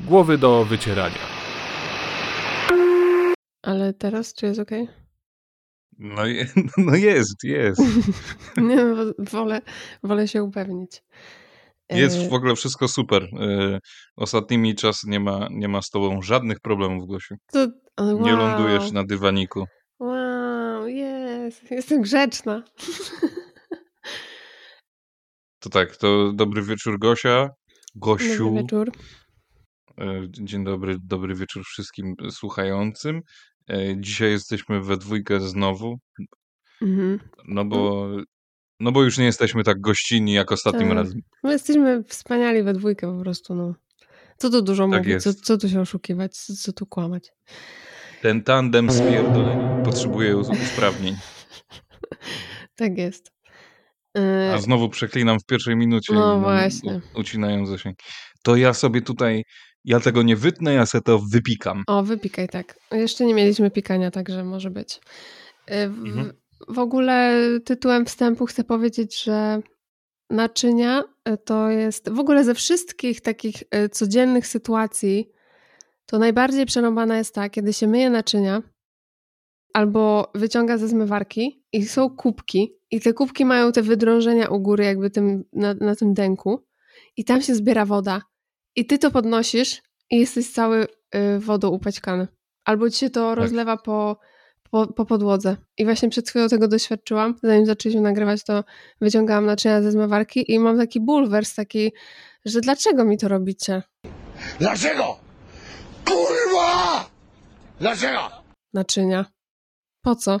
Głowy 0.00 0.38
do 0.38 0.64
wycierania. 0.64 1.18
Ale 3.62 3.92
teraz 3.94 4.34
czy 4.34 4.46
jest 4.46 4.60
ok? 4.60 4.70
No, 5.98 6.26
je, 6.26 6.46
no 6.76 6.96
jest, 6.96 7.44
jest. 7.44 7.80
Nie, 8.56 8.76
no, 8.76 8.96
wolę, 9.18 9.60
wolę 10.02 10.28
się 10.28 10.42
upewnić. 10.42 11.02
Jest 11.90 12.16
E, 12.16 12.28
w 12.28 12.32
ogóle 12.32 12.56
wszystko 12.56 12.88
super. 12.88 13.22
E, 13.22 13.78
Ostatnimi 14.16 14.74
czas 14.74 15.04
nie 15.04 15.20
ma, 15.20 15.48
nie 15.50 15.68
ma 15.68 15.82
z 15.82 15.90
tobą 15.90 16.22
żadnych 16.22 16.60
problemów, 16.60 17.08
Gosiu. 17.08 17.34
to, 17.52 17.66
wow. 18.00 18.20
Nie 18.20 18.32
lądujesz 18.32 18.92
na 18.92 19.04
dywaniku. 19.04 19.66
Wow, 20.00 20.86
jest. 20.86 21.70
Jestem 21.70 22.02
grzeczna. 22.02 22.62
To 25.62 25.70
tak, 25.70 25.96
to 25.96 26.32
dobry 26.32 26.62
wieczór 26.62 26.98
Gosia. 26.98 27.50
Gosiu. 27.94 28.44
Dobry 28.44 28.62
wieczór. 28.62 28.90
E, 29.98 30.22
Dzień 30.30 30.64
dobry, 30.64 30.96
dobry 31.04 31.34
wieczór 31.34 31.64
wszystkim 31.64 32.14
słuchającym. 32.30 33.20
E, 33.70 34.00
Dzisiaj 34.00 34.30
jesteśmy 34.30 34.80
we 34.80 34.96
dwójkę 34.96 35.40
znowu, 35.40 35.98
Mhm. 36.82 37.18
no 37.48 37.64
bo, 37.64 38.08
no 38.80 38.92
bo 38.92 39.02
już 39.02 39.18
nie 39.18 39.24
jesteśmy 39.24 39.64
tak 39.64 39.80
gościnni 39.80 40.32
jak 40.32 40.52
ostatnim 40.52 40.88
Tak. 40.88 40.96
razem. 40.96 41.20
My 41.42 41.52
jesteśmy 41.52 42.04
wspaniali 42.04 42.62
we 42.62 42.72
dwójkę 42.72 43.16
po 43.16 43.22
prostu, 43.22 43.54
no. 43.54 43.74
Co 44.38 44.50
tu 44.50 44.62
dużo 44.62 44.88
Tak 44.88 44.98
mówić, 45.06 45.22
co, 45.22 45.34
co 45.34 45.58
tu 45.58 45.68
się 45.68 45.80
oszukiwać, 45.80 46.36
co, 46.36 46.52
co 46.56 46.72
tu 46.72 46.86
kłamać. 46.86 47.32
Ten 48.22 48.42
tandem 48.42 48.90
spierdoleń 48.90 49.84
potrzebuje 49.84 50.36
us- 50.36 50.48
usprawnień. 50.62 51.16
Tak 52.76 52.98
jest. 52.98 53.32
A 54.54 54.58
znowu 54.58 54.88
przeklinam 54.88 55.40
w 55.40 55.44
pierwszej 55.46 55.76
minucie. 55.76 56.14
No 56.14 56.40
właśnie. 56.40 57.00
Ucinają 57.14 57.66
zasięg. 57.66 57.98
To 58.42 58.56
ja 58.56 58.74
sobie 58.74 59.02
tutaj, 59.02 59.44
ja 59.84 60.00
tego 60.00 60.22
nie 60.22 60.36
wytnę, 60.36 60.74
ja 60.74 60.86
sobie 60.86 61.02
to 61.02 61.18
wypikam. 61.32 61.84
O, 61.86 62.02
wypikaj 62.02 62.48
tak. 62.48 62.74
Jeszcze 62.92 63.24
nie 63.24 63.34
mieliśmy 63.34 63.70
pikania, 63.70 64.10
także 64.10 64.44
może 64.44 64.70
być. 64.70 65.00
E, 65.66 65.88
W, 65.88 65.98
Mhm. 66.06 66.32
w 66.68 66.78
ogóle 66.78 67.38
tytułem 67.64 68.06
wstępu 68.06 68.46
chcę 68.46 68.64
powiedzieć, 68.64 69.22
że 69.24 69.60
naczynia 70.30 71.04
e, 71.24 71.36
to 71.36 71.70
jest 71.70 72.10
w 72.10 72.18
ogóle 72.18 72.44
ze 72.44 72.54
wszystkich 72.54 73.20
takich 73.20 73.54
codziennych 73.92 74.46
sytuacji, 74.46 75.28
to 76.06 76.18
najbardziej 76.18 76.66
przerąbana 76.66 77.18
jest 77.18 77.34
ta, 77.34 77.48
kiedy 77.48 77.72
się 77.72 77.86
myje 77.86 78.10
naczynia 78.10 78.62
albo 79.72 80.30
wyciąga 80.34 80.78
ze 80.78 80.88
zmywarki 80.88 81.64
i 81.72 81.86
są 81.86 82.10
kubki 82.10 82.78
i 82.90 83.00
te 83.00 83.12
kubki 83.12 83.44
mają 83.44 83.72
te 83.72 83.82
wydrążenia 83.82 84.48
u 84.48 84.60
góry 84.60 84.84
jakby 84.84 85.10
tym, 85.10 85.44
na, 85.52 85.74
na 85.74 85.96
tym 85.96 86.14
dęku 86.14 86.66
i 87.16 87.24
tam 87.24 87.42
się 87.42 87.54
zbiera 87.54 87.84
woda 87.84 88.22
i 88.76 88.86
ty 88.86 88.98
to 88.98 89.10
podnosisz 89.10 89.82
i 90.10 90.18
jesteś 90.18 90.50
cały 90.50 90.86
y, 91.14 91.38
wodą 91.38 91.68
upaćkany. 91.68 92.28
Albo 92.64 92.90
ci 92.90 92.98
się 92.98 93.10
to 93.10 93.34
rozlewa 93.34 93.76
po, 93.76 94.16
po, 94.70 94.86
po 94.86 95.06
podłodze. 95.06 95.56
I 95.78 95.84
właśnie 95.84 96.08
przed 96.08 96.30
chwilą 96.30 96.48
tego 96.48 96.68
doświadczyłam. 96.68 97.34
Zanim 97.42 97.66
zaczęliśmy 97.66 98.02
nagrywać, 98.02 98.44
to 98.44 98.64
wyciągałam 99.00 99.46
naczynia 99.46 99.82
ze 99.82 99.92
zmywarki 99.92 100.52
i 100.52 100.58
mam 100.58 100.78
taki 100.78 101.00
bulwers, 101.00 101.54
taki, 101.54 101.92
że 102.44 102.60
dlaczego 102.60 103.04
mi 103.04 103.18
to 103.18 103.28
robicie? 103.28 103.82
Dlaczego? 104.58 105.16
Kurwa! 106.04 107.10
Dlaczego? 107.80 108.20
Naczynia. 108.74 109.26
Po 110.02 110.16
co? 110.16 110.40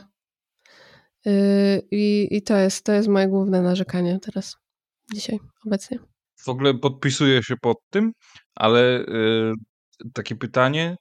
Yy, 1.24 1.82
i, 1.90 2.28
I 2.30 2.42
to 2.42 2.56
jest, 2.56 2.84
to 2.84 2.92
jest 2.92 3.08
moje 3.08 3.28
główne 3.28 3.62
narzekanie 3.62 4.18
teraz, 4.20 4.56
dzisiaj, 5.14 5.38
obecnie. 5.66 5.98
W 6.44 6.48
ogóle 6.48 6.74
podpisuję 6.74 7.42
się 7.42 7.54
pod 7.56 7.76
tym, 7.90 8.12
ale 8.54 9.00
y, 9.00 9.52
takie 10.14 10.36
pytanie. 10.36 10.96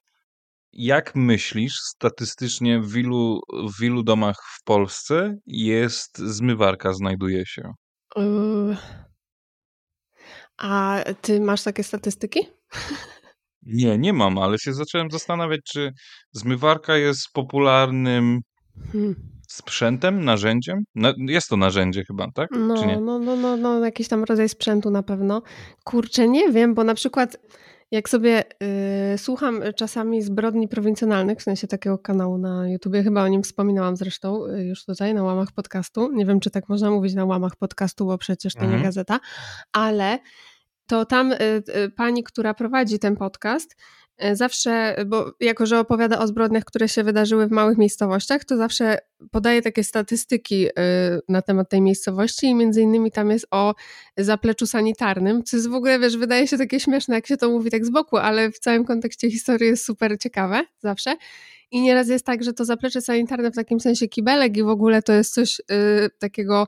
Jak 0.74 1.16
myślisz, 1.16 1.74
statystycznie 1.74 2.82
w 2.82 2.98
ilu, 2.98 3.40
w 3.80 3.84
ilu 3.84 4.04
domach 4.04 4.38
w 4.60 4.64
Polsce 4.64 5.38
jest 5.46 6.18
zmywarka, 6.18 6.94
znajduje 6.94 7.46
się? 7.46 7.74
Yy. 8.16 8.78
A 10.58 11.04
ty 11.22 11.40
masz 11.40 11.64
takie 11.64 11.84
statystyki? 11.84 12.40
Nie, 13.62 13.98
nie 13.98 14.14
mam, 14.14 14.38
ale 14.38 14.60
się 14.60 14.74
zacząłem 14.74 15.12
zastanawiać, 15.12 15.62
czy 15.66 15.92
zmywarka 16.32 16.98
jest 16.98 17.28
popularnym 17.34 18.40
Hmm. 18.92 19.16
sprzętem, 19.48 20.26
narzędziem? 20.26 20.84
Na, 20.96 21.14
jest 21.18 21.50
to 21.50 21.58
narzędzie 21.58 22.04
chyba, 22.06 22.32
tak? 22.32 22.50
No, 22.52 22.86
nie? 22.86 23.00
no, 23.02 23.20
no, 23.20 23.36
no, 23.36 23.58
no, 23.58 23.86
jakiś 23.86 24.08
tam 24.08 24.24
rodzaj 24.24 24.50
sprzętu 24.50 24.92
na 24.92 25.04
pewno. 25.04 25.42
Kurczę, 25.84 26.28
nie 26.28 26.52
wiem, 26.52 26.74
bo 26.74 26.84
na 26.84 26.94
przykład 26.94 27.38
jak 27.92 28.10
sobie 28.10 28.44
y, 29.14 29.18
słucham 29.18 29.62
czasami 29.76 30.22
zbrodni 30.22 30.68
prowincjonalnych, 30.68 31.40
w 31.40 31.42
sensie 31.42 31.68
takiego 31.68 31.98
kanału 31.98 32.38
na 32.38 32.70
YouTubie, 32.70 33.04
chyba 33.04 33.24
o 33.24 33.28
nim 33.28 33.44
wspominałam 33.44 33.96
zresztą 33.98 34.46
y, 34.46 34.64
już 34.64 34.86
tutaj 34.86 35.14
na 35.14 35.24
łamach 35.24 35.52
podcastu. 35.52 36.12
Nie 36.12 36.26
wiem, 36.26 36.40
czy 36.40 36.52
tak 36.52 36.70
można 36.70 36.92
mówić 36.92 37.14
na 37.14 37.26
łamach 37.26 37.56
podcastu, 37.56 38.06
bo 38.06 38.18
przecież 38.18 38.54
to 38.54 38.62
nie 38.62 38.66
Mhm. 38.66 38.84
gazeta, 38.84 39.20
ale 39.74 40.20
to 40.88 41.06
tam 41.06 41.32
y, 41.32 41.36
y, 41.76 41.90
pani, 41.90 42.24
która 42.24 42.54
prowadzi 42.54 43.00
ten 43.00 43.16
podcast, 43.16 43.76
zawsze, 44.34 44.96
bo 45.06 45.34
jako 45.40 45.66
że 45.66 45.80
opowiada 45.80 46.20
o 46.20 46.28
zbrodniach, 46.28 46.64
które 46.64 46.90
się 46.90 47.04
wydarzyły 47.04 47.48
w 47.48 47.52
małych 47.52 47.78
miejscowościach, 47.78 48.46
to 48.46 48.58
zawsze 48.58 48.98
podaje 49.32 49.62
takie 49.62 49.84
statystyki 49.84 50.68
y, 50.68 50.72
na 51.30 51.42
temat 51.42 51.70
tej 51.70 51.82
miejscowości 51.82 52.48
i 52.48 52.56
między 52.56 52.82
innymi 52.82 53.12
tam 53.12 53.32
jest 53.32 53.48
o 53.52 53.76
zapleczu 54.18 54.68
sanitarnym, 54.68 55.44
co 55.44 55.58
jest 55.58 55.70
w 55.70 55.74
ogóle, 55.74 56.00
wiesz, 56.00 56.18
wydaje 56.18 56.48
się 56.48 56.58
takie 56.58 56.80
śmieszne, 56.80 57.16
jak 57.16 57.28
się 57.28 57.38
to 57.38 57.50
mówi 57.50 57.72
tak 57.72 57.86
z 57.86 57.90
boku, 57.90 58.18
ale 58.18 58.52
w 58.52 58.60
całym 58.60 58.86
kontekście 58.86 59.32
historii 59.32 59.70
jest 59.70 59.86
super 59.86 60.20
ciekawe 60.20 60.64
zawsze. 60.80 61.16
I 61.72 61.82
nieraz 61.82 62.08
jest 62.08 62.26
tak, 62.26 62.44
że 62.44 62.54
to 62.54 62.66
zaplecze 62.66 63.02
sanitarne 63.02 63.52
w 63.52 63.56
takim 63.56 63.80
sensie 63.80 64.08
kibelek 64.08 64.58
i 64.58 64.64
w 64.64 64.68
ogóle 64.68 65.02
to 65.02 65.14
jest 65.14 65.34
coś 65.34 65.60
y, 65.60 65.64
takiego 66.20 66.68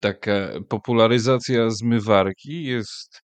taka 0.00 0.32
popularyzacja 0.68 1.70
zmywarki, 1.70 2.64
jest 2.64 3.22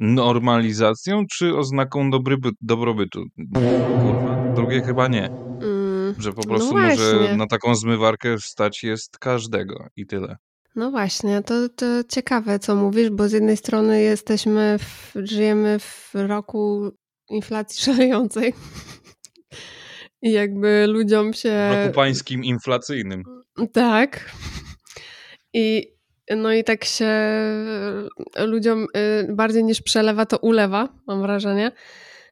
normalizacją, 0.00 1.26
czy 1.26 1.56
oznaką 1.56 2.10
dobryby, 2.10 2.50
dobrobytu? 2.60 3.24
Kurwa, 4.02 4.52
drugie 4.54 4.82
chyba 4.82 5.08
nie. 5.08 5.26
Mm, 5.26 6.14
Że 6.18 6.32
po 6.32 6.42
no 6.42 6.48
prostu 6.48 6.74
może 6.74 7.18
właśnie. 7.18 7.36
na 7.36 7.46
taką 7.46 7.74
zmywarkę 7.74 8.38
stać 8.38 8.82
jest 8.82 9.18
każdego 9.18 9.86
i 9.96 10.06
tyle. 10.06 10.36
No 10.76 10.90
właśnie, 10.90 11.42
to, 11.42 11.68
to 11.68 11.86
ciekawe, 12.08 12.58
co 12.58 12.76
mówisz, 12.76 13.10
bo 13.10 13.28
z 13.28 13.32
jednej 13.32 13.56
strony 13.56 14.02
jesteśmy, 14.02 14.78
w, 14.78 15.12
żyjemy 15.14 15.78
w 15.78 16.10
roku 16.14 16.90
inflacji 17.30 17.82
szalejącej 17.84 18.54
i 20.22 20.32
jakby 20.32 20.86
ludziom 20.88 21.32
się... 21.32 21.70
W 21.72 21.84
roku 21.84 21.94
pańskim 21.94 22.44
inflacyjnym. 22.44 23.22
Tak. 23.72 24.30
I 25.52 25.92
no 26.36 26.52
i 26.52 26.64
tak 26.64 26.84
się 26.84 27.10
ludziom 28.38 28.86
y, 29.28 29.32
bardziej 29.32 29.64
niż 29.64 29.82
przelewa, 29.82 30.26
to 30.26 30.38
ulewa, 30.38 30.88
mam 31.06 31.22
wrażenie. 31.22 31.72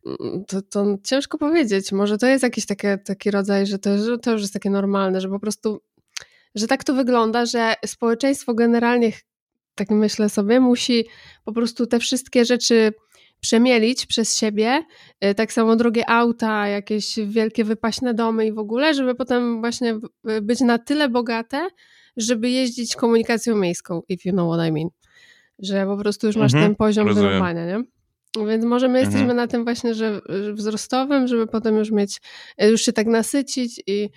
mm, 0.07 0.45
to, 0.45 0.63
to 0.63 0.99
ciężko 1.05 1.39
powiedzieć. 1.39 1.93
Może 1.93 2.19
to 2.19 2.27
jest 2.27 2.43
jakiś 2.43 2.67
takie, 2.67 2.99
taki 2.99 3.31
rodzaj, 3.31 3.67
że 3.67 3.79
to, 3.79 3.99
że 3.99 4.19
to 4.19 4.33
już 4.33 4.41
jest 4.41 4.53
takie 4.53 4.71
normalne, 4.71 5.21
że 5.21 5.29
po 5.29 5.41
prostu, 5.41 5.81
że 6.55 6.67
tak 6.67 6.85
to 6.85 6.95
wygląda, 6.95 7.47
że 7.47 7.75
społeczeństwo 7.87 8.55
generalnie, 8.55 9.13
tak 9.75 9.91
myślę 9.91 10.29
sobie, 10.29 10.61
musi 10.61 11.05
po 11.45 11.53
prostu 11.53 11.87
te 11.87 11.99
wszystkie 11.99 12.45
rzeczy 12.45 12.93
przemielić 13.41 14.07
przez 14.07 14.37
siebie, 14.37 14.83
y, 15.25 15.35
tak 15.35 15.53
samo 15.53 15.77
drogie 15.77 16.11
auta, 16.11 16.69
jakieś 16.69 17.19
wielkie 17.27 17.65
wypaśne 17.65 18.15
domy 18.15 18.47
i 18.47 18.53
w 18.53 18.59
ogóle, 18.59 18.95
żeby 18.95 19.15
potem 19.15 19.61
właśnie 19.61 19.99
być 20.43 20.61
na 20.61 20.79
tyle 20.79 21.09
bogate, 21.09 21.69
żeby 22.19 22.51
jeździć 22.51 22.97
komunikacją 22.97 23.57
miejską, 23.57 24.03
if 24.09 24.29
you 24.29 24.33
know 24.35 24.55
what 24.55 24.69
I 24.69 24.73
mean. 24.73 24.89
Że 25.59 25.87
po 25.87 25.97
prostu 25.97 26.27
już 26.27 26.37
masz 26.37 26.55
Mhm, 26.55 26.71
ten 26.71 26.77
poziom 26.77 27.07
rozumiem. 27.09 27.29
wyrobania, 27.31 27.67
nie? 27.67 27.85
Więc 28.47 28.65
może 28.65 28.89
my 28.89 28.99
Mhm. 28.99 29.13
jesteśmy 29.13 29.35
na 29.35 29.47
tym 29.47 29.65
właśnie, 29.65 29.95
że 29.95 30.21
wzrostowym, 30.53 31.27
żeby 31.27 31.47
potem 31.47 31.77
już 31.77 31.91
mieć, 31.91 32.21
już 32.59 32.83
się 32.83 32.93
tak 32.93 33.07
nasycić 33.07 33.83
i 33.87 34.11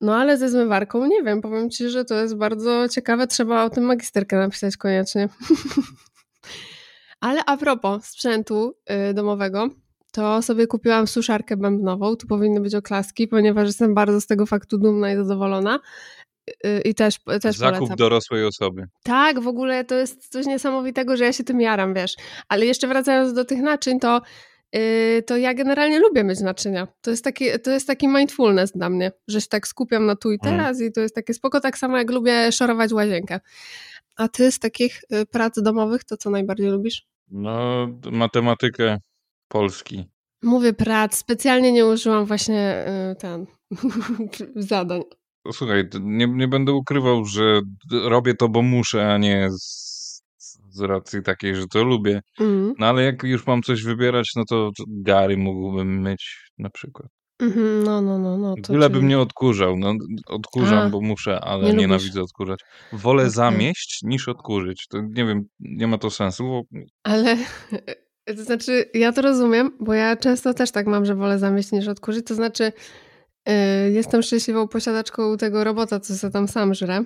no 0.00 0.16
ale 0.16 0.36
ze 0.38 0.48
zmywarką 0.48 1.06
nie 1.06 1.22
wiem, 1.22 1.40
powiem 1.40 1.70
Ci, 1.70 1.88
że 1.88 2.04
to 2.04 2.14
jest 2.14 2.36
bardzo 2.36 2.88
ciekawe, 2.88 3.26
trzeba 3.26 3.64
o 3.64 3.70
tym 3.70 3.84
magisterkę 3.84 4.36
napisać 4.38 4.76
koniecznie. 4.76 5.28
ale 7.20 7.44
a 7.46 7.56
propos 7.56 8.04
sprzętu 8.04 8.74
y, 9.10 9.14
domowego, 9.14 9.68
to 10.12 10.42
sobie 10.42 10.66
kupiłam 10.66 11.06
suszarkę 11.06 11.56
bębnową, 11.56 12.16
tu 12.16 12.26
powinny 12.26 12.60
być 12.60 12.74
oklaski, 12.74 13.28
ponieważ 13.28 13.66
jestem 13.66 13.94
bardzo 13.94 14.20
z 14.20 14.26
tego 14.26 14.46
faktu 14.46 14.78
dumna 14.78 15.12
i 15.12 15.16
zadowolona. 15.16 15.80
Y, 16.66 16.80
I 16.84 16.94
też, 16.94 17.18
też 17.42 17.56
Zakup 17.56 17.78
polecam. 17.78 17.96
dorosłej 17.96 18.44
osoby. 18.44 18.86
Tak, 19.02 19.40
w 19.40 19.48
ogóle 19.48 19.84
to 19.84 19.94
jest 19.94 20.28
coś 20.28 20.46
niesamowitego, 20.46 21.16
że 21.16 21.24
ja 21.24 21.32
się 21.32 21.44
tym 21.44 21.60
jaram, 21.60 21.94
wiesz. 21.94 22.14
Ale 22.48 22.66
jeszcze 22.66 22.86
wracając 22.88 23.32
do 23.32 23.44
tych 23.44 23.58
naczyń, 23.58 24.00
to, 24.00 24.20
yy, 24.72 25.22
to 25.26 25.36
ja 25.36 25.54
generalnie 25.54 25.98
lubię 26.00 26.24
mieć 26.24 26.40
naczynia. 26.40 26.88
To 27.00 27.10
jest, 27.10 27.24
taki, 27.24 27.44
to 27.64 27.70
jest 27.70 27.86
taki 27.86 28.08
mindfulness 28.08 28.72
dla 28.72 28.90
mnie, 28.90 29.12
że 29.28 29.40
się 29.40 29.46
tak 29.48 29.68
skupiam 29.68 30.06
na 30.06 30.16
tu 30.16 30.32
i 30.32 30.38
Mm. 30.42 30.56
teraz 30.56 30.80
i 30.80 30.92
to 30.92 31.00
jest 31.00 31.14
takie 31.14 31.34
spoko, 31.34 31.60
tak 31.60 31.78
samo 31.78 31.98
jak 31.98 32.10
lubię 32.10 32.52
szorować 32.52 32.92
łazienkę. 32.92 33.40
A 34.16 34.28
ty 34.28 34.52
z 34.52 34.58
takich 34.58 35.00
y, 35.12 35.26
prac 35.26 35.62
domowych 35.62 36.04
to 36.04 36.16
co 36.16 36.30
najbardziej 36.30 36.66
lubisz? 36.70 37.06
No, 37.30 37.88
matematykę 38.12 38.98
Polski. 39.48 40.04
Mówię 40.42 40.72
prac, 40.72 41.16
specjalnie 41.18 41.72
nie 41.72 41.86
użyłam 41.86 42.24
właśnie 42.24 42.84
y, 43.12 43.16
ten 43.16 43.46
zadań. 44.56 45.02
Słuchaj, 45.52 45.84
nie, 46.00 46.26
nie 46.26 46.48
będę 46.48 46.72
ukrywał, 46.72 47.24
że 47.24 47.60
robię 47.92 48.34
to, 48.34 48.48
bo 48.48 48.62
muszę, 48.62 49.12
a 49.12 49.18
nie 49.18 49.48
z, 49.50 50.22
z 50.70 50.80
racji 50.80 51.22
takiej, 51.22 51.56
że 51.56 51.66
to 51.66 51.84
lubię. 51.84 52.20
Mm. 52.40 52.74
No 52.78 52.86
ale 52.86 53.02
jak 53.02 53.22
już 53.22 53.46
mam 53.46 53.62
coś 53.62 53.82
wybierać, 53.82 54.32
no 54.36 54.44
to 54.48 54.70
Gary 54.88 55.36
mógłbym 55.36 56.00
myć 56.00 56.50
na 56.58 56.70
przykład. 56.70 57.08
Mhm, 57.40 57.84
no, 57.84 58.00
no, 58.02 58.18
no, 58.18 58.38
no. 58.38 58.54
To 58.62 58.88
czyli- 58.88 59.04
nie 59.04 59.18
odkurzał. 59.18 59.76
No, 59.76 59.94
odkurzam, 60.26 60.78
A, 60.86 60.90
bo 60.90 61.00
muszę, 61.00 61.40
ale 61.40 61.62
nie 61.62 61.68
lubisz. 61.68 61.80
nienawidzę 61.80 62.22
odkurzać. 62.22 62.60
Wolę 62.92 63.22
Okej. 63.22 63.32
zamieść 63.34 64.00
niż 64.02 64.28
odkurzyć. 64.28 64.86
To 64.88 65.00
nie 65.00 65.24
wiem, 65.24 65.42
nie 65.60 65.86
ma 65.86 65.98
to 65.98 66.10
sensu. 66.10 66.44
Bo... 66.44 66.62
Ale 67.02 67.36
to 68.36 68.44
znaczy, 68.44 68.90
ja 68.94 69.12
to 69.12 69.22
rozumiem, 69.22 69.70
bo 69.80 69.94
ja 69.94 70.16
często 70.16 70.54
też 70.54 70.70
tak 70.70 70.86
mam, 70.86 71.04
że 71.04 71.14
wolę 71.14 71.38
zamieść 71.38 71.72
niż 71.72 71.88
odkurzyć. 71.88 72.26
To 72.26 72.34
znaczy, 72.34 72.72
jestem 73.92 74.22
szczęśliwą 74.22 74.68
posiadaczką 74.68 75.36
tego 75.36 75.64
robota, 75.64 76.00
co 76.00 76.14
sobie 76.14 76.32
tam 76.32 76.48
sam 76.48 76.74
żre. 76.74 77.04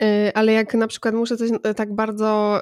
Yy, 0.00 0.34
ale 0.34 0.52
jak 0.52 0.74
na 0.74 0.86
przykład 0.86 1.14
muszę 1.14 1.36
coś 1.36 1.50
yy, 1.50 1.74
tak 1.74 1.94
bardzo 1.94 2.60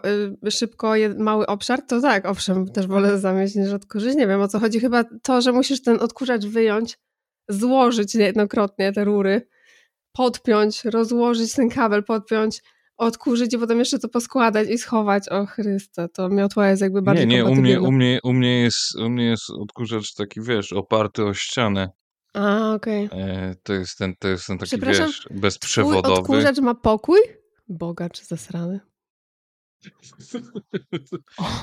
szybko, 0.50 0.92
mały 1.18 1.46
obszar, 1.46 1.82
to 1.82 2.00
tak, 2.00 2.26
owszem, 2.26 2.68
też 2.68 2.86
wolę 2.86 3.18
zamieść 3.18 3.54
niż 3.54 3.72
odkurzyć. 3.72 4.16
Nie 4.16 4.26
wiem 4.26 4.40
o 4.40 4.48
co 4.48 4.58
chodzi. 4.58 4.80
Chyba 4.80 5.04
to, 5.22 5.40
że 5.40 5.52
musisz 5.52 5.82
ten 5.82 6.00
odkurzacz 6.00 6.46
wyjąć, 6.46 6.98
złożyć 7.48 8.14
niejednokrotnie 8.14 8.92
te 8.92 9.04
rury, 9.04 9.48
podpiąć, 10.12 10.84
rozłożyć 10.84 11.54
ten 11.54 11.68
kabel, 11.68 12.04
podpiąć, 12.04 12.62
odkurzyć 12.96 13.54
i 13.54 13.58
potem 13.58 13.78
jeszcze 13.78 13.98
to 13.98 14.08
poskładać 14.08 14.68
i 14.70 14.78
schować. 14.78 15.28
O 15.28 15.46
Chryste, 15.46 16.08
to 16.08 16.28
miotła 16.28 16.68
jest 16.68 16.82
jakby 16.82 16.98
Nie, 16.98 17.04
bardziej 17.04 17.26
nie, 17.26 17.44
u 17.44 17.54
mnie, 17.54 17.80
u, 17.80 17.92
mnie, 17.92 18.18
u, 18.22 18.32
mnie 18.32 18.62
jest, 18.62 18.96
u 18.96 19.10
mnie 19.10 19.24
jest 19.24 19.50
odkurzacz 19.50 20.14
taki, 20.14 20.40
wiesz, 20.40 20.72
oparty 20.72 21.24
o 21.24 21.34
ścianę. 21.34 21.88
A, 22.38 22.74
okej. 22.74 23.08
E, 23.12 23.54
to, 23.62 23.72
jest 23.72 23.98
ten, 23.98 24.14
to 24.18 24.28
jest 24.28 24.46
ten 24.46 24.58
taki, 24.58 24.80
wiesz, 24.80 25.20
Twój 25.20 25.40
bezprzewodowy. 25.40 26.20
odkurzacz 26.20 26.58
ma 26.58 26.74
pokój? 26.74 27.18
Bogacz 27.68 28.22
zasrany. 28.22 28.80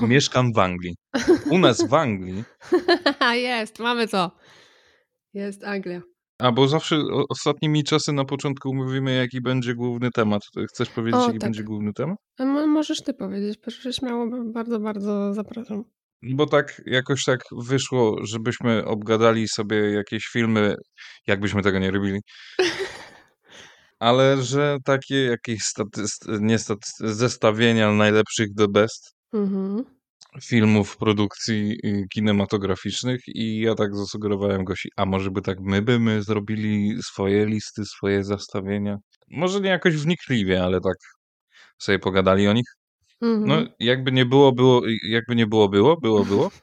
Mieszkam 0.08 0.52
w 0.52 0.58
Anglii. 0.58 0.94
U 1.50 1.58
nas 1.58 1.88
w 1.88 1.94
Anglii, 1.94 2.44
jest, 3.34 3.78
mamy 3.78 4.08
to. 4.08 4.30
Jest 5.34 5.64
Anglia. 5.64 6.02
a 6.38 6.52
bo 6.52 6.68
zawsze 6.68 6.96
ostatnimi 7.28 7.84
czasy 7.84 8.12
na 8.12 8.24
początku 8.24 8.74
mówimy, 8.74 9.14
jaki 9.14 9.40
będzie 9.40 9.74
główny 9.74 10.10
temat. 10.10 10.42
Chcesz 10.68 10.90
powiedzieć, 10.90 11.20
O, 11.20 11.26
jaki 11.26 11.38
tak. 11.38 11.48
będzie 11.50 11.64
główny 11.64 11.92
temat? 11.92 12.18
A 12.38 12.44
mo- 12.44 12.66
możesz 12.66 13.02
ty 13.02 13.14
powiedzieć, 13.14 13.58
proszę 13.58 13.92
śmiało, 13.92 14.26
bardzo, 14.52 14.80
bardzo 14.80 15.34
zapraszam. 15.34 15.84
Bo 16.34 16.46
tak 16.46 16.82
jakoś 16.86 17.24
tak 17.24 17.40
wyszło, 17.52 18.16
żebyśmy 18.26 18.84
obgadali 18.84 19.48
sobie 19.48 19.76
jakieś 19.76 20.26
filmy, 20.26 20.74
jakbyśmy 21.26 21.62
tego 21.62 21.78
nie 21.78 21.90
robili. 21.90 22.20
Ale 23.98 24.42
że 24.42 24.78
takie 24.84 25.24
jakieś 25.24 25.60
statyst- 25.62 26.40
nie 26.40 26.58
zestawienia 27.00 27.92
najlepszych 27.92 28.48
the 28.58 28.68
best 28.68 29.12
Mhm. 29.32 29.84
filmów 30.42 30.96
produkcji 30.96 31.76
kinematograficznych 32.12 33.20
i 33.26 33.60
ja 33.60 33.74
tak 33.74 33.96
zasugerowałem 33.96 34.64
Gosi, 34.64 34.88
a 34.96 35.06
może 35.06 35.30
by 35.30 35.42
tak 35.42 35.58
my 35.60 35.82
by 35.82 35.98
my 35.98 36.22
zrobili 36.22 37.02
swoje 37.02 37.46
listy, 37.46 37.84
swoje 37.84 38.24
zestawienia. 38.24 38.96
Może 39.30 39.60
nie 39.60 39.68
jakoś 39.70 39.96
wnikliwie, 39.96 40.62
ale 40.64 40.80
tak 40.80 40.96
sobie 41.78 41.98
pogadali 41.98 42.48
o 42.48 42.52
nich. 42.52 42.66
Mhm. 43.20 43.48
No, 43.48 43.72
jakby 43.80 44.12
nie 44.12 44.26
było, 44.26 44.52
było, 44.52 44.82
jakby 45.08 45.36
nie 45.36 45.46
było, 45.46 45.68
było, 45.68 45.96
było, 45.96 46.24
było. 46.24 46.50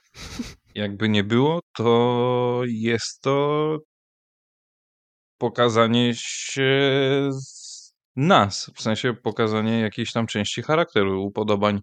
Jakby 0.76 1.10
nie 1.10 1.24
było, 1.24 1.60
to 1.76 2.62
jest 2.66 3.22
to 3.22 3.78
pokazanie 5.38 6.12
się 6.16 6.72
z 7.32 7.94
nas, 8.16 8.72
w 8.76 8.82
sensie 8.82 9.14
pokazanie 9.14 9.80
jakiejś 9.80 10.12
tam 10.12 10.28
części 10.28 10.62
charakteru, 10.62 11.24
upodobań 11.24 11.82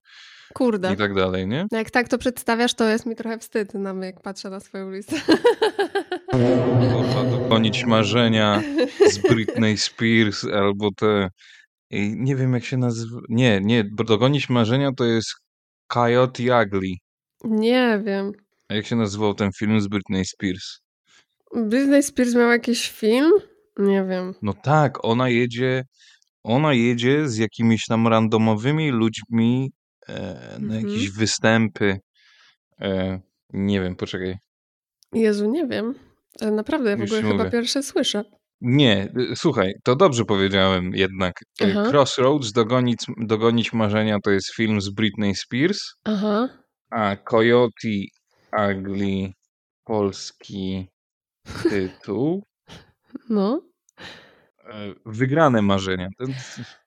Kurde. 0.54 0.92
i 0.92 0.96
tak 0.96 1.14
dalej, 1.14 1.46
nie? 1.46 1.66
No 1.72 1.78
Jak 1.78 1.90
tak 1.90 2.08
to 2.08 2.18
przedstawiasz, 2.18 2.74
to 2.74 2.88
jest 2.88 3.06
mi 3.06 3.16
trochę 3.16 3.38
wstyd 3.38 3.74
nam, 3.74 4.02
jak 4.02 4.22
patrzę 4.22 4.50
na 4.50 4.60
swoją 4.60 4.90
listę. 4.90 5.16
Kurwa, 6.30 7.24
dogonić 7.30 7.84
marzenia 7.84 8.62
z 9.10 9.18
Britney 9.18 9.78
Spears 9.78 10.44
albo 10.44 10.90
te... 10.96 11.28
Nie 12.16 12.36
wiem 12.36 12.54
jak 12.54 12.64
się 12.64 12.76
nazywa... 12.76 13.20
Nie, 13.28 13.60
nie, 13.60 13.84
bo 13.84 14.04
dogonić 14.04 14.48
marzenia 14.48 14.90
to 14.96 15.04
jest 15.04 15.30
Coyote 15.86 16.42
Ugly. 16.62 16.94
Nie 17.44 18.02
wiem. 18.04 18.32
A 18.68 18.74
jak 18.74 18.86
się 18.86 18.96
nazywał 18.96 19.34
ten 19.34 19.50
film 19.58 19.80
z 19.80 19.88
Britney 19.88 20.24
Spears? 20.24 20.78
Britney 21.56 22.02
Spears 22.02 22.34
miał 22.34 22.50
jakiś 22.50 22.90
film? 22.90 23.30
Nie 23.78 24.04
wiem. 24.04 24.34
No 24.42 24.54
tak, 24.54 25.04
ona 25.04 25.28
jedzie, 25.28 25.84
ona 26.44 26.72
jedzie 26.74 27.28
z 27.28 27.36
jakimiś 27.36 27.86
tam 27.88 28.08
randomowymi 28.08 28.90
ludźmi 28.90 29.72
e, 30.08 30.14
na 30.60 30.74
Mhm. 30.74 30.88
jakieś 30.88 31.10
występy. 31.10 31.98
E, 32.80 33.20
nie 33.52 33.80
wiem, 33.80 33.96
poczekaj. 33.96 34.36
Jezu, 35.12 35.50
nie 35.50 35.66
wiem. 35.66 35.94
Naprawdę, 36.52 36.90
ja 36.90 36.96
w 36.96 37.02
ogóle 37.02 37.22
chyba 37.22 37.34
mówię. 37.34 37.50
pierwsze 37.50 37.82
słyszę. 37.82 38.24
Nie, 38.60 39.12
y, 39.32 39.36
słuchaj, 39.36 39.72
to 39.84 39.96
dobrze 39.96 40.24
powiedziałem 40.24 40.90
jednak. 40.94 41.34
Y, 41.62 41.66
Aha. 41.70 41.88
Crossroads, 41.90 42.52
dogonić, 42.52 42.98
dogonić 43.16 43.72
marzenia 43.72 44.18
to 44.24 44.30
jest 44.30 44.54
film 44.54 44.80
z 44.80 44.90
Britney 44.90 45.34
Spears, 45.34 45.78
Aha. 46.04 46.48
a 46.90 47.16
Coyote 47.16 47.88
Ugly 48.52 49.32
polski 49.84 50.88
tytuł 51.70 52.42
No. 53.30 53.60
e, 54.64 54.94
Wygrane 55.06 55.62
marzenia. 55.62 56.08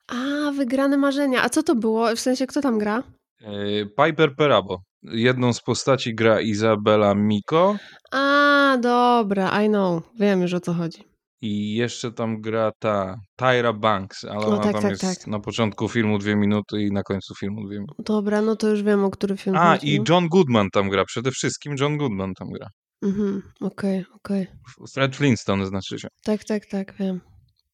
A, 0.08 0.51
wygrane 0.51 0.98
marzenia. 0.98 1.44
A 1.44 1.50
co 1.50 1.63
to 1.63 1.75
było? 1.75 2.15
W 2.15 2.20
sensie, 2.20 2.48
kto 2.48 2.62
tam 2.62 2.80
gra? 2.80 3.03
e, 3.42 3.86
Piper 3.86 4.36
Perabo. 4.36 4.82
Jedną 5.03 5.53
z 5.53 5.62
postaci 5.62 6.15
gra 6.15 6.42
Izabela 6.42 7.15
Miko 7.15 7.75
A, 8.12 8.77
dobra, 8.82 9.63
I 9.63 9.68
know. 9.70 10.03
Wiem 10.20 10.42
już 10.42 10.53
o 10.53 10.60
co 10.60 10.74
chodzi. 10.74 11.03
I 11.43 11.73
jeszcze 11.75 12.12
tam 12.12 12.41
gra 12.41 12.71
ta 12.79 13.15
Tyra 13.35 13.73
Banks, 13.73 14.23
ale 14.25 14.45
O, 14.45 14.47
ona 14.47 14.63
tak, 14.63 14.73
tam 14.73 14.81
tak, 14.81 14.91
jest 14.91 15.01
tak. 15.01 15.27
na 15.27 15.39
początku 15.39 15.89
filmu 15.89 16.17
dwie 16.17 16.35
minuty 16.35 16.81
i 16.81 16.91
na 16.91 17.03
końcu 17.03 17.35
filmu 17.35 17.67
dwie 17.67 17.79
minuty. 17.79 18.03
Dobra, 18.03 18.41
no 18.41 18.55
to 18.55 18.69
już 18.69 18.83
wiem, 18.83 19.03
o 19.03 19.09
który 19.09 19.38
film 19.38 19.55
A, 19.55 19.73
chodzi. 19.73 19.93
i 19.95 19.97
no. 19.97 20.03
John 20.09 20.27
Goodman 20.27 20.69
tam 20.69 20.89
gra, 20.89 21.05
przede 21.05 21.31
wszystkim 21.31 21.75
John 21.79 21.97
Goodman 21.97 22.33
tam 22.33 22.50
gra. 22.50 22.67
Mhm, 23.01 23.41
okej, 23.62 24.05
okej. 24.15 24.47
Fred 24.93 25.15
Flintstone 25.15 25.65
znaczy 25.65 26.00
się. 26.00 26.07
Tak, 26.23 26.43
tak, 26.43 26.65
tak, 26.65 26.93
wiem. 27.00 27.21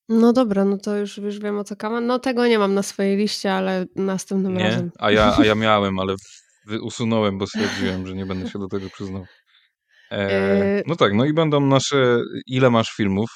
No 0.09 0.33
dobra, 0.33 0.65
no 0.65 0.77
to 0.77 0.97
już, 0.97 1.17
już 1.17 1.39
wiem 1.39 1.57
o 1.57 1.63
co 1.63 1.75
kaman. 1.75 2.05
No 2.07 2.19
tego 2.19 2.47
nie 2.47 2.59
mam 2.59 2.73
na 2.73 2.83
swojej 2.83 3.17
liście, 3.17 3.53
ale 3.53 3.85
następnym 3.95 4.53
Nie? 4.53 4.63
razem. 4.63 4.91
A 4.99 5.11
ja, 5.11 5.37
a 5.37 5.45
ja 5.45 5.55
miałem, 5.65 5.99
ale 5.99 6.15
usunąłem, 6.81 7.37
bo 7.37 7.47
stwierdziłem, 7.47 8.07
że 8.07 8.13
nie 8.13 8.25
będę 8.25 8.49
się 8.49 8.59
do 8.59 8.67
tego 8.67 8.89
przyznał. 8.89 9.25
E, 10.11 10.83
no 10.87 10.95
tak, 10.95 11.13
no 11.13 11.25
i 11.25 11.33
będą 11.33 11.59
nasze. 11.59 12.21
Ile 12.47 12.69
masz 12.69 12.89
filmów? 12.95 13.29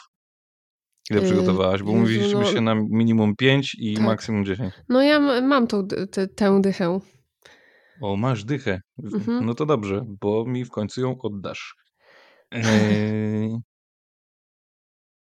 Ile 1.12 1.20
Yy, 1.20 1.26
przygotowałaś? 1.26 1.84
Bo 1.84 1.92
Jezu, 1.92 2.02
mówiliśmy 2.02 2.40
no- 2.40 2.52
się 2.52 2.62
na 2.62 2.76
minimum 2.76 3.36
5 3.36 3.76
i 3.80 3.94
Tak. 3.96 4.06
maksimum 4.06 4.46
10. 4.46 4.74
No 4.90 5.02
ja 5.02 5.20
mam 5.42 5.68
tą, 5.68 5.84
dy- 5.88 6.08
tę- 6.08 6.62
dychę. 6.62 7.00
O, 8.02 8.16
masz 8.16 8.44
dychę. 8.46 8.80
Mhm. 9.04 9.46
No 9.46 9.54
to 9.54 9.66
dobrze, 9.66 10.06
bo 10.22 10.46
mi 10.46 10.66
w 10.66 10.70
końcu 10.70 11.02
ją 11.02 11.16
oddasz. 11.22 11.76
Eee... 12.52 13.58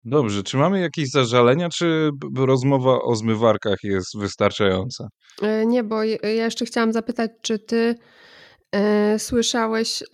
Dobrze, 0.05 0.43
czy 0.43 0.57
mamy 0.57 0.81
jakieś 0.81 1.11
zażalenia, 1.11 1.69
czy 1.69 2.11
rozmowa 2.37 3.03
o 3.03 3.15
zmywarkach 3.17 3.79
jest 3.83 4.19
wystarczająca? 4.19 5.09
E, 5.43 5.67
Nie, 5.67 5.85
bo 5.85 6.05
ja 6.05 6.17
jeszcze 6.29 6.65
chciałam 6.65 6.93
zapytać, 6.93 7.31
czy 7.43 7.59
ty 7.59 7.95
e, 8.73 9.19
słyszałeś, 9.19 10.03
e, 10.03 10.07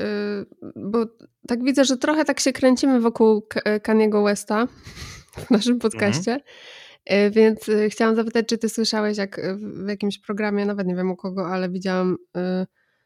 bo 0.76 1.06
tak 1.48 1.64
widzę, 1.64 1.84
że 1.84 1.96
trochę 1.96 2.24
tak 2.24 2.40
się 2.40 2.52
kręcimy 2.52 3.00
wokół 3.00 3.46
Kaniego 3.82 4.22
Westa 4.24 4.66
w 5.46 5.50
naszym 5.50 5.78
podcaście, 5.78 6.40
e, 7.04 7.30
więc 7.30 7.68
e, 7.68 7.90
chciałam 7.90 8.16
zapytać, 8.16 8.46
czy 8.48 8.58
ty 8.58 8.68
słyszałeś, 8.68 9.18
jak 9.18 9.38
e, 9.38 9.56
w 9.56 9.88
jakimś 9.88 10.18
programie, 10.18 10.66
nawet 10.66 10.86
nie 10.86 10.96
wiem 10.96 11.10
u 11.10 11.16
kogo, 11.16 11.46
ale 11.46 11.68
widziałam 11.68 12.16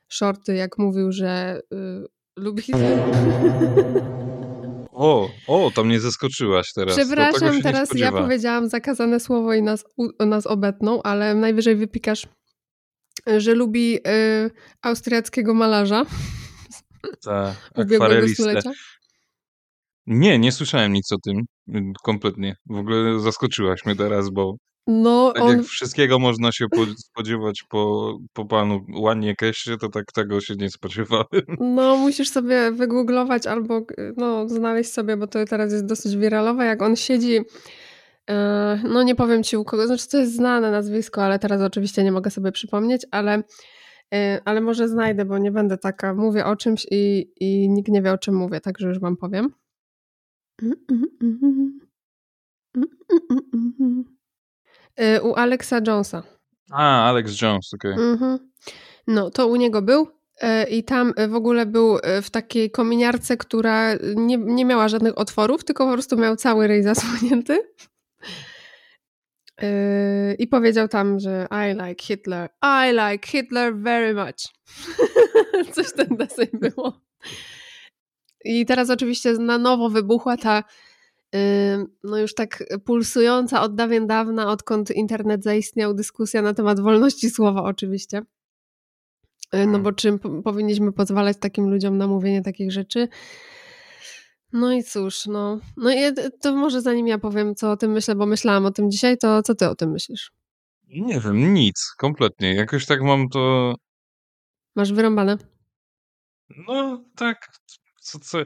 shorty, 0.09 0.55
jak 0.55 0.79
mówił, 0.79 1.13
że 1.13 1.61
lubi 2.37 2.63
O, 4.93 5.31
o, 5.47 5.71
to 5.75 5.85
mnie 5.85 6.01
zaskoczyłaś 6.01 6.73
teraz. 6.73 6.97
Przepraszam, 6.97 7.63
teraz 7.63 7.89
ja 7.95 8.13
powiedziałam 8.13 8.69
zakazane 8.69 9.21
słowo 9.21 9.55
i 9.55 9.63
nas, 9.63 9.85
u, 9.97 10.27
nas 10.27 10.47
obetną, 10.47 11.03
ale 11.03 11.35
najwyżej 11.35 11.77
wypikasz, 11.77 12.27
że 13.37 13.55
lubi 13.55 13.97
y, 13.97 14.51
austriackiego 14.83 15.55
malarza 15.55 16.05
Ta 17.25 17.55
ubiegłego 17.77 18.05
akwarelistę. 18.05 18.63
Nie, 20.07 20.39
nie 20.39 20.53
słyszałem 20.53 20.93
nic 20.93 21.13
o 21.13 21.17
tym. 21.25 21.39
y, 21.69 21.93
Kompletnie. 22.03 22.55
W 22.67 22.77
ogóle 22.79 23.21
zaskoczyłaś 23.21 23.85
mnie 23.87 23.97
teraz, 23.97 24.31
bo 24.31 24.55
No, 24.87 25.33
tak 25.35 25.43
on, 25.43 25.57
jak 25.57 25.67
wszystkiego 25.67 26.19
można 26.19 26.53
się 26.53 26.65
po- 26.71 26.87
spodziewać 26.99 27.63
po, 27.69 28.15
po 28.33 28.45
panu 28.45 28.81
Łanie 28.97 29.37
Keście, 29.37 29.77
to 29.77 29.89
tak 29.89 30.05
tego 30.15 30.41
się 30.41 30.55
nie 30.55 30.71
spodziewałem. 30.71 31.27
no, 31.61 31.97
musisz 31.97 32.29
sobie 32.29 32.73
wygooglować 32.73 33.47
albo 33.47 33.81
no, 34.17 34.49
znaleźć 34.49 34.93
sobie, 34.93 35.17
bo 35.17 35.27
to 35.27 35.45
teraz 35.45 35.73
jest 35.73 35.87
dosyć 35.87 36.17
wiralowe, 36.17 36.65
jak 36.67 36.83
on 36.83 36.97
siedzi, 36.97 37.37
y, 37.37 38.35
no 38.89 39.03
nie 39.03 39.15
powiem 39.15 39.43
ci 39.43 39.57
u 39.57 39.65
kogo, 39.65 39.87
znaczy 39.87 40.09
to 40.09 40.17
jest 40.19 40.35
znane 40.35 40.71
nazwisko, 40.71 41.25
ale 41.25 41.39
teraz 41.39 41.61
oczywiście 41.63 42.05
nie 42.05 42.13
mogę 42.13 42.31
sobie 42.31 42.53
przypomnieć, 42.53 43.07
ale, 43.11 43.39
y, 43.39 44.19
ale 44.45 44.61
może 44.61 44.89
znajdę, 44.89 45.25
bo 45.25 45.39
nie 45.39 45.51
będę 45.53 45.79
taka, 45.79 46.15
mówię 46.15 46.45
o 46.47 46.57
czymś 46.57 46.87
i, 46.91 47.33
i 47.41 47.69
nikt 47.69 47.89
nie 47.91 48.03
wie 48.03 48.13
o 48.13 48.19
czym 48.19 48.35
mówię, 48.35 48.61
także 48.61 48.89
już 48.89 48.99
wam 49.01 49.17
powiem. 49.17 49.49
Y, 55.01 55.21
U 55.23 55.35
Alexa 55.35 55.81
Jonesa. 55.87 56.23
A, 56.71 57.09
Alex 57.09 57.43
Jones, 57.43 57.75
okej. 57.75 57.93
Mhm. 57.93 58.39
No, 59.07 59.31
to 59.31 59.47
u 59.47 59.57
niego 59.57 59.83
był 59.83 60.09
e, 60.41 60.65
i 60.65 60.85
tam 60.85 61.13
e, 61.17 61.29
w 61.29 61.35
ogóle 61.35 61.67
był 61.67 61.99
e, 62.03 62.23
w 62.23 62.31
takiej 62.31 62.71
kominiarce, 62.71 63.37
która 63.37 63.95
nie, 64.17 64.37
nie 64.39 64.65
miała 64.65 64.89
żadnych 64.89 65.19
otworów, 65.19 65.65
tylko 65.65 65.87
po 65.87 65.93
prostu 65.93 66.17
miał 66.17 66.37
cały 66.37 66.67
ryj 66.67 66.83
zasłonięty. 66.83 67.59
E, 69.63 70.35
I 70.35 70.47
powiedział 70.47 70.89
tam, 70.89 71.21
że 71.21 71.47
I 71.51 71.89
like 71.89 72.05
Hitler. 72.05 72.49
I 72.65 72.93
like 72.93 73.29
Hitler 73.29 73.77
very 73.77 74.15
much. 74.15 74.41
Coś 75.75 75.93
ten 75.93 76.17
deseń 76.17 76.49
było. 76.53 77.01
I 78.45 78.67
teraz 78.67 78.91
oczywiście 78.91 79.33
na 79.33 79.59
nowo 79.59 79.89
wybuchła 79.91 80.37
ta 80.37 80.65
no 82.05 82.19
już 82.19 82.35
tak 82.35 82.65
pulsująca 82.85 83.63
od 83.63 83.75
dawien 83.75 84.07
dawna, 84.07 84.49
odkąd 84.51 84.91
internet 84.91 85.45
zaistniał, 85.45 85.95
dyskusja 85.95 86.43
na 86.43 86.55
temat 86.55 86.81
wolności 86.81 87.31
słowa 87.31 87.63
oczywiście. 87.63 88.19
Y, 88.19 88.23
No 89.53 89.63
Mhm. 89.63 89.83
bo 89.83 89.93
czym 89.93 90.19
po- 90.19 90.43
powinniśmy 90.43 90.93
pozwalać 90.93 91.37
takim 91.41 91.71
ludziom 91.71 91.99
na 91.99 92.07
mówienie 92.07 92.43
takich 92.43 92.73
rzeczy? 92.73 93.09
No 94.53 94.73
i 94.73 94.85
cóż, 94.85 95.27
no. 95.27 95.61
No 95.77 95.93
i 95.93 95.99
to 96.41 96.57
może 96.57 96.81
zanim 96.81 97.07
ja 97.09 97.19
powiem, 97.19 97.55
co 97.55 97.71
o 97.71 97.77
tym 97.77 97.93
myślę, 97.93 98.15
bo 98.15 98.27
myślałam 98.27 98.67
o 98.67 98.71
tym 98.71 98.91
dzisiaj, 98.91 99.19
to 99.19 99.43
co 99.43 99.55
ty 99.55 99.69
o 99.69 99.75
tym 99.75 99.91
myślisz? 99.91 100.33
Nie 100.89 101.21
wiem, 101.21 101.55
nic, 101.55 101.93
kompletnie. 101.99 102.55
Jakoś 102.55 102.87
tak 102.87 103.03
mam 103.03 103.29
to. 103.29 103.75
Masz 104.77 104.93
wyrąbane? 104.93 105.39
No, 106.69 107.05
tak. 107.17 107.49
Co, 108.01 108.19
co, 108.19 108.39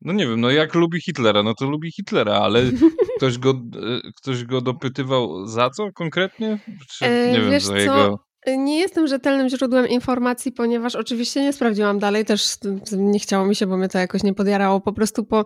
no 0.00 0.12
nie 0.12 0.26
wiem, 0.26 0.40
no 0.40 0.50
jak 0.50 0.74
lubi 0.74 1.00
Hitlera, 1.00 1.42
no 1.42 1.54
to 1.54 1.70
lubi 1.70 1.92
Hitlera, 1.92 2.32
ale 2.32 2.62
ktoś 3.16 3.38
go, 3.38 3.50
e, 3.50 4.10
ktoś 4.16 4.44
go 4.44 4.60
dopytywał 4.60 5.46
za 5.46 5.70
co 5.70 5.92
konkretnie? 5.92 6.58
Czy, 6.90 7.04
E, 7.04 7.32
nie 7.32 7.40
wiem, 7.40 7.50
wiesz 7.50 7.64
za 7.64 7.72
co? 7.72 7.78
jego. 7.78 8.18
Nie 8.46 8.78
jestem 8.78 9.06
rzetelnym 9.06 9.48
źródłem 9.48 9.88
informacji, 9.88 10.52
ponieważ 10.52 10.94
oczywiście 10.96 11.42
nie 11.42 11.52
sprawdziłam 11.52 11.98
dalej, 11.98 12.24
też 12.24 12.56
nie 12.96 13.18
chciało 13.18 13.46
mi 13.46 13.56
się, 13.56 13.66
bo 13.66 13.76
mnie 13.76 13.88
to 13.88 13.98
jakoś 13.98 14.22
nie 14.22 14.34
podjarało. 14.34 14.80
Po 14.80 14.92
prostu 14.92 15.24
po. 15.24 15.44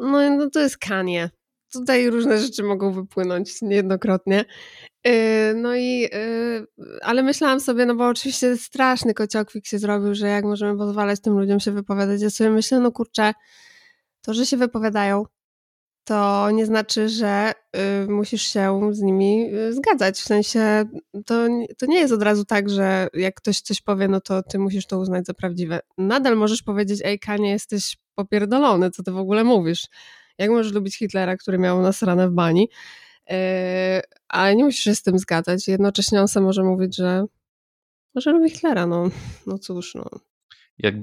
No, 0.00 0.36
no 0.36 0.50
to 0.50 0.60
jest 0.60 0.78
Kanie. 0.78 1.30
Tutaj 1.72 2.10
różne 2.10 2.38
rzeczy 2.38 2.62
mogą 2.62 2.92
wypłynąć 2.92 3.62
niejednokrotnie. 3.62 4.44
Yy, 5.04 5.12
No 5.54 5.76
i, 5.76 6.00
yy, 6.00 6.66
ale 7.02 7.22
myślałam 7.22 7.60
sobie, 7.60 7.86
no 7.86 7.94
bo 7.94 8.08
oczywiście 8.08 8.56
straszny 8.56 9.14
kociokwik 9.14 9.66
się 9.66 9.78
zrobił, 9.78 10.14
że 10.14 10.28
jak 10.28 10.44
możemy 10.44 10.78
pozwalać 10.78 11.20
tym 11.20 11.38
ludziom 11.38 11.60
się 11.60 11.72
wypowiadać. 11.72 12.22
Ja 12.22 12.30
sobie 12.30 12.50
myślę, 12.50 12.80
no 12.80 12.92
kurczę, 12.92 13.32
to, 14.22 14.34
że 14.34 14.46
się 14.46 14.56
wypowiadają, 14.56 15.24
to 16.04 16.50
nie 16.50 16.66
znaczy, 16.66 17.08
że 17.08 17.52
y, 17.76 18.10
musisz 18.10 18.42
się 18.42 18.90
z 18.92 19.00
nimi 19.02 19.50
zgadzać. 19.70 20.18
W 20.20 20.24
sensie 20.24 20.84
to, 21.26 21.34
to 21.78 21.86
nie 21.86 21.98
jest 21.98 22.12
od 22.12 22.22
razu 22.22 22.44
tak, 22.44 22.70
że 22.70 23.08
jak 23.14 23.34
ktoś 23.34 23.60
coś 23.60 23.80
powie, 23.80 24.08
no 24.08 24.20
to 24.20 24.42
ty 24.42 24.58
musisz 24.58 24.86
to 24.86 24.98
uznać 24.98 25.26
za 25.26 25.34
prawdziwe. 25.34 25.80
Nadal 25.98 26.36
możesz 26.36 26.62
powiedzieć, 26.62 27.00
ej 27.04 27.18
Kanie, 27.18 27.50
jesteś 27.50 27.96
popierdolony, 28.14 28.90
co 28.90 29.02
ty 29.02 29.12
w 29.12 29.18
ogóle 29.18 29.44
mówisz? 29.44 29.86
Jak 30.38 30.50
możesz 30.50 30.72
lubić 30.72 30.98
Hitlera, 30.98 31.36
który 31.36 31.58
miał 31.58 31.82
nas 31.82 32.02
ranę 32.02 32.28
w 32.28 32.32
bani? 32.32 32.68
Ale 34.28 34.56
nie 34.56 34.64
musisz 34.64 34.84
się 34.84 34.94
z 34.94 35.02
tym 35.02 35.18
zgadzać. 35.18 35.68
Jednocześnie 35.68 36.20
on 36.20 36.28
sam 36.28 36.44
może 36.44 36.62
mówić, 36.62 36.96
że, 36.96 37.24
że 38.14 38.32
lubi 38.32 38.50
Hitlera. 38.50 38.86
No, 38.86 39.10
no 39.46 39.58
cóż, 39.58 39.94
no. 39.94 40.04
Jak 40.78 40.94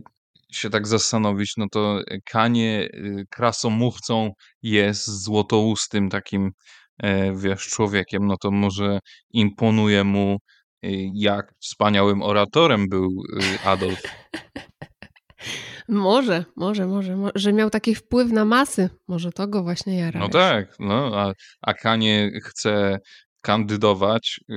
się 0.56 0.70
tak 0.70 0.88
zastanowić, 0.88 1.54
no 1.58 1.66
to 1.72 2.02
Kanie 2.26 2.90
y, 2.94 3.26
krasomówcą 3.30 4.32
jest 4.62 5.08
złotoustym 5.08 6.10
takim, 6.10 6.52
e, 6.98 7.36
wiesz, 7.36 7.68
człowiekiem, 7.68 8.28
no 8.28 8.38
to 8.38 8.52
może 8.52 9.00
imponuje 9.30 10.04
mu, 10.04 10.38
y, 10.86 11.12
jak 11.14 11.54
wspaniałym 11.60 12.22
oratorem 12.22 12.90
był 12.90 13.10
y, 13.10 13.68
Adolf. 13.68 14.02
Może, 15.90 16.46
może, 16.56 16.88
może, 16.88 17.16
mo- 17.16 17.32
że 17.36 17.54
miał 17.54 17.70
taki 17.70 17.96
wpływ 17.96 18.32
na 18.32 18.46
masy. 18.46 18.90
Może 19.08 19.32
to 19.32 19.48
go 19.48 19.64
właśnie 19.64 19.98
jara. 19.98 20.20
No 20.20 20.30
tak, 20.30 20.76
no, 20.80 21.12
a, 21.20 21.34
a 21.62 21.74
Kanie 21.74 22.32
chce 22.44 23.00
kandydować 23.42 24.40
y, 24.50 24.54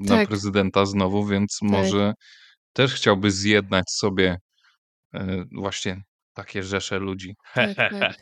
na 0.00 0.16
Tak. 0.16 0.28
prezydenta 0.28 0.86
znowu, 0.86 1.26
więc 1.26 1.58
może 1.62 2.12
też 2.72 2.94
chciałby 2.94 3.30
zjednać 3.30 3.90
sobie 3.90 4.36
y, 5.14 5.18
właśnie 5.52 6.02
takie 6.34 6.62
rzesze 6.62 6.98
ludzi. 6.98 7.34
Tak, 7.54 7.74
tak. 7.76 7.92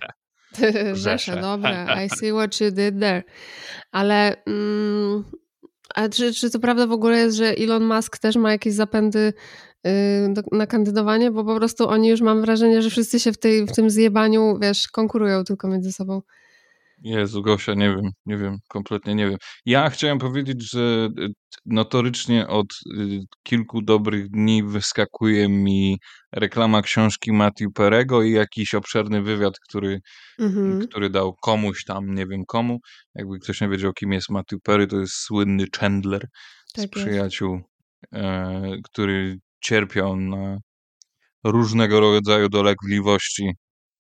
Rzesze. 0.59 0.97
Rzesze, 0.97 1.41
dobra. 1.41 1.87
I 2.05 2.11
see 2.11 2.33
what 2.33 2.61
you 2.61 2.71
did 2.71 3.01
there. 3.01 3.23
Ale 3.93 4.45
mm, 4.47 5.25
a 5.95 6.09
czy, 6.09 6.35
czy 6.35 6.51
to 6.51 6.59
prawda 6.61 6.87
w 6.87 6.93
ogóle 6.93 7.19
jest, 7.19 7.37
że 7.37 7.47
Elon 7.47 7.85
Musk 7.85 8.19
też 8.19 8.37
ma 8.37 8.53
jakieś 8.53 8.75
zapędy 8.75 9.33
do, 10.29 10.43
na 10.53 10.67
kandydowanie? 10.67 11.31
Bo 11.31 11.45
po 11.45 11.57
prostu 11.57 11.89
oni 11.89 12.09
już 12.09 12.21
mam 12.21 12.41
wrażenie, 12.41 12.83
że 12.83 12.91
wszyscy 12.91 13.21
się 13.21 13.33
w, 13.33 13.39
tej, 13.39 13.67
w 13.67 13.73
tym 13.73 13.91
zjebaniu, 13.91 14.59
wiesz, 14.63 14.89
konkurują 14.89 15.45
tylko 15.45 15.69
między 15.69 15.93
sobą. 15.93 16.21
Jezu, 17.05 17.43
Gosia, 17.43 17.75
nie 17.75 17.89
wiem, 17.91 18.11
nie 18.27 18.37
wiem, 18.37 18.57
kompletnie 18.69 19.15
nie 19.15 19.29
wiem. 19.29 19.39
Ja 19.67 19.91
chciałem 19.91 20.19
powiedzieć, 20.19 20.71
że 20.71 21.09
y, 21.19 21.29
notorycznie 21.67 22.49
od 22.49 22.67
y, 22.99 23.21
kilku 23.43 23.83
dobrych 23.83 24.29
dni 24.31 24.63
wyskakuje 24.65 25.49
mi 25.49 25.99
reklama 26.33 26.83
książki 26.83 27.33
Matthew 27.33 27.73
Perego 27.75 28.23
i 28.23 28.33
jakiś 28.33 28.75
obszerny 28.75 29.23
wywiad, 29.23 29.55
który, 29.69 30.01
Mhm. 30.39 30.89
który 30.89 31.11
dał 31.11 31.35
komuś 31.35 31.85
tam, 31.85 32.15
nie 32.15 32.27
wiem 32.27 32.45
komu. 32.47 32.79
Jakby 33.15 33.39
ktoś 33.39 33.61
nie 33.61 33.69
wiedział, 33.69 33.93
kim 33.93 34.13
jest 34.13 34.31
Matthew 34.31 34.61
Perry, 34.63 34.87
to 34.87 34.97
jest 34.97 35.15
słynny 35.15 35.65
Chandler 35.79 36.27
z 36.67 36.73
Tak 36.73 36.83
jest. 36.83 36.93
przyjaciół, 36.95 37.61
e, 38.13 38.63
który 38.85 39.39
cierpiał 39.63 40.17
na 40.17 40.57
różnego 41.45 42.01
rodzaju 42.01 42.49
dolegliwości 42.49 43.51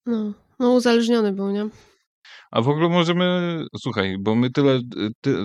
No, 0.07 0.33
no 0.59 0.73
uzależniony 0.73 1.33
był, 1.33 1.51
nie? 1.51 1.69
A 2.51 2.61
w 2.63 2.69
ogóle 2.69 2.89
możemy, 2.89 3.59
słuchaj, 3.79 4.17
bo 4.21 4.35
my 4.35 4.51
tyle, 4.51 4.81
ty, 5.21 5.37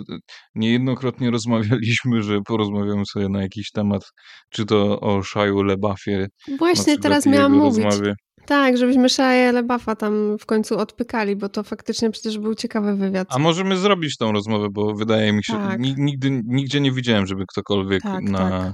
niejednokrotnie 0.55 1.31
rozmawialiśmy, 1.31 2.24
że 2.24 2.41
porozmawiamy 2.41 3.05
sobie 3.05 3.29
na 3.29 3.41
jakiś 3.41 3.71
temat, 3.71 4.01
czy 4.50 4.65
to 4.65 5.00
o 5.00 5.24
Shaju 5.24 5.63
Lebafie, 5.63 6.27
Właśnie 6.57 6.97
teraz 6.97 7.25
miałam 7.25 7.51
mówić. 7.51 7.83
rozmowie. 7.83 8.13
Tak, 8.45 8.77
żebyśmy 8.77 9.09
Shia 9.09 9.51
LaBeoufa 9.51 9.95
tam 9.95 10.38
w 10.38 10.45
końcu 10.45 10.77
odpykali, 10.77 11.36
bo 11.36 11.50
to 11.50 11.63
faktycznie 11.63 12.12
przecież 12.12 12.38
był 12.39 12.55
ciekawy 12.55 12.95
wywiad. 12.95 13.27
A 13.31 13.39
możemy 13.39 13.77
zrobić 13.77 14.17
tą 14.17 14.31
rozmowę, 14.31 14.67
bo 14.71 14.93
wydaje 14.95 15.33
mi 15.33 15.43
się, 15.43 15.53
Tak. 15.53 15.79
ni- 15.79 15.95
nigdy, 15.97 16.41
nigdzie 16.45 16.81
nie 16.81 16.91
widziałem, 16.91 17.25
żeby 17.27 17.43
ktokolwiek 17.50 18.01
Tak, 18.03 18.24
na, 18.24 18.50
tak. 18.50 18.74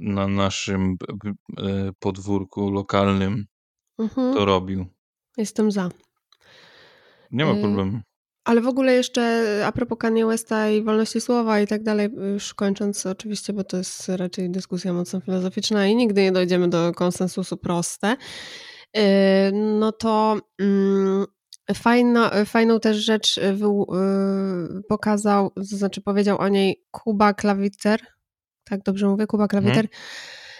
Na 0.00 0.28
naszym 0.28 0.96
e, 1.58 1.90
podwórku 1.98 2.70
lokalnym 2.70 3.46
Mhm. 3.98 4.34
to 4.34 4.44
robił. 4.44 4.86
Jestem 5.36 5.70
za. 5.70 5.88
Nie 7.30 7.44
ma 7.44 7.52
Y, 7.52 7.60
problemu. 7.60 8.00
Ale 8.44 8.60
w 8.60 8.68
ogóle 8.68 8.94
jeszcze 8.94 9.62
a 9.66 9.72
propos 9.72 9.98
Kanye 9.98 10.26
Westa 10.26 10.70
i 10.70 10.82
wolności 10.82 11.20
słowa 11.20 11.60
i 11.60 11.66
tak 11.66 11.82
dalej, 11.82 12.08
już 12.32 12.54
kończąc 12.54 13.06
oczywiście, 13.06 13.52
bo 13.52 13.64
to 13.64 13.76
jest 13.76 14.08
raczej 14.08 14.50
dyskusja 14.50 14.92
mocno 14.92 15.20
filozoficzna 15.20 15.86
i 15.86 15.96
nigdy 15.96 16.22
nie 16.22 16.32
dojdziemy 16.32 16.68
do 16.68 16.92
konsensusu 16.92 17.56
proste, 17.56 18.16
yy, 18.94 19.02
no 19.52 19.92
to 19.92 20.36
mm, 20.60 21.26
fajna, 21.74 22.30
fajną 22.44 22.80
też 22.80 22.96
rzecz 22.96 23.40
pokazał, 24.88 25.50
to 25.50 25.62
znaczy 25.64 26.00
powiedział 26.00 26.38
o 26.38 26.48
niej 26.48 26.84
Kuba 26.90 27.34
Klawiter, 27.34 28.00
tak 28.70 28.82
dobrze 28.82 29.06
mówię, 29.06 29.26
Kuba 29.26 29.48
Klawiter, 29.48 29.86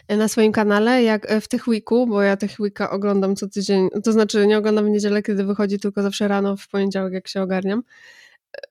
na 0.09 0.29
swoim 0.29 0.53
kanale, 0.53 1.03
jak 1.03 1.33
w 1.41 1.49
tych 1.49 1.69
weeku, 1.69 2.07
bo 2.07 2.23
ja 2.23 2.37
tych 2.37 2.57
weeka 2.61 2.91
oglądam 2.91 3.37
co 3.37 3.49
tydzień, 3.49 3.89
to 4.05 4.13
znaczy 4.13 4.47
nie 4.47 4.59
oglądam 4.59 4.87
w 4.87 4.89
niedzielę, 4.89 5.23
kiedy 5.23 5.45
wychodzi, 5.45 5.79
tylko 5.79 6.03
zawsze 6.03 6.29
rano 6.29 6.57
w 6.57 6.69
poniedziałek, 6.69 7.13
jak 7.13 7.29
się 7.29 7.43
ogarniam. 7.43 7.83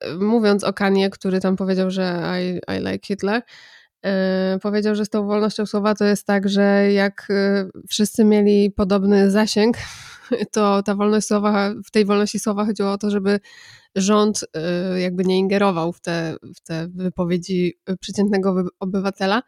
E, 0.00 0.14
Mówiąc 0.14 0.64
o 0.64 0.72
Kanie, 0.72 1.10
który 1.10 1.40
tam 1.40 1.56
powiedział, 1.56 1.90
że 1.90 2.22
I, 2.42 2.72
I 2.76 2.78
like 2.78 3.06
Hitler, 3.06 3.42
e, 4.04 4.58
powiedział, 4.62 4.94
że 4.94 5.04
z 5.04 5.08
tą 5.08 5.26
wolnością 5.26 5.66
słowa 5.66 5.94
to 5.94 6.04
jest 6.04 6.26
tak, 6.26 6.48
że 6.48 6.92
jak 6.92 7.26
e, 7.30 7.68
wszyscy 7.88 8.24
mieli 8.24 8.70
podobny 8.70 9.30
zasięg, 9.30 9.76
to 10.52 10.82
ta 10.82 10.94
wolność 10.94 11.26
słowa, 11.26 11.74
w 11.86 11.90
tej 11.90 12.04
wolności 12.04 12.38
słowa 12.38 12.64
chodziło 12.64 12.92
o 12.92 12.98
to, 12.98 13.10
żeby 13.10 13.40
rząd 13.96 14.40
e, 14.54 15.00
jakby 15.00 15.24
nie 15.24 15.38
ingerował 15.38 15.92
w 15.92 16.00
te, 16.00 16.36
w 16.56 16.60
te 16.60 16.88
wypowiedzi 16.94 17.78
przeciętnego 18.00 18.64
obywatela. 18.80 19.42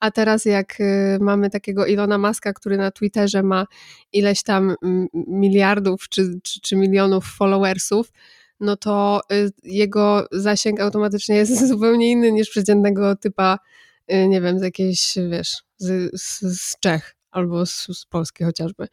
A 0.00 0.10
teraz 0.10 0.44
jak 0.44 0.80
y, 0.80 1.18
mamy 1.20 1.50
takiego 1.50 1.86
Ilona 1.86 2.18
Maska, 2.18 2.52
który 2.52 2.76
na 2.76 2.90
Twitterze 2.90 3.42
ma 3.42 3.66
ileś 4.12 4.42
tam 4.42 4.74
miliardów 5.12 6.08
czy, 6.08 6.40
czy, 6.42 6.60
czy 6.60 6.76
milionów 6.76 7.24
followersów, 7.24 8.12
no 8.60 8.76
to 8.76 9.20
y, 9.32 9.50
jego 9.62 10.26
zasięg 10.32 10.80
automatycznie 10.80 11.36
jest 11.36 11.66
zupełnie 11.68 12.10
inny 12.10 12.32
niż 12.32 12.50
przeciętnego 12.50 13.16
typa, 13.16 13.58
y, 14.12 14.28
nie 14.28 14.40
wiem, 14.40 14.58
z 14.58 14.62
jakiejś, 14.62 15.14
wiesz, 15.30 15.56
z, 15.76 16.20
z, 16.20 16.40
z 16.40 16.80
Czech 16.80 17.16
albo 17.30 17.66
z, 17.66 17.86
z 17.86 18.06
Polski 18.06 18.44
chociażby. 18.44 18.86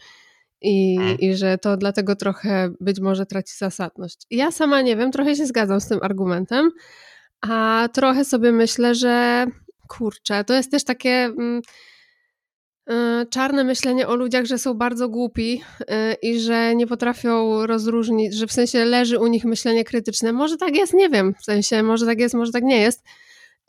I, 0.65 0.95
Mhm. 0.99 1.19
I 1.19 1.35
że 1.35 1.57
to 1.57 1.77
dlatego 1.77 2.15
trochę 2.15 2.69
być 2.79 2.99
może 2.99 3.25
traci 3.25 3.53
zasadność. 3.57 4.25
Ja 4.31 4.51
sama 4.51 4.81
nie 4.81 4.97
wiem, 4.97 5.11
trochę 5.11 5.35
się 5.35 5.45
zgadzam 5.45 5.81
z 5.81 5.87
tym 5.87 5.99
argumentem, 6.01 6.71
a 7.41 7.89
trochę 7.93 8.25
sobie 8.25 8.51
myślę, 8.51 8.95
że 8.95 9.45
kurczę, 9.87 10.43
to 10.43 10.53
jest 10.53 10.71
też 10.71 10.83
takie 10.83 11.09
mm, 11.09 11.61
y, 12.89 13.25
czarne 13.29 13.63
myślenie 13.63 14.07
o 14.07 14.15
ludziach, 14.15 14.45
że 14.45 14.57
są 14.57 14.73
bardzo 14.73 15.09
głupi 15.09 15.61
y, 15.81 15.85
i 16.21 16.39
że 16.39 16.75
nie 16.75 16.87
potrafią 16.87 17.65
rozróżnić, 17.65 18.33
że 18.33 18.47
w 18.47 18.51
sensie 18.51 18.85
leży 18.85 19.19
u 19.19 19.27
nich 19.27 19.45
myślenie 19.45 19.83
krytyczne. 19.83 20.33
Może 20.33 20.57
tak 20.57 20.75
jest, 20.75 20.93
nie 20.93 21.09
wiem, 21.09 21.33
w 21.39 21.43
sensie 21.43 21.83
może 21.83 22.05
tak 22.05 22.19
jest, 22.19 22.35
może 22.35 22.51
tak 22.51 22.63
nie 22.63 22.81
jest. 22.81 23.03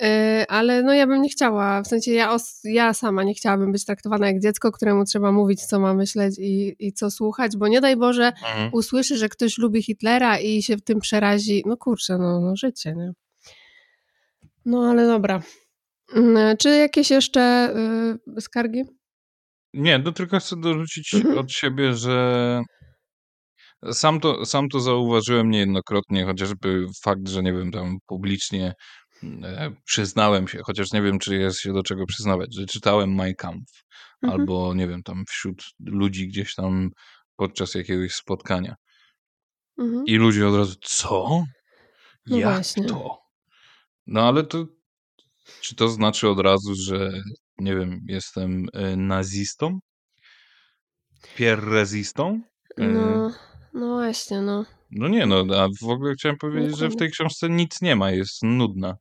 Y, 0.03 0.07
Ale 0.49 0.83
no 0.83 0.95
ja 0.95 1.07
bym 1.07 1.23
nie 1.23 1.29
chciała, 1.29 1.83
w 1.83 1.87
sensie 1.87 2.13
ja, 2.13 2.33
os- 2.33 2.61
ja 2.65 2.95
sama 2.95 3.23
nie 3.25 3.35
chciałabym 3.35 3.73
być 3.73 3.85
traktowana 3.85 4.27
jak 4.27 4.41
dziecko, 4.43 4.73
któremu 4.73 5.05
trzeba 5.05 5.33
mówić, 5.33 5.63
co 5.67 5.81
ma 5.81 5.95
myśleć 5.95 6.35
i, 6.39 6.77
i 6.79 6.93
co 6.93 7.11
słuchać, 7.11 7.57
bo 7.57 7.69
nie 7.69 7.81
daj 7.81 7.97
Boże, 7.97 8.27
Mhm. 8.27 8.71
usłyszy, 8.73 9.17
że 9.17 9.29
ktoś 9.29 9.59
lubi 9.59 9.83
Hitlera 9.83 10.39
i 10.39 10.63
się 10.63 10.77
w 10.77 10.83
tym 10.83 11.01
przerazi. 11.01 11.63
No 11.67 11.77
kurczę, 11.77 12.19
no, 12.19 12.41
no 12.41 12.57
życie, 12.57 12.95
nie? 12.97 13.11
No 14.65 14.91
ale 14.91 15.07
dobra. 15.07 15.43
Mm, 16.17 16.57
Czy 16.57 16.69
jakieś 16.77 17.11
jeszcze 17.11 17.75
y, 18.37 18.41
skargi? 18.41 18.83
Nie, 19.75 19.99
no 19.99 20.13
tylko 20.13 20.39
chcę 20.39 20.57
dorzucić 20.57 21.15
Mhm. 21.15 21.39
od 21.39 21.53
siebie, 21.53 21.95
że 21.95 22.63
sam 23.93 24.21
to, 24.21 24.45
sam 24.47 24.69
to 24.69 24.81
zauważyłem 24.81 25.51
niejednokrotnie, 25.51 26.25
chociażby 26.25 26.87
fakt, 27.05 27.29
że 27.29 27.43
nie 27.43 27.53
wiem, 27.53 27.71
tam 27.73 27.97
publicznie 28.07 28.73
przyznałem 29.85 30.49
się, 30.49 30.61
chociaż 30.65 30.93
nie 30.93 31.03
wiem, 31.03 31.19
czy 31.19 31.37
jest 31.37 31.61
się 31.61 31.73
do 31.73 31.83
czego 31.83 32.07
przyznawać, 32.07 32.55
że 32.55 32.67
czytałem 32.67 33.15
Mein 33.15 33.35
Kampf, 33.35 33.83
Mhm. 34.23 34.41
albo 34.41 34.75
nie 34.75 34.89
wiem, 34.89 35.03
tam 35.03 35.25
wśród 35.29 35.65
ludzi 35.81 36.29
gdzieś 36.29 36.55
tam 36.55 36.91
podczas 37.37 37.75
jakiegoś 37.75 38.13
spotkania. 38.15 38.75
Mhm. 39.79 40.05
I 40.07 40.17
ludzie 40.17 40.49
od 40.49 40.55
razu, 40.57 40.75
co? 40.83 41.45
No 42.27 42.37
Jak 42.39 42.55
właśnie. 42.55 42.85
to? 42.85 43.19
No 44.07 44.29
ale 44.29 44.45
to, 44.45 44.67
czy 45.61 45.75
to 45.75 45.89
znaczy 45.89 46.29
od 46.29 46.41
razu, 46.41 46.75
że 46.75 47.13
nie 47.59 47.77
wiem, 47.77 48.01
jestem 48.09 48.67
e, 48.73 48.97
nazistą? 48.97 49.79
Pierrezistą? 51.37 52.41
E, 52.79 52.87
No, 52.89 53.33
no 53.75 53.95
właśnie, 53.95 54.41
no. 54.41 54.65
No 54.91 55.09
nie 55.09 55.27
no, 55.27 55.45
a 55.61 55.69
w 55.83 55.89
ogóle 55.89 56.15
chciałem 56.15 56.37
powiedzieć, 56.39 56.79
że 56.79 56.89
w 56.89 56.97
tej 56.97 57.11
książce 57.11 57.49
nic 57.49 57.83
nie 57.83 57.97
ma, 57.97 58.11
jest 58.11 58.43
nudna. 58.43 58.97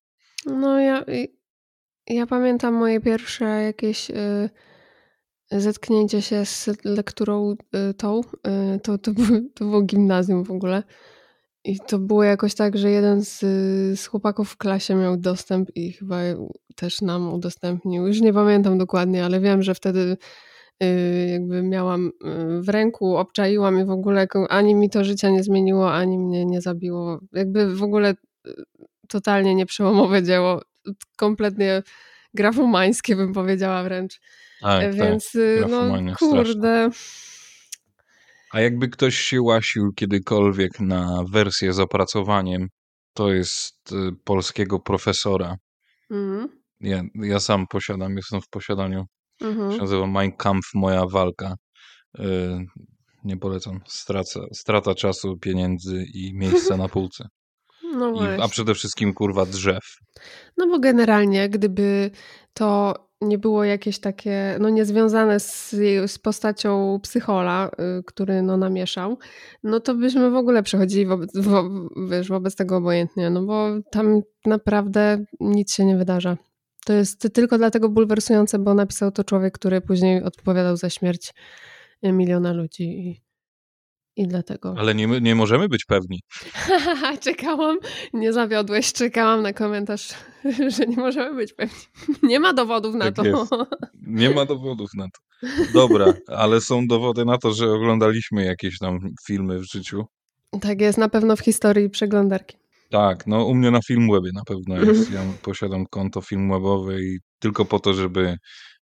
No 0.46 0.80
ja, 0.80 1.04
i- 1.04 1.36
ja 2.08 2.28
pamiętam 2.28 2.74
moje 2.74 3.00
pierwsze 3.02 3.46
jakieś 3.46 4.10
y, 4.12 4.50
zetknięcie 5.52 6.22
się 6.22 6.46
z 6.46 6.70
lekturą 6.84 7.56
y, 7.92 7.94
tą. 7.94 8.22
Y, 8.76 8.80
to, 8.80 8.98
to, 8.98 9.12
to 9.56 9.66
było 9.66 9.82
gimnazjum 9.82 10.44
w 10.44 10.52
ogóle. 10.52 10.84
I 11.64 11.80
to 11.80 12.00
było 12.00 12.24
jakoś 12.24 12.56
tak, 12.56 12.78
że 12.78 12.92
jeden 12.92 13.22
z, 13.22 13.40
z 14.00 14.06
chłopaków 14.08 14.50
w 14.50 14.58
klasie 14.58 14.96
miał 14.96 15.18
dostęp 15.18 15.70
i 15.76 15.92
chyba 15.92 16.18
też 16.76 17.02
nam 17.02 17.34
udostępnił. 17.34 18.08
Już 18.08 18.22
nie 18.22 18.34
pamiętam 18.34 18.78
dokładnie, 18.78 19.26
ale 19.26 19.40
wiem, 19.40 19.64
że 19.64 19.76
wtedy 19.76 20.18
y, 20.84 21.30
jakby 21.32 21.64
miałam 21.64 22.08
y, 22.08 22.62
w 22.62 22.70
ręku, 22.70 23.16
obczaiłam 23.18 23.80
i 23.80 23.86
w 23.86 23.90
ogóle 23.92 24.28
ani 24.50 24.76
mi 24.76 24.90
to 24.90 25.04
życia 25.04 25.30
nie 25.30 25.44
zmieniło, 25.44 25.94
ani 25.94 26.20
mnie 26.20 26.46
nie 26.46 26.62
zabiło. 26.62 27.20
Jakby 27.34 27.76
w 27.76 27.84
ogóle 27.84 28.16
y, 28.48 28.54
totalnie 29.10 29.56
nieprzełomowe 29.56 30.24
dzieło. 30.24 30.62
Kompletnie 31.16 31.84
grafomańskie 32.34 33.16
bym 33.16 33.34
powiedziała 33.34 33.84
wręcz. 33.84 34.20
Tak, 34.62 34.82
tak. 34.82 34.96
Więc 34.96 35.36
y, 35.36 35.66
no 35.70 36.16
kurde. 36.20 36.90
A 38.52 38.60
jakby 38.62 38.90
ktoś 38.90 39.16
się 39.16 39.42
łasił 39.42 39.94
kiedykolwiek 39.96 40.80
na 40.80 41.24
wersję 41.32 41.74
z 41.74 41.80
opracowaniem, 41.80 42.68
to 43.14 43.34
jest 43.34 43.92
y, 43.92 43.96
polskiego 44.24 44.80
profesora. 44.80 45.56
Mhm. 46.12 46.50
Ja, 46.82 47.02
ja 47.16 47.40
sam 47.40 47.68
posiadam, 47.68 48.16
jestem 48.16 48.42
w 48.42 48.50
posiadaniu. 48.50 49.06
Się 49.42 49.48
Mhm. 49.48 49.78
nazywa 49.78 50.08
Mein 50.08 50.32
Kampf, 50.32 50.68
moja 50.74 51.06
walka. 51.06 51.56
Y, 52.20 52.24
nie 53.24 53.38
polecam. 53.38 53.80
Straca, 53.88 54.40
strata 54.54 54.96
czasu, 54.96 55.38
pieniędzy 55.38 56.06
i 56.14 56.34
miejsca 56.34 56.78
na 56.78 56.90
półce. 56.90 57.28
No 57.96 58.36
I, 58.36 58.42
a 58.42 58.48
przede 58.48 58.74
wszystkim 58.74 59.14
kurwa 59.14 59.46
drzew. 59.46 59.98
No 60.58 60.68
bo 60.68 60.80
generalnie, 60.80 61.50
gdyby 61.50 62.12
to 62.54 62.94
nie 63.22 63.38
było 63.38 63.64
jakieś 63.64 64.00
takie, 64.00 64.58
no 64.60 64.70
niezwiązane 64.70 65.40
z, 65.40 65.70
z 66.08 66.20
postacią 66.20 67.00
psychola, 67.04 67.72
y, 68.00 68.04
który 68.04 68.42
no 68.42 68.58
namieszał, 68.58 69.18
no 69.64 69.80
to 69.80 69.96
byśmy 69.96 70.32
w 70.32 70.36
ogóle 70.36 70.64
przechodzili 70.64 71.06
wobec, 71.06 71.38
wo, 71.38 71.70
wiesz, 72.10 72.30
wobec 72.30 72.56
tego 72.56 72.78
obojętnie, 72.78 73.30
no 73.30 73.44
bo 73.44 73.68
tam 73.92 74.22
naprawdę 74.46 75.26
nic 75.40 75.74
się 75.74 75.86
nie 75.86 75.98
wydarza. 75.98 76.38
To 76.86 76.94
jest 76.94 77.34
tylko 77.34 77.58
dlatego 77.58 77.90
bulwersujące, 77.90 78.60
bo 78.60 78.74
napisał 78.74 79.12
to 79.12 79.24
człowiek, 79.24 79.54
który 79.54 79.82
później 79.82 80.24
odpowiadał 80.24 80.78
za 80.78 80.90
śmierć 80.90 81.34
miliona 82.04 82.54
ludzi 82.54 83.22
i 84.16 84.28
dlatego. 84.28 84.76
Ale 84.78 84.96
nie, 84.96 85.08
nie 85.08 85.36
możemy 85.36 85.70
być 85.70 85.86
pewni. 85.86 86.20
czekałam, 87.22 87.78
nie 88.14 88.34
zawiodłeś, 88.34 88.94
czekałam 88.94 89.42
na 89.42 89.54
komentarz, 89.54 90.10
że 90.78 90.86
nie 90.86 90.98
możemy 90.98 91.36
być 91.36 91.54
pewni. 91.54 91.80
Nie 92.30 92.40
ma 92.40 92.54
dowodów 92.54 92.96
na 92.96 93.06
Tak 93.06 93.16
to. 93.16 93.26
jest. 93.26 93.52
Nie 94.08 94.30
ma 94.30 94.46
dowodów 94.46 94.90
na 94.94 95.06
to. 95.06 95.48
Dobra, 95.74 96.14
ale 96.28 96.62
są 96.62 96.88
dowody 96.88 97.26
na 97.26 97.38
to, 97.38 97.54
że 97.54 97.72
oglądaliśmy 97.72 98.46
jakieś 98.46 98.80
tam 98.80 99.00
filmy 99.28 99.60
w 99.60 99.64
życiu. 99.64 100.06
Tak 100.62 100.82
jest, 100.82 100.98
na 100.98 101.10
pewno 101.10 101.36
w 101.36 101.40
historii 101.40 101.90
przeglądarki. 101.90 102.58
Tak, 102.90 103.28
no 103.28 103.46
u 103.46 103.56
mnie 103.56 103.72
na 103.72 103.80
Filmwebie 103.88 104.32
na 104.34 104.44
pewno 104.44 104.78
jest. 104.78 105.12
Ja 105.12 105.22
posiadam 105.42 105.86
konto 105.86 106.22
Filmwebowe 106.22 107.02
i 107.02 107.20
tylko 107.40 107.66
po 107.66 107.80
to, 107.80 107.94
żeby 107.94 108.38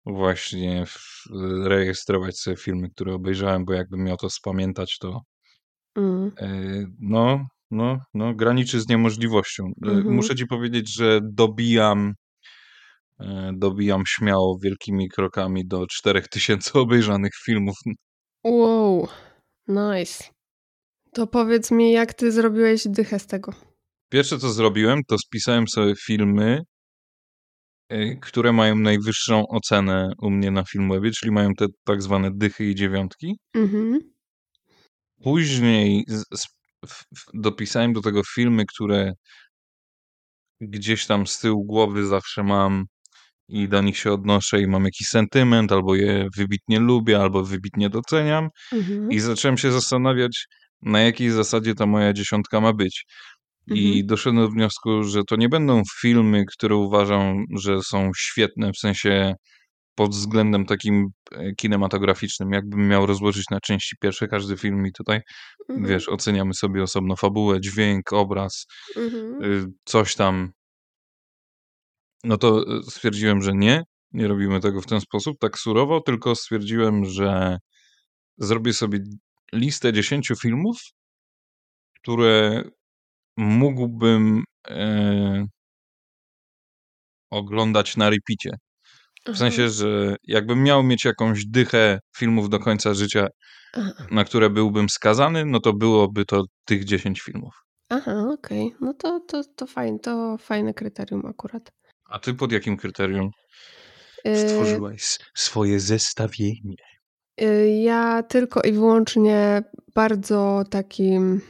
właśnie 0.06 0.86
w- 0.86 1.26
rejestrować 1.64 2.38
sobie 2.38 2.56
filmy, 2.56 2.90
które 2.90 3.14
obejrzałem, 3.14 3.64
bo 3.64 3.72
jakbym 3.72 4.04
miał 4.04 4.16
to 4.16 4.30
spamiętać, 4.30 4.98
to 5.00 5.20
Mm. 5.96 6.32
e, 6.38 6.50
no, 7.00 7.46
no, 7.70 7.98
no 8.14 8.34
graniczy 8.34 8.80
z 8.80 8.88
niemożliwością. 8.88 9.64
E, 9.86 9.88
Mhm. 9.90 10.14
Muszę 10.14 10.34
ci 10.36 10.46
powiedzieć, 10.46 10.94
że 10.94 11.20
dobijam 11.22 12.14
e, 13.20 13.52
dobijam 13.56 14.02
śmiało 14.06 14.58
wielkimi 14.62 15.08
krokami 15.08 15.66
do 15.66 15.86
4000 15.90 16.72
obejrzanych 16.80 17.32
filmów 17.44 17.76
Wow, 18.44 19.08
nice. 19.68 20.24
To 21.14 21.26
powiedz 21.26 21.70
mi, 21.70 21.92
jak 21.92 22.14
ty 22.14 22.32
zrobiłeś 22.32 22.88
dychę 22.88 23.18
z 23.18 23.26
tego? 23.26 23.52
Pierwsze, 24.08 24.38
co 24.38 24.48
zrobiłem, 24.48 25.00
to 25.08 25.18
spisałem 25.18 25.68
sobie 25.68 25.94
filmy, 25.96 26.58
y, 26.58 26.62
które 28.20 28.52
mają 28.52 28.76
najwyższą 28.76 29.48
ocenę 29.48 30.12
u 30.18 30.30
mnie 30.30 30.50
na 30.50 30.64
Filmwebie, 30.64 31.10
czyli 31.10 31.32
mają 31.32 31.54
te 31.54 31.66
tak 31.84 32.02
zwane 32.02 32.30
dychy 32.34 32.64
i 32.64 32.74
dziewiątki. 32.74 33.38
Mhm. 33.54 34.00
Później 35.22 36.04
z, 36.08 36.24
z, 36.34 36.46
w, 36.86 37.04
w, 37.16 37.24
dopisałem 37.34 37.92
do 37.92 38.00
tego 38.00 38.22
filmy, 38.34 38.64
które 38.66 39.12
gdzieś 40.60 41.06
tam 41.06 41.26
z 41.26 41.38
tyłu 41.38 41.64
głowy 41.64 42.06
zawsze 42.06 42.42
mam 42.42 42.84
i 43.48 43.68
do 43.68 43.82
nich 43.82 43.98
się 43.98 44.12
odnoszę 44.12 44.60
i 44.60 44.66
mam 44.66 44.84
jakiś 44.84 45.08
sentyment, 45.08 45.72
albo 45.72 45.94
je 45.94 46.28
wybitnie 46.36 46.80
lubię, 46.80 47.20
albo 47.20 47.44
wybitnie 47.44 47.90
doceniam. 47.90 48.48
Mhm. 48.72 49.10
I 49.10 49.20
zacząłem 49.20 49.58
się 49.58 49.72
zastanawiać, 49.72 50.46
na 50.82 51.00
jakiej 51.00 51.30
zasadzie 51.30 51.74
ta 51.74 51.86
moja 51.86 52.12
dziesiątka 52.12 52.60
ma 52.60 52.72
być. 52.72 53.04
I 53.66 53.86
Mhm. 53.88 54.06
doszedłem 54.06 54.44
do 54.44 54.50
wniosku, 54.50 55.04
że 55.04 55.24
to 55.24 55.36
nie 55.36 55.48
będą 55.48 55.82
filmy, 56.00 56.44
które 56.46 56.76
uważam, 56.76 57.44
że 57.58 57.82
są 57.82 58.10
świetne, 58.16 58.72
w 58.72 58.78
sensie 58.78 59.34
pod 59.94 60.10
względem 60.10 60.66
takim 60.66 61.06
e, 61.32 61.52
kinematograficznym. 61.54 62.52
Jakbym 62.52 62.88
miał 62.88 63.06
rozłożyć 63.06 63.50
na 63.50 63.60
części 63.60 63.96
pierwsze 64.00 64.28
każdy 64.28 64.56
film 64.56 64.86
i 64.86 64.92
tutaj, 64.92 65.20
Mhm. 65.68 65.88
wiesz, 65.88 66.08
oceniamy 66.08 66.54
sobie 66.54 66.82
osobno 66.82 67.16
fabułę, 67.16 67.60
dźwięk, 67.60 68.12
obraz, 68.12 68.66
Mhm. 68.96 69.44
y, 69.44 69.64
coś 69.84 70.14
tam. 70.14 70.52
No 72.24 72.36
to 72.38 72.76
y, 72.78 72.82
stwierdziłem, 72.82 73.42
że 73.42 73.52
nie, 73.54 73.82
nie 74.12 74.28
robimy 74.28 74.60
tego 74.60 74.80
w 74.80 74.86
ten 74.86 75.00
sposób, 75.00 75.38
tak 75.40 75.58
surowo, 75.58 76.00
tylko 76.00 76.34
stwierdziłem, 76.34 77.04
że 77.04 77.58
zrobię 78.38 78.72
sobie 78.72 78.98
listę 79.54 79.92
10 79.92 80.32
filmów, 80.42 80.76
które 82.02 82.62
mógłbym 83.36 84.44
e, 84.68 85.46
oglądać 87.30 87.96
na 87.96 88.10
repicie. 88.10 88.50
W 89.24 89.28
Aha. 89.28 89.38
sensie, 89.38 89.68
że 89.70 90.16
jakbym 90.24 90.62
miał 90.62 90.82
mieć 90.82 91.04
jakąś 91.04 91.46
dychę 91.46 91.98
filmów 92.16 92.48
do 92.48 92.58
końca 92.58 92.94
życia, 92.94 93.26
Aha, 93.74 94.06
na 94.10 94.24
które 94.24 94.50
byłbym 94.50 94.88
skazany, 94.88 95.44
no 95.44 95.60
to 95.60 95.72
byłoby 95.72 96.24
to 96.24 96.44
tych 96.64 96.84
10 96.84 97.20
filmów. 97.20 97.54
Aha 97.88 98.26
okej. 98.32 98.74
No 98.80 98.94
to, 98.94 99.20
to, 99.20 99.42
to, 99.56 99.66
fajne, 99.66 99.98
to 99.98 100.36
fajne 100.38 100.74
kryterium 100.74 101.26
akurat. 101.26 101.72
A 102.04 102.18
ty 102.18 102.34
pod 102.34 102.52
jakim 102.52 102.76
kryterium 102.76 103.30
Yy, 104.24 104.48
stworzyłaś 104.48 105.18
swoje 105.34 105.80
zestawienie? 105.80 106.76
yy, 107.38 107.70
ja 107.82 108.22
tylko 108.22 108.60
i 108.62 108.72
wyłącznie 108.72 109.62
bardzo 109.94 110.62
takim 110.70 111.40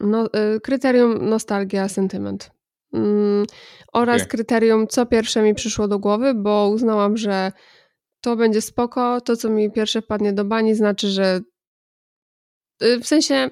no, 0.00 0.22
yy, 0.22 0.60
kryterium 0.60 1.28
nostalgia, 1.28 1.88
sentyment. 1.88 2.50
Mm, 2.92 3.44
oraz 3.92 4.16
Okej. 4.16 4.28
kryterium, 4.28 4.86
co 4.86 5.06
pierwsze 5.06 5.42
mi 5.42 5.54
przyszło 5.54 5.88
do 5.88 5.98
głowy, 5.98 6.34
bo 6.34 6.68
uznałam, 6.68 7.16
że 7.16 7.52
to 8.20 8.36
będzie 8.36 8.60
spoko, 8.60 9.20
to 9.20 9.36
co 9.36 9.50
mi 9.50 9.72
pierwsze 9.72 10.02
wpadnie 10.02 10.32
do 10.32 10.44
bani 10.44 10.74
znaczy, 10.74 11.08
że 11.08 11.40
yy, 12.80 13.00
w 13.00 13.06
sensie 13.06 13.50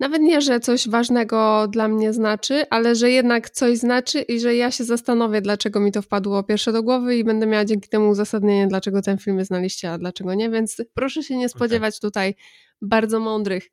nawet 0.00 0.22
nie, 0.22 0.40
że 0.40 0.60
coś 0.60 0.88
ważnego 0.88 1.68
dla 1.68 1.88
mnie 1.88 2.12
znaczy, 2.12 2.64
ale 2.70 2.94
że 2.94 3.10
jednak 3.10 3.50
coś 3.50 3.78
znaczy 3.78 4.20
i 4.20 4.40
że 4.40 4.56
ja 4.56 4.70
się 4.70 4.84
zastanowię, 4.84 5.40
dlaczego 5.40 5.80
mi 5.80 5.92
to 5.92 6.02
wpadło 6.02 6.42
pierwsze 6.42 6.72
do 6.72 6.82
głowy 6.82 7.16
i 7.16 7.24
będę 7.24 7.46
miała 7.46 7.64
dzięki 7.64 7.88
temu 7.88 8.08
uzasadnienie, 8.08 8.66
dlaczego 8.66 9.02
ten 9.02 9.18
film 9.18 9.38
jest 9.38 9.50
na 9.50 9.58
liście, 9.58 9.92
a 9.92 9.98
dlaczego 9.98 10.34
nie, 10.34 10.50
więc 10.50 10.82
proszę 10.94 11.22
się 11.22 11.36
nie 11.36 11.48
spodziewać 11.48 12.00
tutaj 12.00 12.34
bardzo 12.82 13.20
mądrych 13.20 13.64
y, 13.64 13.70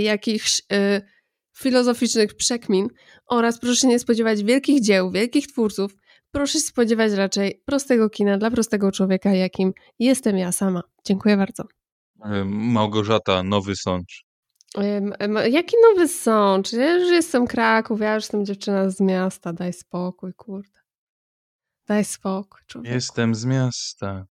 jakichś 0.00 0.62
y, 0.72 1.02
filozoficznych 1.56 2.34
przekmin 2.34 2.88
oraz 3.26 3.58
proszę 3.58 3.76
się 3.76 3.88
nie 3.88 3.98
spodziewać 3.98 4.42
wielkich 4.42 4.82
dzieł, 4.82 5.10
wielkich 5.10 5.46
twórców. 5.46 5.96
Proszę 6.30 6.52
się 6.52 6.60
spodziewać 6.60 7.12
raczej 7.12 7.62
prostego 7.64 8.10
kina 8.10 8.38
dla 8.38 8.50
prostego 8.50 8.92
człowieka, 8.92 9.34
jakim 9.34 9.72
jestem 9.98 10.38
ja 10.38 10.52
sama. 10.52 10.82
Dziękuję 11.04 11.36
bardzo. 11.36 11.64
E, 12.24 12.44
Małgorzata, 12.44 13.42
Nowy 13.42 13.76
Sącz. 13.76 14.26
Jaki 15.50 15.76
nowy 15.82 16.08
sącz? 16.08 16.72
Ja 16.72 16.96
już 16.96 17.10
jestem 17.10 17.46
Kraków, 17.46 18.00
ja 18.00 18.14
już 18.14 18.24
jestem 18.24 18.46
dziewczyna 18.46 18.90
z 18.90 19.00
miasta. 19.00 19.52
Daj 19.52 19.72
spokój, 19.72 20.34
kurde. 20.34 20.80
Daj 21.86 22.04
spokój, 22.04 22.60
człowieku. 22.66 22.94
Jestem 22.94 23.34
z 23.34 23.44
miasta. 23.44 24.26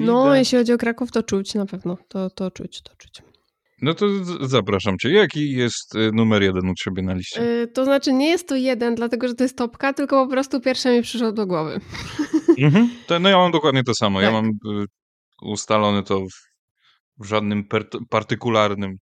No, 0.00 0.34
jeśli 0.34 0.58
chodzi 0.58 0.72
o 0.72 0.78
Kraków, 0.78 1.12
to 1.12 1.22
czuć 1.22 1.54
na 1.54 1.66
pewno. 1.66 1.98
To, 2.08 2.30
to 2.30 2.50
czuć, 2.50 2.82
to 2.82 2.96
czuć. 2.96 3.22
No 3.82 3.94
to 3.94 4.06
zapraszam 4.40 4.98
cię. 4.98 5.10
Jaki 5.10 5.52
jest 5.52 5.94
y, 5.94 6.10
numer 6.12 6.42
jeden 6.42 6.68
u 6.68 6.74
ciebie 6.74 7.02
na 7.02 7.14
liście? 7.14 7.40
Yy, 7.42 7.66
to 7.68 7.84
znaczy, 7.84 8.12
nie 8.12 8.28
jest 8.28 8.48
to 8.48 8.56
jeden, 8.56 8.94
dlatego 8.94 9.28
że 9.28 9.34
to 9.34 9.44
jest 9.44 9.56
topka, 9.58 9.92
tylko 9.92 10.24
po 10.26 10.30
prostu 10.32 10.60
pierwsze 10.60 10.96
mi 10.96 11.02
przyszło 11.02 11.32
do 11.32 11.46
głowy. 11.46 11.80
Mhm. 12.58 12.90
To, 13.06 13.18
no 13.18 13.28
ja 13.28 13.36
mam 13.36 13.52
dokładnie 13.52 13.84
to 13.84 13.94
samo. 13.94 14.20
Ja 14.20 14.26
Tak. 14.32 14.34
mam 14.34 14.46
y, 14.82 14.84
ustalone 15.42 16.02
to 16.02 16.20
w, 17.20 17.26
żadnym 17.26 17.64
partykularnym 18.10 18.96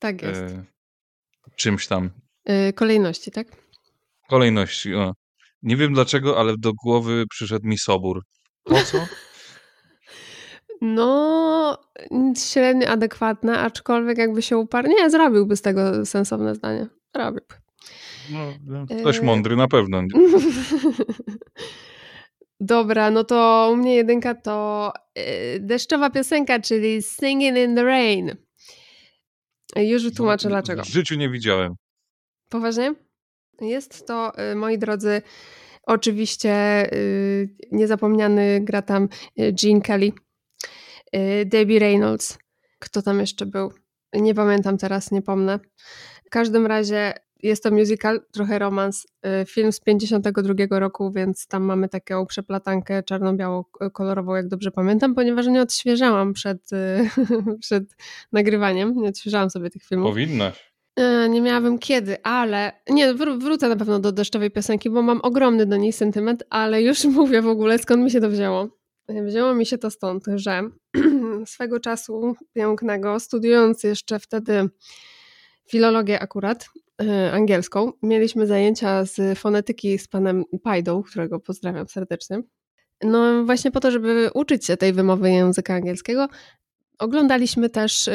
Tak 0.00 0.22
jest. 0.22 0.40
e, 0.40 0.64
czymś 1.56 1.86
tam 1.86 2.10
Yy, 2.46 2.72
kolejności, 2.72 3.30
tak? 3.30 3.46
kolejności. 4.28 4.94
O. 4.94 5.12
Nie 5.62 5.76
wiem 5.76 5.94
dlaczego, 5.94 6.38
ale 6.40 6.54
do 6.58 6.72
głowy 6.84 7.24
przyszedł 7.30 7.66
mi 7.66 7.78
Sobór. 7.78 8.22
Po 8.64 8.82
co? 8.82 8.98
No, 10.80 11.78
średnio 12.36 12.88
adekwatne, 12.88 13.58
aczkolwiek 13.58 14.18
jakby 14.18 14.42
się 14.42 14.58
uparł. 14.58 14.88
Nie, 14.88 15.10
zrobiłby 15.10 15.56
z 15.56 15.62
tego 15.62 16.06
sensowne 16.06 16.54
zdanie. 16.54 16.86
Zrobiłby. 17.14 17.54
No, 18.32 18.52
no, 18.66 18.86
ktoś 19.00 19.18
E, 19.18 19.22
mądry 19.22 19.56
na 19.56 19.68
pewno. 19.68 20.02
Dobra, 22.60 23.10
no 23.10 23.24
to 23.24 23.70
u 23.72 23.76
mnie 23.76 23.94
jedynka 23.94 24.34
to 24.34 24.92
y, 25.18 25.60
deszczowa 25.60 26.10
piosenka, 26.10 26.60
czyli 26.60 27.02
Singing 27.02 27.58
in 27.58 27.76
the 27.76 27.84
Rain. 27.84 28.36
Już 29.76 30.04
wytłumaczę 30.04 30.48
dlaczego. 30.48 30.82
W 30.82 30.88
życiu 30.88 31.14
nie 31.14 31.30
widziałem. 31.30 31.74
Poważnie? 32.48 32.94
Jest 33.60 34.06
to, 34.06 34.32
y, 34.52 34.54
moi 34.54 34.78
drodzy, 34.78 35.22
oczywiście 35.82 36.52
y, 36.92 37.48
niezapomniany 37.72 38.60
gra 38.60 38.82
tam 38.82 39.08
Gene 39.36 39.80
Kelly, 39.80 40.12
Debbie 41.46 41.78
Reynolds. 41.78 42.38
Kto 42.78 43.02
tam 43.02 43.20
jeszcze 43.20 43.46
był? 43.46 43.72
Nie 44.12 44.34
pamiętam 44.34 44.78
teraz, 44.78 45.10
nie 45.10 45.22
pomnę. 45.22 45.58
W 46.26 46.30
każdym 46.30 46.66
razie 46.66 47.12
jest 47.42 47.62
to 47.62 47.70
musical, 47.70 48.20
trochę 48.32 48.58
romans. 48.58 49.06
y, 49.42 49.46
Film 49.46 49.72
z 49.72 49.80
52 49.80 50.78
roku, 50.78 51.12
więc 51.12 51.46
tam 51.46 51.62
mamy 51.62 51.88
taką 51.88 52.26
przeplatankę 52.26 53.02
czarno-biało-kolorową, 53.02 54.34
jak 54.34 54.48
dobrze 54.48 54.70
pamiętam, 54.70 55.14
ponieważ 55.14 55.46
nie 55.46 55.62
odświeżałam 55.62 56.32
przed, 56.32 56.72
y, 56.72 57.08
przed 57.60 57.84
nagrywaniem. 58.32 58.94
Nie 58.96 59.08
odświeżałam 59.08 59.50
sobie 59.50 59.70
tych 59.70 59.82
filmów. 59.82 60.10
Powinnaś. 60.10 60.72
E, 60.96 61.28
Nie 61.28 61.40
miałabym 61.40 61.78
kiedy, 61.78 62.22
ale 62.22 62.72
nie, 62.90 63.14
wró- 63.14 63.38
wrócę 63.42 63.68
na 63.68 63.76
pewno 63.76 63.98
do 63.98 64.12
deszczowej 64.12 64.50
piosenki, 64.50 64.90
bo 64.90 65.02
mam 65.02 65.20
ogromny 65.22 65.66
do 65.66 65.76
niej 65.76 65.92
sentyment, 65.92 66.44
ale 66.50 66.82
już 66.82 67.04
mówię 67.18 67.42
w 67.42 67.48
ogóle 67.48 67.78
skąd 67.78 68.04
mi 68.04 68.10
się 68.10 68.20
to 68.20 68.30
wzięło. 68.30 68.77
E, 69.08 69.24
Wzięło 69.24 69.54
mi 69.54 69.66
się 69.66 69.78
to 69.78 69.90
stąd, 69.90 70.24
że 70.34 70.62
swego 71.46 71.80
czasu 71.80 72.36
pięknego, 72.52 73.20
studiując 73.20 73.82
jeszcze 73.82 74.18
wtedy 74.18 74.68
filologię 75.70 76.20
akurat, 76.20 76.68
e, 77.02 77.32
angielską, 77.32 77.92
mieliśmy 78.02 78.46
zajęcia 78.46 79.04
z 79.04 79.38
fonetyki 79.38 79.98
z 79.98 80.08
panem 80.08 80.44
Pajdą, 80.62 81.02
którego 81.02 81.40
pozdrawiam 81.40 81.88
serdecznie. 81.88 82.42
No 83.02 83.44
właśnie 83.44 83.70
po 83.70 83.80
to, 83.80 83.90
żeby 83.90 84.30
uczyć 84.34 84.66
się 84.66 84.76
tej 84.76 84.92
wymowy 84.92 85.30
języka 85.30 85.74
angielskiego, 85.74 86.28
Oglądaliśmy 86.98 87.70
też 87.70 88.08
y, 88.08 88.12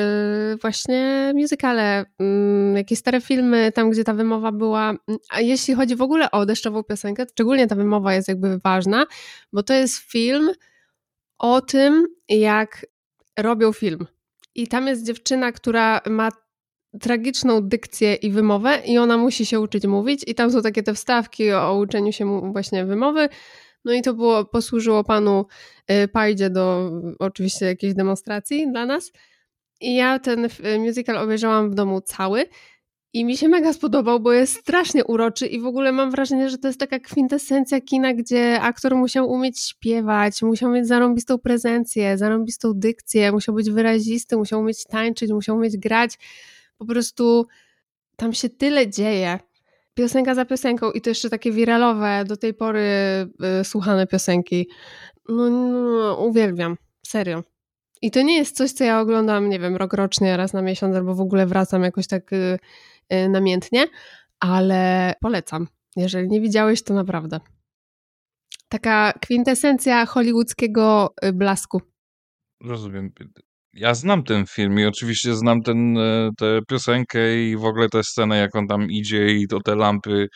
właśnie 0.62 1.32
musicale, 1.36 2.06
mm, 2.19 2.77
jakieś 2.77 2.99
stare 2.99 3.21
filmy, 3.21 3.71
tam 3.71 3.89
gdzie 3.89 4.03
ta 4.03 4.13
wymowa 4.13 4.51
była. 4.51 4.93
A 5.29 5.41
jeśli 5.41 5.73
chodzi 5.73 5.95
w 5.95 6.01
ogóle 6.01 6.32
o 6.32 6.45
deszczową 6.45 6.84
piosenkę, 6.84 7.25
szczególnie 7.32 7.67
ta 7.67 7.75
wymowa 7.75 8.13
jest 8.13 8.27
jakby 8.27 8.60
ważna, 8.60 9.06
bo 9.53 9.63
to 9.63 9.73
jest 9.73 9.97
film 9.97 10.51
o 11.39 11.62
tym, 11.62 12.08
jak 12.30 12.86
robią 13.39 13.74
film. 13.74 14.08
I 14.56 14.67
tam 14.67 14.88
jest 14.88 15.06
dziewczyna, 15.06 15.52
która 15.52 16.02
ma 16.10 16.30
tragiczną 17.02 17.62
dykcję 17.62 18.15
i 18.15 18.32
wymowę, 18.32 18.82
i 18.86 18.98
ona 18.98 19.17
musi 19.17 19.46
się 19.46 19.60
uczyć 19.60 19.88
mówić. 19.88 20.24
I 20.28 20.36
tam 20.36 20.52
są 20.52 20.62
takie 20.62 20.84
te 20.84 20.93
wstawki 20.93 21.52
o, 21.52 21.78
uczeniu 21.78 22.12
się 22.12 22.52
właśnie 22.52 22.86
wymowy. 22.86 23.30
No 23.86 23.93
i 23.93 24.02
to 24.02 24.13
było, 24.13 24.46
posłużyło 24.46 25.04
panu 25.04 25.46
y, 25.91 26.08
Pajdzie 26.08 26.50
do 26.50 26.91
oczywiście 27.19 27.65
jakiejś 27.65 27.93
demonstracji 27.93 28.72
dla 28.72 28.86
nas. 28.86 29.12
I 29.82 29.96
ja 29.96 30.19
ten 30.19 30.48
musical 30.80 31.17
obejrzałam 31.17 31.72
w 31.72 31.76
domu 31.76 32.02
cały 32.02 32.46
I 33.15 33.26
mi 33.26 33.38
się 33.38 33.47
mega 33.47 33.73
spodobał, 33.73 34.19
bo 34.19 34.34
jest 34.34 34.60
strasznie 34.60 35.06
uroczy 35.06 35.47
i 35.47 35.60
w 35.60 35.65
ogóle 35.65 35.91
mam 35.91 36.12
wrażenie, 36.12 36.49
że 36.49 36.58
to 36.58 36.67
jest 36.67 36.80
taka 36.80 36.99
kwintesencja 36.99 37.82
kina, 37.82 38.13
gdzie 38.13 38.62
aktor 38.62 38.95
musiał 38.95 39.30
umieć 39.30 39.60
śpiewać, 39.60 40.41
musiał 40.41 40.71
mieć 40.71 40.88
zarąbistą 40.88 41.38
prezencję, 41.38 42.17
zarąbistą 42.17 42.73
dykcję, 42.73 43.32
musiał 43.32 43.56
być 43.56 43.71
wyrazisty, 43.71 44.38
musiał 44.38 44.60
umieć 44.60 44.86
tańczyć, 44.86 45.32
musiał 45.32 45.56
umieć 45.56 45.78
grać. 45.78 46.17
Po 46.78 46.86
prostu 46.86 47.47
tam 48.15 48.34
się 48.34 48.49
tyle 48.49 48.89
dzieje. 48.89 49.39
Piosenka 49.93 50.36
za 50.36 50.45
piosenką 50.45 50.91
i 50.91 51.02
to 51.02 51.10
jeszcze 51.10 51.30
takie 51.30 51.52
wiralowe, 51.52 52.23
do 52.28 52.38
tej 52.38 52.54
pory 52.54 52.82
y, 53.62 53.63
słuchane 53.63 54.08
piosenki. 54.08 54.69
No, 55.30 55.49
no, 55.49 56.15
uwielbiam, 56.15 56.78
serio. 57.08 57.43
I 58.02 58.12
to 58.12 58.21
nie 58.21 58.38
jest 58.38 58.56
coś, 58.56 58.71
co 58.71 58.84
ja 58.84 58.99
oglądam, 58.99 59.49
nie 59.49 59.60
wiem, 59.60 59.76
rok 59.76 59.93
rocznie, 59.93 60.38
raz 60.38 60.54
na 60.54 60.62
miesiąc, 60.62 60.95
albo 60.95 61.15
w 61.15 61.21
ogóle 61.21 61.45
wracam 61.45 61.84
jakoś 61.84 62.08
tak 62.08 62.34
y, 62.34 62.60
namiętnie, 63.30 63.88
ale 64.39 65.13
polecam. 65.21 65.67
Jeżeli 65.95 66.30
nie 66.30 66.41
widziałeś, 66.41 66.84
to 66.84 66.93
naprawdę. 66.93 67.39
Taka 68.69 69.13
kwintesencja 69.21 70.06
hollywoodzkiego 70.06 71.13
y, 71.26 71.34
blasku. 71.34 71.82
Rozumiem. 72.63 73.12
Ja 73.73 73.93
znam 73.93 74.23
ten 74.23 74.45
film 74.45 74.80
i 74.80 74.86
oczywiście 74.86 75.36
znam 75.36 75.62
ten, 75.62 75.97
e, 75.97 76.30
tę 76.38 76.60
piosenkę 76.67 77.43
i 77.43 77.58
w 77.58 77.65
ogóle 77.65 77.89
tę 77.89 78.04
scenę, 78.04 78.38
jak 78.38 78.56
on 78.56 78.67
tam 78.67 78.91
idzie 78.91 79.28
i 79.28 79.47
to 79.47 79.60
te 79.60 79.76
lampy 79.76 80.28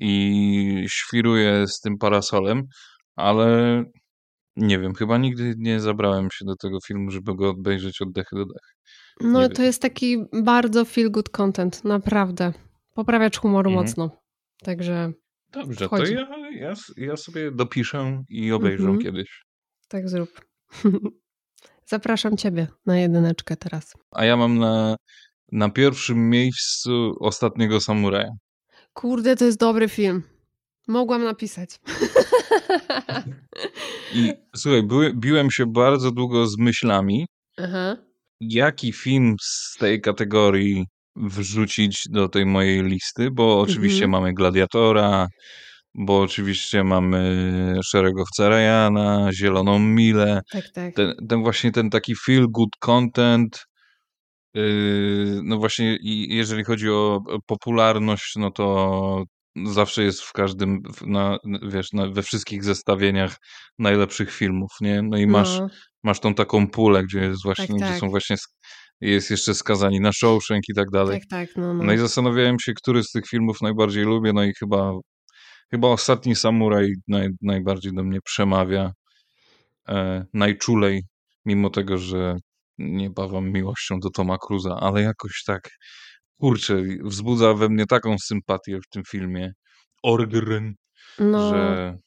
i 0.00 0.84
świruje 0.88 1.66
z 1.66 1.80
tym 1.80 1.98
parasolem, 1.98 2.62
ale 3.16 3.82
nie 4.56 4.78
wiem, 4.78 4.94
chyba 4.94 5.18
nigdy 5.18 5.54
nie 5.58 5.80
zabrałem 5.80 6.28
się 6.32 6.44
do 6.44 6.56
tego 6.56 6.78
filmu, 6.86 7.10
żeby 7.10 7.34
go 7.36 7.50
obejrzeć 7.50 8.02
od 8.02 8.12
dechy 8.12 8.36
do 8.36 8.44
dechy. 8.44 8.72
No 9.20 9.42
Nie 9.42 9.48
to 9.48 9.54
wiem. 9.56 9.66
jest 9.66 9.82
taki 9.82 10.16
bardzo 10.42 10.84
feel 10.84 11.10
good 11.10 11.28
content, 11.28 11.84
naprawdę. 11.84 12.52
Poprawiacz 12.94 13.38
humoru 13.38 13.70
Mhm. 13.70 13.86
mocno. 13.86 14.10
Także 14.62 15.12
Dobrze, 15.52 15.78
to 15.78 15.86
Wchodzi. 15.86 16.14
ja, 16.14 16.28
ja, 16.60 16.72
ja 16.96 17.16
sobie 17.16 17.50
dopiszę 17.50 18.22
i 18.28 18.52
obejrzę 18.52 18.82
Mhm. 18.84 18.98
kiedyś. 19.02 19.42
tak 19.88 20.08
zrób. 20.08 20.30
Zapraszam 21.86 22.36
ciebie 22.36 22.66
na 22.86 22.98
jedyneczkę 22.98 23.56
teraz. 23.56 23.92
A 24.10 24.24
ja 24.24 24.36
mam 24.36 24.58
na, 24.58 24.96
na 25.52 25.70
pierwszym 25.70 26.30
miejscu 26.30 27.12
Ostatniego 27.20 27.80
Samuraja. 27.80 28.30
Kurde, 28.92 29.36
to 29.36 29.44
jest 29.44 29.58
dobry 29.58 29.88
film. 29.88 30.22
Mogłam 30.88 31.24
napisać. 31.24 31.70
I 34.14 34.32
słuchaj, 34.56 34.82
były, 34.82 35.12
biłem 35.14 35.50
się 35.50 35.66
bardzo 35.66 36.10
długo 36.10 36.46
z 36.46 36.58
myślami, 36.58 37.26
Aha. 37.58 37.96
jaki 38.40 38.92
film 38.92 39.36
z 39.42 39.76
tej 39.78 40.00
kategorii 40.00 40.84
wrzucić 41.16 42.02
do 42.10 42.28
tej 42.28 42.46
mojej 42.46 42.82
listy, 42.82 43.30
bo 43.30 43.60
oczywiście 43.60 44.04
Mhm. 44.04 44.10
mamy 44.10 44.34
Gladiatora, 44.34 45.26
bo 45.94 46.20
oczywiście 46.20 46.84
mamy 46.84 47.74
Szeregowca 47.84 48.48
Ryana, 48.48 49.28
Zieloną 49.32 49.78
Milę, 49.78 50.40
Tak, 50.52 50.68
tak. 50.74 50.94
ten, 50.94 51.14
ten 51.28 51.42
właśnie 51.42 51.72
ten 51.72 51.90
taki 51.90 52.14
feel 52.26 52.46
good 52.50 52.70
content, 52.80 53.64
yy, 54.54 55.40
no 55.44 55.58
właśnie 55.58 55.98
jeżeli 56.28 56.64
chodzi 56.64 56.90
o 56.90 57.20
popularność, 57.46 58.32
no 58.36 58.50
to 58.50 59.24
zawsze 59.64 60.02
jest 60.02 60.20
w 60.22 60.32
każdym, 60.32 60.82
na, 61.06 61.38
wiesz, 61.68 61.92
na, 61.92 62.06
we 62.10 62.22
wszystkich 62.22 62.64
zestawieniach 62.64 63.36
najlepszych 63.78 64.32
filmów, 64.32 64.70
nie? 64.80 65.02
No 65.02 65.16
i 65.16 65.26
masz 65.26 65.58
No, 65.58 65.68
masz 66.04 66.20
tą 66.20 66.34
taką 66.34 66.68
pulę, 66.68 67.04
gdzie 67.04 67.20
jest 67.20 67.42
właśnie, 67.44 67.66
Tak, 67.66 67.76
gdzie 67.76 67.86
tak. 67.86 67.98
są 67.98 68.08
właśnie, 68.08 68.36
jest 69.00 69.30
jeszcze 69.30 69.54
skazani 69.54 70.00
na 70.00 70.12
Shawshank 70.12 70.62
i 70.68 70.74
tak 70.74 70.90
dalej. 70.92 71.20
tak, 71.20 71.28
tak, 71.30 71.56
no, 71.56 71.74
no. 71.74 71.84
No 71.84 71.92
i 71.92 71.98
zastanawiałem 71.98 72.56
się, 72.60 72.72
który 72.74 73.02
z 73.02 73.10
tych 73.10 73.26
filmów 73.26 73.60
najbardziej 73.62 74.04
lubię, 74.04 74.32
no 74.32 74.44
i 74.44 74.52
chyba, 74.58 74.92
chyba 75.70 75.88
Ostatni 75.88 76.36
Samuraj 76.36 76.88
naj, 77.08 77.28
najbardziej 77.42 77.92
do 77.94 78.02
mnie 78.02 78.18
przemawia, 78.24 78.92
e, 79.88 80.24
najczulej, 80.34 81.02
mimo 81.44 81.70
tego, 81.70 81.98
że 81.98 82.36
nie 82.78 83.10
bawam 83.10 83.52
miłością 83.52 83.98
do 84.00 84.10
Toma 84.10 84.38
Cruza, 84.38 84.76
ale 84.80 85.02
jakoś 85.02 85.42
tak, 85.46 85.70
kurczę, 86.40 86.82
wzbudza 87.04 87.54
we 87.54 87.68
mnie 87.68 87.86
taką 87.86 88.18
sympatię 88.18 88.78
w 88.80 88.88
tym 88.88 89.02
filmie, 89.04 89.52
Orgren, 90.02 90.74
no. 91.18 91.48
że 91.50 91.98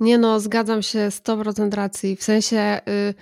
Nie 0.00 0.18
no, 0.18 0.40
zgadzam 0.40 0.82
się 0.82 0.98
100% 1.10 1.74
racji. 1.74 2.16
W 2.16 2.22
sensie, 2.22 2.80
y, 2.88 3.14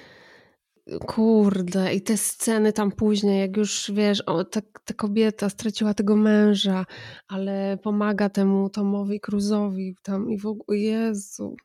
kurde, 1.06 1.94
i 1.94 2.02
te 2.02 2.16
sceny 2.16 2.72
tam 2.72 2.92
później, 2.92 3.40
jak 3.40 3.56
już 3.56 3.90
wiesz, 3.94 4.20
o, 4.20 4.44
ta, 4.44 4.60
ta 4.84 4.94
kobieta 4.94 5.50
straciła 5.50 5.94
tego 5.94 6.16
męża, 6.16 6.86
ale 7.28 7.78
pomaga 7.82 8.28
temu 8.28 8.70
Tomowi 8.70 9.20
Cruzowi 9.20 9.94
tam 10.02 10.30
i 10.30 10.38
w 10.38 10.46
ogóle, 10.46 10.78
Jezu. 10.78 11.56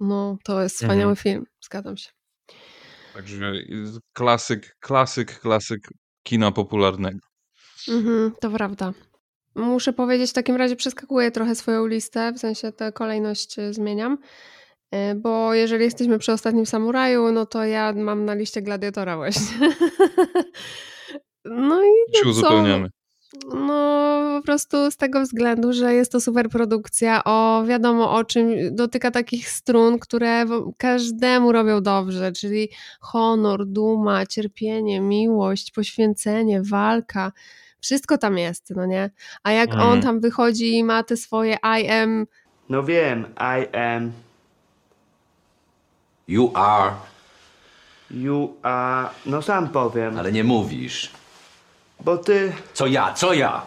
No, 0.00 0.36
to 0.44 0.62
jest 0.62 0.74
wspaniały 0.76 1.10
Mhm. 1.12 1.16
film, 1.16 1.44
zgadzam 1.64 1.96
się. 1.96 2.10
także 3.14 3.52
klasyk, 4.12 4.76
klasyk, 4.80 5.40
klasyk 5.40 5.80
kina 6.22 6.52
popularnego. 6.52 7.31
Mhm, 7.88 8.32
to 8.40 8.50
prawda. 8.50 8.92
Muszę 9.54 9.92
powiedzieć, 9.92 10.30
w 10.30 10.34
takim 10.34 10.56
razie 10.56 10.76
przeskakuję 10.76 11.30
trochę 11.30 11.54
swoją 11.54 11.86
listę, 11.86 12.32
w 12.32 12.38
sensie 12.38 12.72
tę 12.72 12.92
kolejność 12.92 13.58
y, 13.58 13.74
zmieniam, 13.74 14.18
y, 14.94 15.14
bo 15.14 15.54
jeżeli 15.54 15.84
jesteśmy 15.84 16.18
przy 16.18 16.32
ostatnim 16.32 16.66
samuraju, 16.66 17.32
no 17.32 17.46
to 17.46 17.64
ja 17.64 17.92
mam 17.92 18.24
na 18.24 18.34
liście 18.34 18.62
gladiatora 18.62 19.16
właśnie. 19.16 19.58
No 21.44 21.82
i 21.82 22.16
się 22.16 22.24
no 22.24 22.30
uzupełniamy. 22.30 22.88
No 23.54 24.20
po 24.38 24.46
prostu 24.46 24.90
z 24.90 24.96
tego 24.96 25.22
względu, 25.22 25.72
że 25.72 25.94
jest 25.94 26.12
to 26.12 26.20
super 26.20 26.48
produkcja 26.48 27.24
o 27.24 27.64
wiadomo 27.66 28.12
o 28.12 28.24
czym, 28.24 28.74
dotyka 28.74 29.10
takich 29.10 29.48
strun, 29.48 29.98
które 29.98 30.44
każdemu 30.76 31.52
robią 31.52 31.82
dobrze, 31.82 32.32
czyli 32.32 32.68
honor, 33.00 33.66
duma, 33.66 34.26
cierpienie, 34.26 35.00
miłość, 35.00 35.70
poświęcenie, 35.70 36.62
walka. 36.62 37.32
Wszystko 37.82 38.18
tam 38.18 38.38
jest, 38.38 38.70
no 38.76 38.86
nie? 38.86 39.10
A 39.42 39.52
jak 39.52 39.70
Mhm. 39.70 39.88
on 39.88 40.02
tam 40.02 40.20
wychodzi 40.20 40.78
i 40.78 40.84
ma 40.84 41.02
te 41.02 41.16
swoje 41.16 41.56
I 41.82 41.88
am, 41.90 42.26
No 42.68 42.82
wiem, 42.82 43.24
I 43.36 43.76
am, 43.76 44.12
You 46.28 46.52
are, 46.54 46.92
you 48.10 48.56
are, 48.62 49.08
no 49.26 49.42
sam 49.42 49.68
powiem, 49.68 50.18
ale 50.18 50.32
nie 50.32 50.44
mówisz. 50.44 51.10
bo 52.00 52.16
ty 52.18 52.52
Co 52.74 52.86
ja, 52.86 53.12
co 53.12 53.32
ja? 53.32 53.66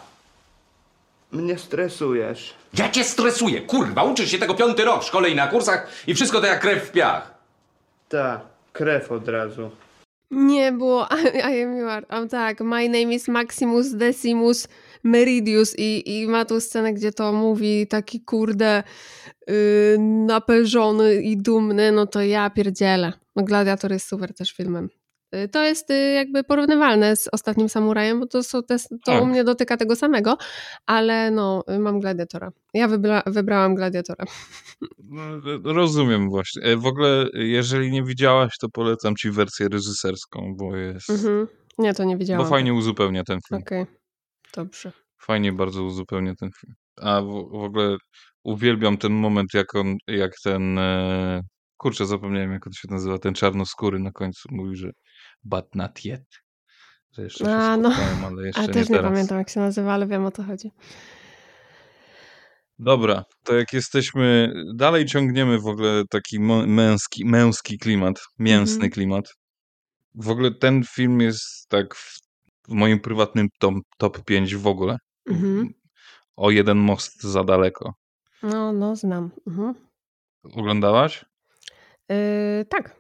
mnie 1.32 1.58
stresujesz. 1.58 2.54
Ja 2.74 2.90
cię 2.90 3.04
stresuję, 3.04 3.62
kurwa, 3.62 4.04
uczysz 4.04 4.32
się 4.32 4.38
tego 4.40 4.54
piąty 4.56 4.86
rok 4.86 5.04
w 5.04 5.08
szkole 5.08 5.30
i 5.30 5.36
na 5.36 5.48
kursach 5.48 5.88
i 6.08 6.14
wszystko 6.16 6.42
to 6.42 6.48
jak 6.48 6.62
krew 6.62 6.84
w 6.88 6.92
piach. 6.92 7.34
Ta, 8.10 8.42
krew 8.74 9.12
od 9.12 9.28
razu. 9.28 9.72
Nie 10.32 10.72
było 10.72 11.08
I, 11.34 11.38
I 11.38 11.64
am 11.64 11.78
you 11.78 11.88
are. 11.88 12.28
Tak, 12.30 12.62
my 12.62 12.90
name 12.90 13.14
is 13.14 13.28
Maximus 13.28 13.96
Decimus 13.96 14.68
Meridius 15.04 15.80
i, 15.80 16.20
i 16.22 16.28
ma 16.28 16.46
tu 16.46 16.62
scenę, 16.62 16.94
gdzie 16.94 17.12
to 17.12 17.34
mówi 17.34 17.88
taki 17.88 18.22
kurde 18.22 18.84
yy, 19.48 21.24
i 21.24 21.38
dumny, 21.38 21.92
no 21.92 22.08
to 22.08 22.22
ja 22.22 22.50
pierdzielę. 22.50 23.14
No 23.36 23.44
Gladiator 23.44 23.92
jest 23.92 24.08
super 24.08 24.34
też 24.34 24.52
filmem. 24.52 24.90
Y, 25.36 25.50
To 25.50 25.64
jest 25.64 25.92
y, 25.92 25.94
jakby 26.14 26.44
porównywalne 26.44 27.16
z 27.16 27.28
Ostatnim 27.32 27.70
Samurajem, 27.70 28.20
bo 28.20 28.26
to, 28.28 28.44
są 28.44 28.64
te, 28.64 28.78
to 28.80 28.86
Tak. 29.06 29.24
u 29.24 29.26
mnie 29.26 29.44
dotyka 29.44 29.78
tego 29.78 29.96
samego, 29.96 30.38
ale 30.86 31.32
no, 31.32 31.64
y, 31.76 31.80
mam 31.80 32.00
Gladiatora. 32.00 32.52
Ja 32.74 32.88
wybra, 32.88 33.24
wybrałam 33.26 33.76
Gladiatora. 33.76 34.26
No, 35.04 35.22
Rozumiem 35.74 36.30
właśnie. 36.30 36.62
E, 36.64 36.78
W 36.78 36.86
ogóle, 36.86 37.26
jeżeli 37.34 37.92
nie 37.92 38.04
widziałaś, 38.04 38.58
to 38.62 38.70
polecam 38.70 39.16
ci 39.16 39.32
wersję 39.32 39.68
reżyserską, 39.72 40.56
bo 40.58 40.76
jest. 40.76 41.10
Mhm. 41.10 41.48
Nie, 41.78 41.94
to 41.94 42.04
nie 42.04 42.16
Bo 42.16 42.20
widziałam. 42.20 42.48
fajnie 42.50 42.74
uzupełnia 42.74 43.24
ten 43.24 43.40
film. 43.50 43.62
Okej, 43.62 43.86
dobrze. 44.56 44.92
Fajnie 45.22 45.54
bardzo 45.54 45.84
uzupełnia 45.84 46.34
ten 46.40 46.50
film. 46.62 46.74
A 47.02 47.22
w, 47.22 47.26
w 47.52 47.64
ogóle 47.64 47.98
uwielbiam 48.44 48.98
ten 48.98 49.14
moment, 49.14 49.54
jak 49.54 49.76
on, 49.76 49.96
jak 50.08 50.32
ten. 50.44 50.78
E, 50.80 51.42
kurczę, 51.78 52.06
zapomniałem, 52.06 52.52
jak 52.52 52.68
on 52.68 52.74
się 52.74 52.88
nazywa, 52.92 53.18
ten 53.18 53.34
czarnoskóry 53.34 54.00
na 54.00 54.12
końcu 54.12 54.50
mówi, 54.52 54.76
że 54.76 54.90
but 55.44 55.76
not 55.76 56.06
yet. 56.06 56.24
Że 57.12 57.24
jeszcze 57.24 57.56
A, 57.58 57.78
no. 57.78 57.92
ale 58.26 58.44
jeszcze 58.48 58.62
nie 58.62 58.68
też 58.68 58.90
nie 58.90 58.96
teraz. 58.96 59.12
pamiętam, 59.12 59.38
jak 59.38 59.50
się 59.50 59.60
nazywa, 59.60 59.94
ale 59.94 60.08
wiem 60.08 60.26
o 60.26 60.32
co 60.32 60.44
chodzi. 60.44 60.72
Dobra, 62.80 63.24
to 63.44 63.56
jak 63.56 63.74
jesteśmy, 63.74 64.54
dalej 64.76 65.06
ciągniemy 65.06 65.60
w 65.60 65.68
ogóle 65.68 66.04
taki 66.10 66.40
męski, 66.68 67.26
męski 67.26 67.78
klimat, 67.80 68.22
mięsny 68.40 68.74
Mhm. 68.76 68.92
klimat. 68.92 69.34
W 70.16 70.30
ogóle 70.30 70.52
ten 70.52 70.84
film 70.84 71.22
jest 71.22 71.70
tak 71.70 71.96
w, 71.96 72.20
moim 72.68 73.00
prywatnym 73.00 73.48
top, 73.60 73.74
top 73.98 74.24
5 74.26 74.56
w 74.56 74.68
ogóle. 74.68 74.98
Mhm. 75.30 75.74
O 76.36 76.52
jeden 76.52 76.78
most 76.78 77.24
za 77.24 77.44
daleko. 77.44 77.94
No, 78.44 78.74
no, 78.74 78.96
znam. 78.96 79.32
Mhm. 79.48 79.74
Oglądałaś? 80.44 81.26
Yy, 82.10 82.66
tak. 82.70 82.96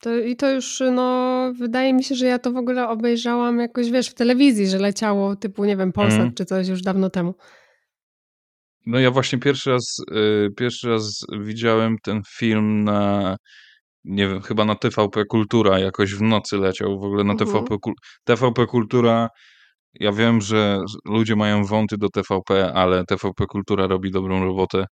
To, 0.00 0.16
I 0.18 0.36
to 0.36 0.50
już, 0.50 0.82
no, 0.92 1.52
wydaje 1.58 1.92
mi 1.92 2.04
się, 2.04 2.14
że 2.14 2.26
ja 2.26 2.38
to 2.38 2.52
w 2.52 2.56
ogóle 2.56 2.88
obejrzałam 2.88 3.58
jakoś, 3.58 3.90
wiesz, 3.90 4.08
w 4.08 4.14
telewizji, 4.14 4.66
że 4.66 4.78
leciało 4.78 5.36
typu, 5.36 5.64
nie 5.64 5.76
wiem, 5.76 5.92
Polsat 5.92 6.12
Mhm. 6.18 6.34
czy 6.34 6.44
coś 6.44 6.68
już 6.68 6.82
dawno 6.82 7.10
temu. 7.10 7.34
No 8.86 8.98
ja 8.98 9.10
właśnie 9.10 9.38
pierwszy 9.38 9.70
raz, 9.70 9.96
y, 10.46 10.50
pierwszy 10.56 10.88
raz 10.88 11.26
widziałem 11.40 11.96
ten 12.02 12.22
film 12.38 12.84
na, 12.84 13.36
nie 14.04 14.28
wiem, 14.28 14.42
chyba 14.42 14.64
na 14.64 14.74
TVP 14.74 15.24
Kultura, 15.24 15.78
jakoś 15.78 16.14
w 16.14 16.22
nocy 16.22 16.56
leciał 16.56 17.00
w 17.00 17.04
ogóle 17.04 17.24
na 17.24 17.32
Mhm. 17.32 17.50
TVP, 17.50 17.76
TVP 18.24 18.66
Kultura. 18.66 19.28
Ja 20.00 20.12
wiem, 20.12 20.40
że 20.40 20.80
ludzie 21.04 21.36
mają 21.36 21.64
wąty 21.64 21.96
do 21.98 22.08
TVP, 22.08 22.72
ale 22.74 23.04
TVP 23.04 23.46
Kultura 23.46 23.86
robi 23.86 24.10
dobrą 24.10 24.44
robotę. 24.44 24.86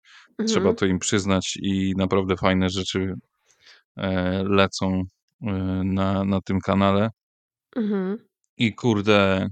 Trzeba 0.47 0.61
Mhm. 0.61 0.77
to 0.77 0.87
im 0.87 0.99
przyznać 0.99 1.59
i 1.63 1.93
naprawdę 1.97 2.37
fajne 2.37 2.69
rzeczy 2.69 3.15
lecą 4.45 5.03
e, 5.43 5.53
na, 5.85 6.25
na 6.25 6.41
tym 6.41 6.61
kanale. 6.61 7.11
Mhm. 7.77 8.19
I 8.57 8.75
kurde, 8.75 9.49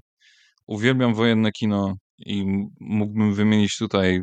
uwielbiam 0.66 1.14
wojenne 1.14 1.52
kino 1.52 1.94
i 2.18 2.46
mógłbym 2.80 3.34
wymienić 3.34 3.76
tutaj 3.76 4.22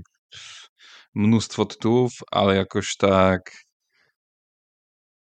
mnóstwo 1.15 1.65
tytułów, 1.65 2.12
ale 2.32 2.55
jakoś 2.55 2.95
tak 2.97 3.51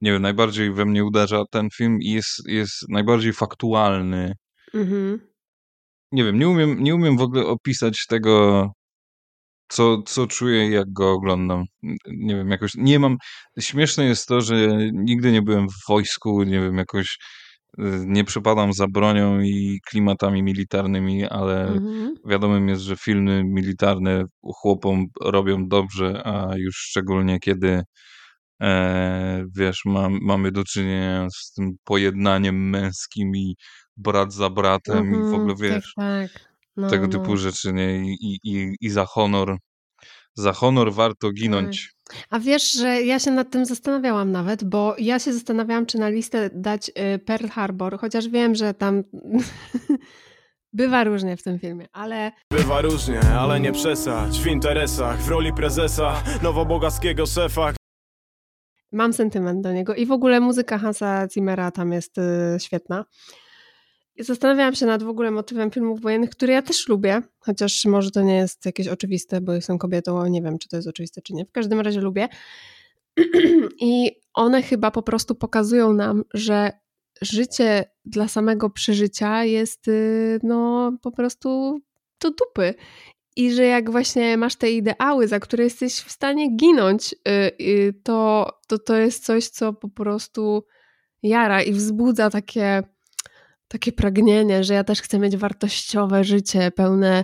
nie 0.02 0.12
wiem, 0.12 0.22
najbardziej 0.22 0.74
we 0.74 0.86
mnie 0.86 1.06
uderza 1.06 1.44
ten 1.52 1.70
film 1.70 2.02
i 2.02 2.12
jest, 2.12 2.48
jest 2.48 2.90
najbardziej 2.90 3.34
faktualny. 3.34 4.34
Mhm. 4.74 5.20
Nie 6.12 6.24
wiem, 6.24 6.40
nie 6.40 6.50
umiem, 6.50 6.84
nie 6.84 6.96
umiem 6.96 7.18
w 7.18 7.22
ogóle 7.22 7.46
opisać 7.46 8.06
tego, 8.10 8.72
co, 9.68 10.02
co 10.02 10.28
czuję, 10.28 10.70
jak 10.70 10.94
go 10.94 11.12
oglądam. 11.12 11.64
Nie 12.08 12.36
wiem, 12.36 12.50
jakoś 12.50 12.72
nie 12.76 13.00
mam. 13.00 13.18
Śmieszne 13.60 14.06
jest 14.06 14.28
to, 14.28 14.42
że 14.42 14.56
nigdy 14.94 15.32
nie 15.32 15.42
byłem 15.42 15.70
w 15.70 15.88
wojsku, 15.90 16.44
nie 16.44 16.62
wiem, 16.62 16.78
jakoś 16.78 17.18
y, 17.80 17.84
nie 18.06 18.24
przepadam 18.24 18.74
za 18.74 18.88
bronią 18.88 19.40
i 19.40 19.80
klimatami 19.90 20.44
militarnymi, 20.44 21.26
ale 21.26 21.68
Mhm. 21.68 22.16
wiadomym 22.26 22.70
jest, 22.70 22.82
że 22.82 22.96
filmy 22.98 23.44
militarne 23.44 24.24
chłopom 24.44 25.06
robią 25.22 25.68
dobrze, 25.68 26.22
a 26.26 26.58
już 26.58 26.76
szczególnie 26.76 27.40
kiedy 27.40 27.82
e, 28.62 29.46
wiesz, 29.58 29.82
mam, 29.86 30.20
mamy 30.22 30.52
do 30.52 30.64
czynienia 30.64 31.28
z 31.36 31.54
tym 31.54 31.72
pojednaniem 31.84 32.70
męskim 32.70 33.36
i 33.36 33.56
brat 33.98 34.34
za 34.34 34.50
bratem 34.50 35.06
i 35.16 35.24
w 35.32 35.34
ogóle 35.34 35.54
Mhm. 35.54 35.58
Tak, 35.58 35.60
wiesz, 35.60 35.94
tak. 35.96 36.55
No, 36.78 36.90
tego 36.90 37.08
no. 37.08 37.12
typu 37.12 37.38
rzeczy, 37.38 37.74
nie? 37.74 37.98
I, 37.98 38.18
i, 38.22 38.40
i, 38.44 38.76
i 38.82 38.90
za 38.90 39.06
honor, 39.06 39.58
za 40.34 40.54
honor 40.54 40.94
warto 40.94 41.32
ginąć. 41.32 41.96
A 42.30 42.40
wiesz, 42.40 42.74
że 42.74 43.02
ja 43.02 43.20
się 43.20 43.32
nad 43.32 43.52
tym 43.52 43.66
zastanawiałam 43.66 44.32
nawet, 44.32 44.64
bo 44.64 44.96
ja 44.98 45.20
się 45.20 45.34
zastanawiałam, 45.34 45.86
czy 45.86 45.98
na 45.98 46.10
listę 46.10 46.50
dać 46.54 46.90
y, 46.90 47.20
Pearl 47.20 47.48
Harbor, 47.48 48.00
chociaż 48.00 48.28
wiem, 48.28 48.56
że 48.56 48.74
tam 48.74 49.04
bywa 50.74 51.04
różnie 51.04 51.38
w 51.38 51.44
tym 51.44 51.60
filmie, 51.60 51.88
ale 51.92 52.32
Bywa 52.52 52.82
różnie, 52.82 53.20
ale 53.20 53.60
nie 53.60 53.72
przesadź 53.72 54.40
W 54.40 54.48
interesach, 54.48 55.22
w 55.22 55.30
roli 55.30 55.54
prezesa 55.54 56.24
Nowobogackiego 56.44 57.26
szefa 57.26 57.74
mam 58.92 59.14
sentyment 59.14 59.62
do 59.62 59.74
niego 59.74 59.96
i 59.96 60.06
w 60.06 60.12
ogóle 60.12 60.40
muzyka 60.40 60.78
Hansa 60.78 61.28
Zimmera 61.28 61.72
tam 61.72 61.92
jest 61.92 62.18
y, 62.18 62.22
świetna. 62.60 63.06
Zastanawiałam 64.20 64.76
się 64.76 64.86
nad 64.86 65.04
w 65.04 65.08
ogóle 65.08 65.32
motywem 65.32 65.72
filmów 65.72 66.02
wojennych, 66.02 66.30
które 66.30 66.54
ja 66.54 66.62
też 66.62 66.88
lubię, 66.88 67.22
chociaż 67.40 67.86
może 67.86 68.12
to 68.12 68.22
nie 68.22 68.36
jest 68.36 68.66
jakieś 68.66 68.88
oczywiste, 68.88 69.42
bo 69.42 69.54
jestem 69.54 69.78
kobietą, 69.78 70.22
a 70.22 70.28
nie 70.28 70.42
wiem, 70.42 70.58
czy 70.58 70.70
to 70.70 70.76
jest 70.76 70.88
oczywiste, 70.88 71.22
czy 71.22 71.34
nie. 71.34 71.46
W 71.46 71.52
każdym 71.52 71.82
razie 71.82 72.02
lubię. 72.02 72.28
I 73.82 74.12
one 74.34 74.62
chyba 74.62 74.92
po 74.92 75.02
prostu 75.02 75.36
pokazują 75.36 75.94
nam, 75.94 76.24
że 76.34 76.72
życie 77.22 77.86
dla 78.06 78.28
samego 78.28 78.70
przeżycia 78.70 79.44
jest 79.44 79.88
y, 79.88 80.40
no 80.44 80.92
po 81.02 81.12
prostu 81.12 81.80
do 82.22 82.30
dupy. 82.30 82.74
I 83.36 83.52
że 83.52 83.64
jak 83.64 83.92
właśnie 83.92 84.38
masz 84.38 84.56
te 84.56 84.72
ideały, 84.72 85.28
za 85.28 85.40
które 85.40 85.64
jesteś 85.64 85.94
w 85.94 86.12
stanie 86.12 86.56
ginąć, 86.56 87.14
y, 87.14 87.52
y, 87.62 87.94
to, 88.04 88.52
to 88.68 88.80
to 88.80 88.96
jest 88.96 89.26
coś, 89.26 89.48
co 89.48 89.74
po 89.74 89.90
prostu 89.90 90.64
jara 91.24 91.64
i 91.64 91.72
wzbudza 91.72 92.30
takie, 92.30 92.84
takie 93.68 93.92
pragnienie, 93.92 94.64
że 94.64 94.74
ja 94.74 94.84
też 94.84 95.02
chcę 95.02 95.20
mieć 95.20 95.38
wartościowe 95.38 96.24
życie, 96.24 96.72
pełne 96.72 97.24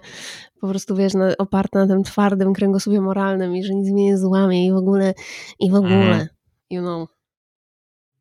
po 0.61 0.67
prostu, 0.67 0.95
wiesz, 0.95 1.13
na, 1.13 1.37
oparte 1.37 1.79
na 1.79 1.87
tym 1.87 2.03
twardym 2.03 2.53
kręgosłupie 2.53 3.01
moralnym 3.01 3.55
i 3.55 3.63
że 3.63 3.73
nic 3.73 3.91
mnie 3.93 4.05
nie 4.05 4.17
złamie 4.17 4.67
i 4.67 4.71
w 4.71 4.75
ogóle, 4.75 5.13
i 5.59 5.71
w 5.71 5.75
ogóle, 5.75 5.93
Mhm. 5.95 6.27
you 6.69 6.81
know. 6.81 7.09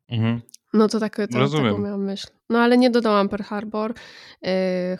Mhm. 0.09 0.41
No 0.73 0.87
to, 0.87 0.99
tak, 0.99 1.15
to 1.15 1.49
taką 1.49 1.77
miałam 1.77 2.03
myśl. 2.05 2.27
No 2.49 2.59
ale 2.59 2.77
nie 2.77 2.89
dodałam 2.89 3.29
Pearl 3.29 3.43
Harbor, 3.43 3.93
yy, 4.41 4.49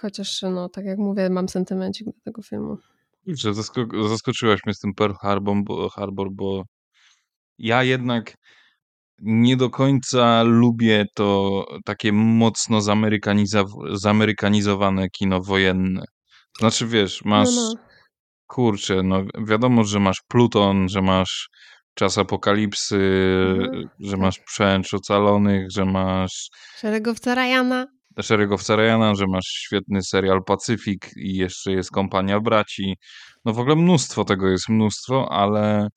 chociaż 0.02 0.42
no 0.42 0.70
tak 0.70 0.86
jak 0.86 0.98
mówię, 0.98 1.30
mam 1.30 1.50
sentymencik 1.50 2.06
do 2.08 2.14
tego 2.24 2.42
filmu. 2.42 2.78
Kurczę, 3.26 3.50
zasko- 3.54 4.10
zaskoczyłaś 4.10 4.60
mnie 4.66 4.74
z 4.74 4.80
tym 4.80 4.94
Pearl 4.96 5.14
Harbor, 5.22 5.56
bo, 5.64 5.90
Harbor, 5.90 6.32
bo 6.32 6.64
ja 7.58 7.84
jednak 7.84 8.34
nie 9.22 9.58
do 9.58 9.70
końca 9.70 10.44
lubię 10.44 11.06
to 11.16 11.66
takie 11.86 12.12
mocno 12.14 12.80
zamerykaniza- 12.80 13.96
zamerykanizowane 13.98 15.10
kino 15.10 15.42
wojenne. 15.42 16.04
Znaczy, 16.60 16.88
wiesz, 16.88 17.26
masz, 17.26 17.48
No, 17.56 17.62
no. 17.62 17.74
kurczę, 18.48 19.04
no 19.04 19.24
wiadomo, 19.48 19.84
że 19.84 20.00
masz 20.00 20.22
Pluton, 20.28 20.90
że 20.90 21.02
masz 21.02 21.50
czas 21.96 22.18
apokalipsy, 22.18 23.00
Mhm, 23.60 23.90
że 24.00 24.12
tak. 24.12 24.20
masz 24.20 24.40
przęcz 24.40 24.94
ocalonych, 24.94 25.68
że 25.72 25.86
masz 25.86 26.50
Szeregowca 26.78 27.36
Ryana. 27.36 27.86
Szeregowca 28.22 28.76
Ryana, 28.76 29.16
że 29.16 29.26
masz 29.28 29.46
świetny 29.46 30.04
serial 30.04 30.40
Pacyfik 30.46 31.10
i 31.16 31.36
jeszcze 31.36 31.72
jest 31.72 31.92
Kompania 31.92 32.40
Braci. 32.40 32.96
No 33.46 33.54
w 33.54 33.60
ogóle 33.60 33.76
mnóstwo 33.76 34.26
tego 34.26 34.48
jest, 34.50 34.70
mnóstwo, 34.70 35.32
ale 35.32 35.88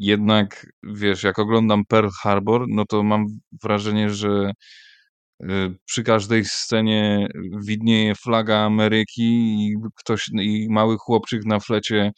jednak, 0.00 0.66
wiesz, 0.82 1.22
jak 1.22 1.38
oglądam 1.38 1.84
Pearl 1.84 2.08
Harbor, 2.22 2.64
no 2.68 2.84
to 2.86 3.02
mam 3.02 3.26
wrażenie, 3.62 4.10
że 4.10 4.52
y, 5.42 5.46
przy 5.86 6.02
każdej 6.04 6.44
scenie 6.44 7.28
widnieje 7.66 8.14
flaga 8.14 8.58
Ameryki 8.58 9.22
i 9.66 9.74
ktoś, 9.96 10.28
i 10.42 10.66
mały 10.70 10.96
chłopczyk 10.98 11.44
na 11.44 11.60
flecie 11.60 12.12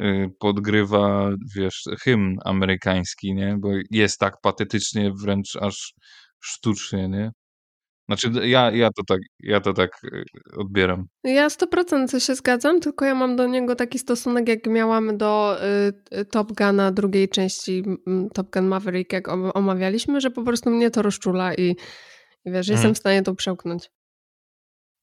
y, 0.00 0.28
podgrywa, 0.40 1.30
wiesz, 1.56 1.84
hymn 2.02 2.36
amerykański, 2.44 3.34
nie? 3.34 3.56
Bo 3.58 3.68
jest 3.90 4.20
tak 4.20 4.34
patetycznie, 4.42 5.12
wręcz 5.22 5.56
aż 5.56 5.94
sztucznie, 6.40 7.08
nie? 7.08 7.30
Znaczy, 8.10 8.48
ja, 8.48 8.70
ja, 8.70 8.88
to 8.96 9.02
tak, 9.08 9.20
ja 9.40 9.60
to 9.60 9.72
tak 9.72 9.90
y, 10.04 10.24
odbieram. 10.56 11.06
Ja 11.24 11.48
100% 11.48 12.18
się 12.26 12.34
zgadzam, 12.34 12.80
tylko 12.80 13.04
ja 13.04 13.14
mam 13.14 13.36
do 13.36 13.46
niego 13.46 13.76
taki 13.76 13.98
stosunek, 13.98 14.48
jak 14.48 14.66
miałam 14.66 15.18
do 15.18 15.56
y, 16.12 16.18
y, 16.18 16.24
Top 16.24 16.52
Guna 16.52 16.92
drugiej 16.92 17.28
części 17.28 17.82
Top 18.34 18.50
Gun 18.52 18.66
Maverick, 18.66 19.12
jak 19.12 19.28
om- 19.28 19.50
omawialiśmy, 19.54 20.20
że 20.20 20.30
po 20.30 20.42
prostu 20.42 20.70
mnie 20.70 20.90
to 20.90 21.02
rozczula 21.02 21.54
i, 21.54 21.62
i 22.44 22.50
wiesz, 22.50 22.68
Mhm. 22.68 22.72
jestem 22.76 22.94
w 22.94 22.98
stanie 22.98 23.22
to 23.22 23.34
przełknąć. 23.34 23.90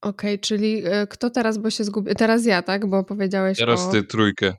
Okej, 0.02 0.38
czyli 0.40 0.86
y, 0.86 1.06
kto 1.06 1.30
teraz, 1.30 1.58
bo 1.58 1.70
się 1.70 1.84
zgubi... 1.84 2.14
Teraz 2.14 2.46
ja, 2.46 2.62
tak? 2.62 2.86
Bo 2.86 3.04
powiedziałeś 3.04 3.58
Teraz 3.58 3.86
o... 3.86 3.90
ty 3.90 4.02
trójkę. 4.02 4.54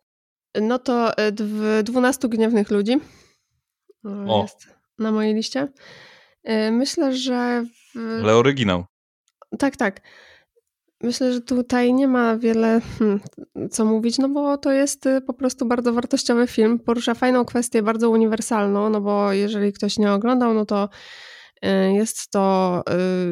No 0.62 0.80
to 0.80 1.12
dw- 1.32 1.84
12 1.84 2.30
gniewnych 2.30 2.72
ludzi 2.72 2.98
O. 4.06 4.10
o. 4.40 4.42
jest 4.42 4.68
na 5.00 5.12
mojej 5.12 5.34
liście. 5.36 5.68
Y, 6.50 6.72
Myślę, 6.72 7.16
że 7.16 7.66
w... 7.96 8.20
Ale 8.24 8.36
oryginał. 8.36 8.86
Tak, 9.60 9.78
tak. 9.78 10.02
Myślę, 11.04 11.34
że 11.34 11.42
tutaj 11.42 11.94
nie 11.94 12.08
ma 12.08 12.38
wiele 12.38 12.82
hmm, 13.00 13.20
co 13.72 13.86
mówić, 13.86 14.18
no 14.18 14.30
bo 14.30 14.58
to 14.58 14.72
jest 14.72 15.06
y, 15.06 15.22
po 15.22 15.34
prostu 15.34 15.66
bardzo 15.66 15.94
wartościowy 15.94 16.48
film. 16.48 16.80
Porusza 16.80 17.14
fajną 17.14 17.46
kwestię, 17.46 17.84
bardzo 17.84 18.10
uniwersalną, 18.10 18.90
no 18.90 19.02
bo 19.02 19.34
jeżeli 19.34 19.74
ktoś 19.74 19.98
nie 19.98 20.12
oglądał, 20.12 20.54
no 20.54 20.66
to 20.66 20.90
y, 21.66 21.94
jest 21.94 22.32
to, 22.32 22.84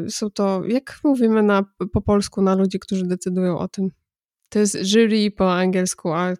y, 0.05 0.09
są 0.09 0.29
to, 0.29 0.61
jak 0.67 0.99
mówimy 1.03 1.43
na, 1.43 1.63
po 1.93 2.01
polsku 2.01 2.41
na 2.41 2.55
ludzi, 2.55 2.79
którzy 2.79 3.07
decydują 3.07 3.57
o 3.57 3.67
tym. 3.67 3.89
To 4.49 4.59
jest 4.59 4.77
jury 4.81 5.31
po 5.31 5.53
angielsku, 5.53 6.13
a 6.13 6.33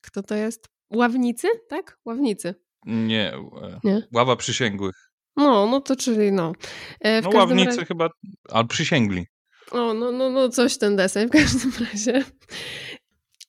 kto 0.00 0.22
to 0.22 0.34
jest? 0.34 0.68
Ławnicy, 0.94 1.48
tak? 1.68 1.98
Ławnicy. 2.04 2.54
Nie, 2.86 3.32
e, 3.34 3.80
Nie? 3.84 4.08
ława 4.14 4.36
przysięgłych. 4.36 5.07
No, 5.38 5.66
no 5.66 5.80
to 5.80 5.96
czyli 5.96 6.32
no. 6.32 6.52
E, 7.00 7.22
W 7.22 7.24
No 7.24 7.30
ławnicy 7.30 7.70
razie- 7.70 7.84
chyba, 7.86 8.08
ale 8.50 8.66
przysięgli. 8.66 9.26
O, 9.70 9.94
no, 9.94 10.12
no, 10.12 10.30
no 10.30 10.48
coś 10.48 10.78
ten 10.78 10.96
deseń 10.96 11.28
w 11.28 11.30
każdym 11.42 11.72
razie. 11.92 12.24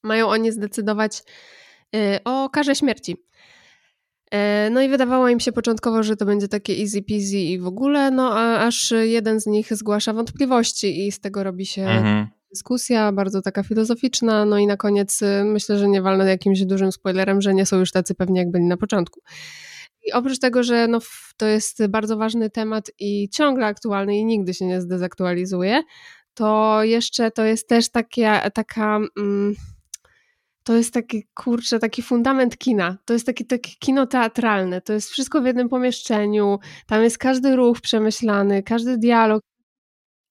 Mają 0.04 0.28
oni 0.28 0.52
zdecydować 0.52 1.24
y, 1.96 2.20
o 2.26 2.50
karze 2.50 2.76
śmierci. 2.76 3.18
E, 4.32 4.70
No 4.70 4.82
i 4.82 4.90
wydawało 4.90 5.30
im 5.30 5.40
się 5.40 5.52
początkowo, 5.52 6.04
że 6.04 6.16
to 6.16 6.26
będzie 6.26 6.48
takie 6.48 6.74
easy 6.74 7.02
peasy 7.02 7.38
i 7.38 7.60
w 7.60 7.68
ogóle, 7.68 8.12
no 8.12 8.32
a 8.38 8.66
aż 8.68 8.94
jeden 9.04 9.40
z 9.42 9.46
nich 9.46 9.74
zgłasza 9.76 10.14
wątpliwości 10.14 11.08
i 11.08 11.12
z 11.12 11.20
tego 11.20 11.44
robi 11.44 11.66
się 11.66 11.82
Mhm. 11.82 12.28
dyskusja, 12.54 13.12
bardzo 13.12 13.42
taka 13.42 13.64
filozoficzna, 13.64 14.46
no 14.46 14.58
i 14.58 14.68
na 14.68 14.78
koniec 14.78 15.22
y, 15.22 15.44
myślę, 15.46 15.78
że 15.80 15.88
nie 15.88 16.02
walnę 16.02 16.30
jakimś 16.30 16.66
dużym 16.66 16.92
spoilerem, 16.92 17.42
że 17.42 17.54
nie 17.54 17.66
są 17.66 17.80
już 17.80 17.92
tacy 17.92 18.16
pewni, 18.16 18.38
jak 18.40 18.52
byli 18.52 18.66
na 18.66 18.78
początku. 18.78 19.20
I 20.08 20.12
oprócz 20.12 20.39
tego, 20.39 20.64
że 20.64 20.88
no, 20.88 21.00
to 21.38 21.45
jest 21.45 21.88
bardzo 21.88 22.18
ważny 22.18 22.50
temat 22.50 22.91
i 23.00 23.30
ciągle 23.30 23.66
aktualny 23.66 24.18
i 24.18 24.26
nigdy 24.26 24.54
się 24.54 24.66
nie 24.66 24.82
zdezaktualizuje, 24.82 25.84
to 26.34 26.84
jeszcze 26.84 27.32
to 27.32 27.43
jest 27.43 27.70
też 27.70 27.89
takie, 27.89 28.41
taka. 28.54 29.00
Mm, 29.18 29.56
to 30.64 30.76
jest 30.76 30.93
taki, 30.93 31.28
kurczę, 31.34 31.80
taki 31.80 32.02
fundament 32.02 32.58
kina. 32.58 32.97
To 33.06 33.14
jest 33.14 33.26
takie, 33.26 33.45
takie 33.45 33.72
kino 33.80 34.08
teatralne. 34.08 34.82
To 34.82 34.93
jest 34.93 35.10
wszystko 35.10 35.41
w 35.41 35.45
jednym 35.45 35.70
pomieszczeniu. 35.70 36.60
Tam 36.88 37.04
jest 37.04 37.18
każdy 37.18 37.56
ruch 37.56 37.82
przemyślany, 37.82 38.64
każdy 38.64 38.97
dialog. 38.97 39.43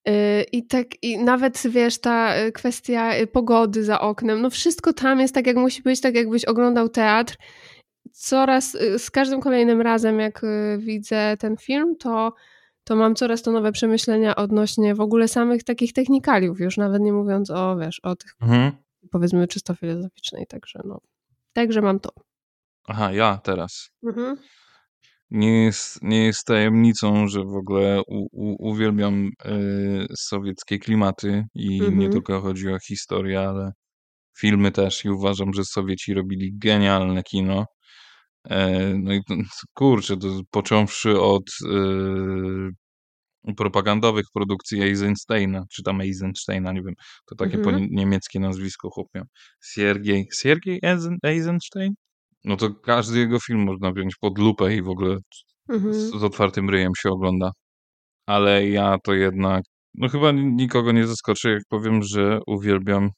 Yy, 0.07 0.43
I 0.53 0.67
tak, 0.67 0.87
i 1.03 1.19
nawet 1.19 1.63
wiesz, 1.69 2.01
ta 2.01 2.37
y, 2.37 2.53
kwestia 2.53 3.15
y, 3.17 3.27
pogody 3.27 3.85
za 3.85 4.01
oknem, 4.01 4.43
no 4.43 4.51
wszystko 4.51 4.93
tam 4.93 5.21
jest 5.21 5.35
tak, 5.35 5.47
jak 5.47 5.57
musi 5.57 5.83
być, 5.83 6.01
tak 6.01 6.15
jakbyś 6.15 6.45
oglądał 6.45 6.89
teatr. 6.89 7.37
Coraz, 8.13 8.75
y, 8.75 8.99
z 8.99 9.11
każdym 9.11 9.41
kolejnym 9.41 9.81
razem, 9.81 10.21
jak 10.21 10.45
y, 10.45 10.79
widzę 10.81 11.37
ten 11.37 11.57
film, 11.57 11.97
to, 11.97 12.33
to 12.85 12.97
mam 12.97 13.15
coraz 13.15 13.43
to 13.43 13.53
nowe 13.53 13.73
przemyślenia 13.73 14.37
odnośnie 14.37 14.95
w 14.95 15.01
ogóle 15.01 15.29
samych 15.29 15.65
takich 15.65 15.93
technikaliów, 15.93 16.61
już 16.61 16.77
nawet 16.77 17.03
nie 17.03 17.13
mówiąc 17.13 17.51
o, 17.51 17.77
wiesz, 17.77 18.01
o 18.01 18.17
tych 18.17 18.35
Mhm. 18.43 18.73
powiedzmy 19.11 19.49
czysto 19.49 19.75
filozoficznej, 19.75 20.47
także 20.47 20.81
no. 20.85 21.01
Także 21.53 21.83
mam 21.83 22.01
to. 22.01 22.11
Aha, 22.89 23.13
ja 23.13 23.39
teraz. 23.43 23.91
Mhm. 24.05 24.37
Nie 25.31 25.65
jest, 25.65 26.03
nie 26.03 26.25
jest 26.25 26.45
tajemnicą, 26.47 27.27
że 27.27 27.41
w 27.45 27.57
ogóle 27.57 28.01
u, 28.09 28.27
u, 28.33 28.69
uwielbiam 28.71 29.31
y, 29.47 30.07
sowieckie 30.17 30.79
klimaty 30.79 31.45
i 31.55 31.81
nie 31.81 31.87
Mhm. 31.87 32.11
tylko 32.13 32.41
chodzi 32.41 32.69
o 32.69 32.79
historię, 32.79 33.41
ale 33.41 33.73
filmy 34.39 34.73
też 34.73 35.05
i 35.05 35.11
uważam, 35.11 35.53
że 35.53 35.65
Sowieci 35.65 36.15
robili 36.15 36.59
genialne 36.59 37.23
kino. 37.23 37.65
E, 38.49 38.95
no 38.99 39.15
i 39.15 39.21
kurczę, 39.75 40.17
to 40.17 40.29
począwszy 40.51 41.21
od 41.21 41.43
y, 43.49 43.55
propagandowych 43.57 44.25
produkcji 44.35 44.83
Eisensteina, 44.83 45.65
czy 45.71 45.83
tam 45.83 46.01
Eisensteina, 46.01 46.73
nie 46.73 46.83
wiem, 46.83 46.95
to 47.27 47.35
takie 47.35 47.59
po 47.59 47.71
Mhm. 47.71 47.77
nie- 47.83 47.89
niemieckie 47.97 48.41
nazwisko 48.41 48.91
chłop 48.91 49.09
miał. 49.15 49.25
Siergiej, 49.65 50.29
Siergiej 50.35 50.81
Eisen- 50.83 51.19
Eisenstein? 51.23 51.95
No 52.45 52.57
to 52.57 52.75
każdy 52.75 53.19
jego 53.19 53.41
film 53.41 53.61
można 53.65 53.93
wziąć 53.93 54.17
pod 54.21 54.39
lupę 54.39 54.75
i 54.77 54.83
w 54.83 54.89
ogóle 54.89 55.17
z, 55.17 55.45
Mhm. 55.73 55.95
z 55.95 56.15
otwartym 56.25 56.71
ryjem 56.71 56.93
się 56.99 57.11
ogląda. 57.11 57.51
Ale 58.27 58.69
ja 58.69 58.97
to 59.05 59.15
jednak, 59.15 59.65
no 59.95 60.09
chyba 60.09 60.33
ni- 60.33 60.55
nikogo 60.55 60.93
nie 60.93 61.07
zaskoczę, 61.07 61.51
jak 61.51 61.63
powiem, 61.69 62.03
że 62.03 62.41
uwielbiam 62.47 63.11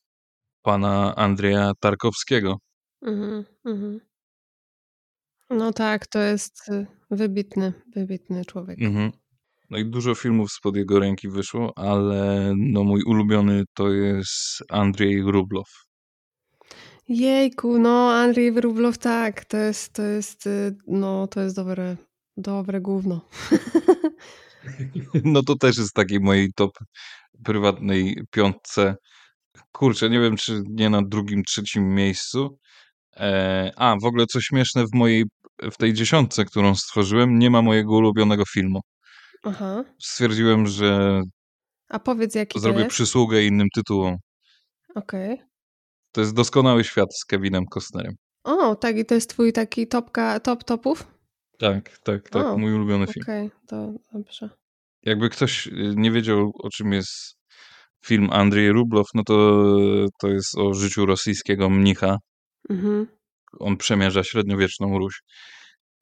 pana 0.62 1.16
Andrzeja 1.16 1.72
Tarkowskiego. 1.80 2.56
Mhm. 3.02 3.44
Mhm. 3.64 4.00
No 5.50 5.72
tak, 5.72 6.06
to 6.06 6.18
jest 6.18 6.68
y, 6.68 6.86
wybitny, 7.10 7.72
wybitny 7.96 8.44
człowiek. 8.44 8.82
Mhm. 8.82 9.12
No 9.70 9.78
i 9.78 9.84
dużo 9.84 10.14
filmów 10.14 10.52
spod 10.52 10.76
jego 10.76 10.98
ręki 10.98 11.28
wyszło, 11.28 11.72
ale 11.76 12.52
no 12.56 12.84
mój 12.84 13.02
ulubiony 13.02 13.64
to 13.74 13.90
jest 13.90 14.62
Andrzej 14.68 15.22
Rublow. 15.22 15.68
Jejku, 17.08 17.78
no 17.78 18.12
Andrzej 18.12 18.52
Wróblow, 18.52 18.98
tak, 18.98 19.44
to 19.44 19.56
jest, 19.56 19.92
to 19.92 20.02
jest, 20.02 20.46
y, 20.46 20.76
no 20.86 21.26
to 21.26 21.40
jest 21.40 21.56
dobre, 21.56 21.96
dobre 22.36 22.80
gówno. 22.80 23.20
No 25.24 25.42
to 25.42 25.56
też 25.56 25.78
jest 25.78 25.94
takiej 25.94 26.20
mojej 26.20 26.52
top 26.52 26.78
prywatnej 27.44 28.22
piątce. 28.30 28.96
Kurczę, 29.72 30.10
nie 30.10 30.20
wiem, 30.20 30.36
czy 30.36 30.62
nie 30.68 30.90
na 30.90 31.02
drugim, 31.02 31.42
trzecim 31.44 31.94
miejscu. 31.94 32.58
E, 33.16 33.70
a, 33.76 33.96
w 34.02 34.04
ogóle 34.04 34.26
co 34.26 34.40
śmieszne, 34.40 34.84
w 34.84 34.94
mojej, 34.94 35.24
w 35.62 35.76
tej 35.76 35.92
dziesiątce, 35.92 36.44
którą 36.44 36.74
stworzyłem, 36.74 37.38
nie 37.38 37.50
ma 37.50 37.62
mojego 37.62 37.92
ulubionego 37.96 38.44
filmu. 38.52 38.80
Aha. 39.42 39.84
Stwierdziłem, 40.02 40.66
że 40.66 41.20
A 41.88 41.98
powiedz, 41.98 42.34
jaki 42.34 42.60
zrobię 42.60 42.86
przysługę 42.86 43.44
innym 43.44 43.66
tytułom. 43.74 44.16
Okej. 44.94 45.42
To 46.12 46.20
jest 46.20 46.34
Doskonały 46.34 46.84
Świat 46.84 47.08
z 47.14 47.24
Kevinem 47.24 47.64
Costnerem. 47.74 48.14
O, 48.44 48.76
tak, 48.76 48.96
i 48.96 49.04
to 49.04 49.14
jest 49.14 49.30
twój 49.30 49.52
taki 49.52 49.86
topka, 49.88 50.40
top 50.40 50.64
topów? 50.64 51.06
Tak, 51.58 51.98
tak, 51.98 52.28
tak, 52.28 52.46
O, 52.46 52.58
mój 52.58 52.74
ulubiony 52.74 53.06
film. 53.06 53.24
Okej, 53.24 53.50
to 53.66 53.92
dobrze. 54.12 54.50
Jakby 55.02 55.30
ktoś 55.30 55.66
y, 55.66 55.94
nie 55.96 56.10
wiedział, 56.10 56.52
o 56.62 56.68
czym 56.70 56.92
jest 56.92 57.36
film 58.04 58.28
Andrzej 58.32 58.72
Rublow, 58.72 59.06
no 59.14 59.24
to 59.24 59.64
to 60.20 60.28
jest 60.28 60.58
o 60.58 60.74
życiu 60.74 61.06
rosyjskiego 61.06 61.70
mnicha. 61.70 62.16
Mhm. 62.70 63.06
On 63.58 63.76
przemierza 63.76 64.24
średniowieczną 64.24 64.98
Ruś. 64.98 65.22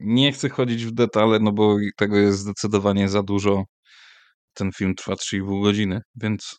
Nie 0.01 0.33
chcę 0.33 0.49
chodzić 0.49 0.85
w 0.85 0.93
detale, 0.93 1.39
no 1.41 1.53
bo 1.53 1.77
tego 1.97 2.17
jest 2.17 2.39
zdecydowanie 2.39 3.09
za 3.09 3.23
dużo. 3.23 3.65
Ten 4.55 4.73
film 4.73 4.95
trwa 4.95 5.15
3,5 5.15 5.63
godziny, 5.63 6.01
więc 6.15 6.59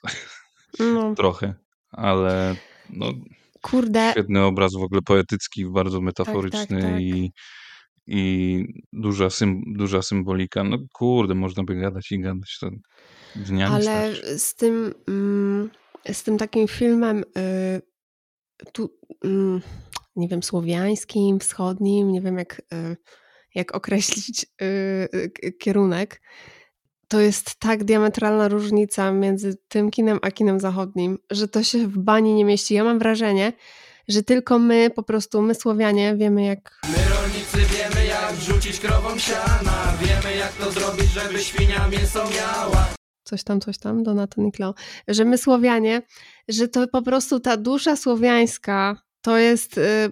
No, 0.79 1.15
trochę, 1.15 1.53
ale 1.91 2.55
no, 2.89 3.13
kurde, 3.61 4.11
świetny 4.11 4.43
obraz, 4.43 4.73
w 4.73 4.83
ogóle 4.83 5.01
poetycki, 5.01 5.65
bardzo 5.65 6.01
metaforyczny 6.01 6.81
tak. 6.81 7.01
i, 7.01 7.31
i 8.07 8.65
duża, 8.93 9.29
sym, 9.29 9.61
duża 9.67 10.01
symbolika. 10.01 10.63
No 10.63 10.77
kurde, 10.93 11.35
można 11.35 11.63
by 11.63 11.75
gadać 11.75 12.11
i 12.11 12.19
gadać, 12.19 12.57
to 12.59 12.69
dnia 13.35 13.69
nie 13.69 13.75
ale 13.75 14.13
starczy. 14.13 14.39
z 14.39 14.55
tym, 14.55 14.93
mm, 15.07 15.69
z 16.11 16.23
tym 16.23 16.37
takim 16.37 16.67
filmem 16.67 17.23
y, 17.37 17.81
tu, 18.71 18.89
mm, 19.23 19.61
nie 20.19 20.27
wiem, 20.27 20.43
słowiańskim, 20.43 21.39
wschodnim, 21.39 22.11
nie 22.11 22.21
wiem 22.21 22.37
jak, 22.37 22.61
y, 22.73 22.97
jak 23.55 23.75
określić 23.75 24.43
y, 24.61 25.29
k- 25.29 25.51
kierunek, 25.59 26.21
to 27.07 27.19
jest 27.19 27.55
tak 27.59 27.83
diametralna 27.83 28.47
różnica 28.47 29.11
między 29.11 29.57
tym 29.67 29.91
kinem 29.91 30.19
a 30.21 30.31
kinem 30.31 30.59
zachodnim, 30.59 31.17
że 31.31 31.47
to 31.47 31.63
się 31.63 31.87
w 31.87 31.97
bani 31.97 32.33
nie 32.33 32.45
mieści. 32.45 32.73
Ja 32.73 32.83
mam 32.83 32.99
wrażenie, 32.99 33.53
że 34.07 34.23
tylko 34.23 34.59
my, 34.59 34.89
po 34.89 35.03
prostu 35.03 35.41
my 35.41 35.55
Słowianie, 35.55 36.15
wiemy 36.15 36.43
jak 36.43 36.79
My 36.83 36.97
rolnicy 37.15 37.57
wiemy 37.77 38.05
jak 38.07 38.33
wrzucić 38.33 38.79
krowom 38.79 39.19
siana. 39.19 39.93
Wiemy 40.01 40.35
jak 40.37 40.51
to 40.53 40.71
zrobić, 40.71 41.05
żeby 41.11 41.39
świnia 41.39 41.87
mięso 41.87 42.23
miała. 42.29 42.87
Coś 43.23 43.43
tam, 43.43 43.59
coś 43.61 43.77
tam, 43.77 44.03
Donatan 44.03 44.47
i 44.47 44.51
Kleo, 44.51 44.73
że 45.07 45.25
my 45.25 45.37
Słowianie, 45.37 46.01
że 46.47 46.67
to 46.67 46.87
po 46.87 47.01
prostu 47.01 47.39
ta 47.39 47.57
dusza 47.57 47.95
słowiańska 47.95 49.01
to 49.21 49.37
jest 49.37 49.77
y, 49.77 49.81
y, 49.81 50.11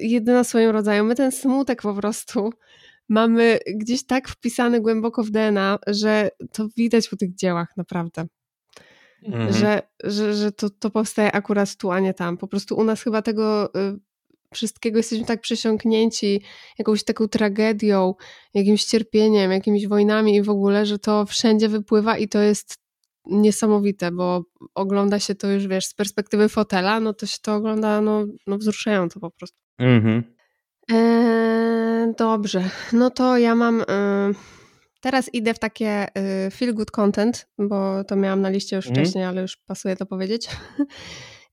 jedyna 0.00 0.44
w 0.44 0.46
swoim 0.46 0.70
rodzaju. 0.70 1.04
My 1.04 1.14
ten 1.14 1.32
smutek 1.32 1.82
po 1.82 1.94
prostu 1.94 2.50
mamy 3.08 3.58
gdzieś 3.66 4.06
tak 4.06 4.28
wpisany 4.28 4.80
głęboko 4.80 5.22
w 5.22 5.30
DNA, 5.30 5.78
że 5.86 6.30
to 6.52 6.68
widać 6.76 7.08
po 7.08 7.16
tych 7.16 7.34
dziełach 7.34 7.76
naprawdę. 7.76 8.26
Mhm. 9.22 9.52
Że, 9.52 9.82
że, 10.04 10.34
że 10.34 10.52
to, 10.52 10.70
to 10.70 10.90
powstaje 10.90 11.32
akurat 11.32 11.76
tu, 11.76 11.90
a 11.90 12.00
nie 12.00 12.14
tam. 12.14 12.36
Po 12.36 12.48
prostu 12.48 12.76
u 12.76 12.84
nas 12.84 13.02
chyba 13.02 13.22
tego 13.22 13.74
y, 13.74 13.98
wszystkiego 14.54 14.98
jesteśmy 14.98 15.24
tak 15.24 15.40
przesiąknięci 15.40 16.42
jakąś 16.78 17.04
taką 17.04 17.28
tragedią, 17.28 18.14
jakimś 18.54 18.84
cierpieniem, 18.84 19.52
jakimiś 19.52 19.88
wojnami 19.88 20.36
i 20.36 20.42
w 20.42 20.50
ogóle, 20.50 20.86
że 20.86 20.98
to 20.98 21.26
wszędzie 21.26 21.68
wypływa 21.68 22.18
i 22.18 22.28
to 22.28 22.40
jest 22.40 22.83
niesamowite, 23.26 24.10
bo 24.10 24.44
ogląda 24.74 25.18
się 25.18 25.34
to 25.34 25.50
już, 25.50 25.66
wiesz, 25.66 25.86
z 25.86 25.94
perspektywy 25.94 26.48
fotela, 26.48 27.00
no 27.00 27.12
to 27.14 27.26
się 27.26 27.38
to 27.42 27.54
ogląda, 27.54 28.00
no, 28.00 28.24
no 28.46 28.58
wzruszająco 28.58 29.20
po 29.20 29.30
prostu. 29.30 29.58
Mhm. 29.78 30.24
Eee, 30.92 32.14
dobrze, 32.18 32.70
no 32.92 33.10
to 33.10 33.38
ja 33.38 33.54
mam. 33.54 33.80
y, 33.80 33.84
teraz 35.00 35.34
idę 35.34 35.54
w 35.54 35.58
takie 35.58 36.06
y, 36.46 36.50
feel 36.50 36.74
good 36.74 36.90
content, 36.90 37.46
bo 37.58 38.04
to 38.04 38.16
miałam 38.16 38.40
na 38.40 38.48
liście 38.48 38.76
już 38.76 38.86
Mhm. 38.86 39.04
wcześniej, 39.04 39.24
ale 39.24 39.42
już 39.42 39.56
pasuje 39.56 39.96
to 39.96 40.06
powiedzieć. 40.06 40.48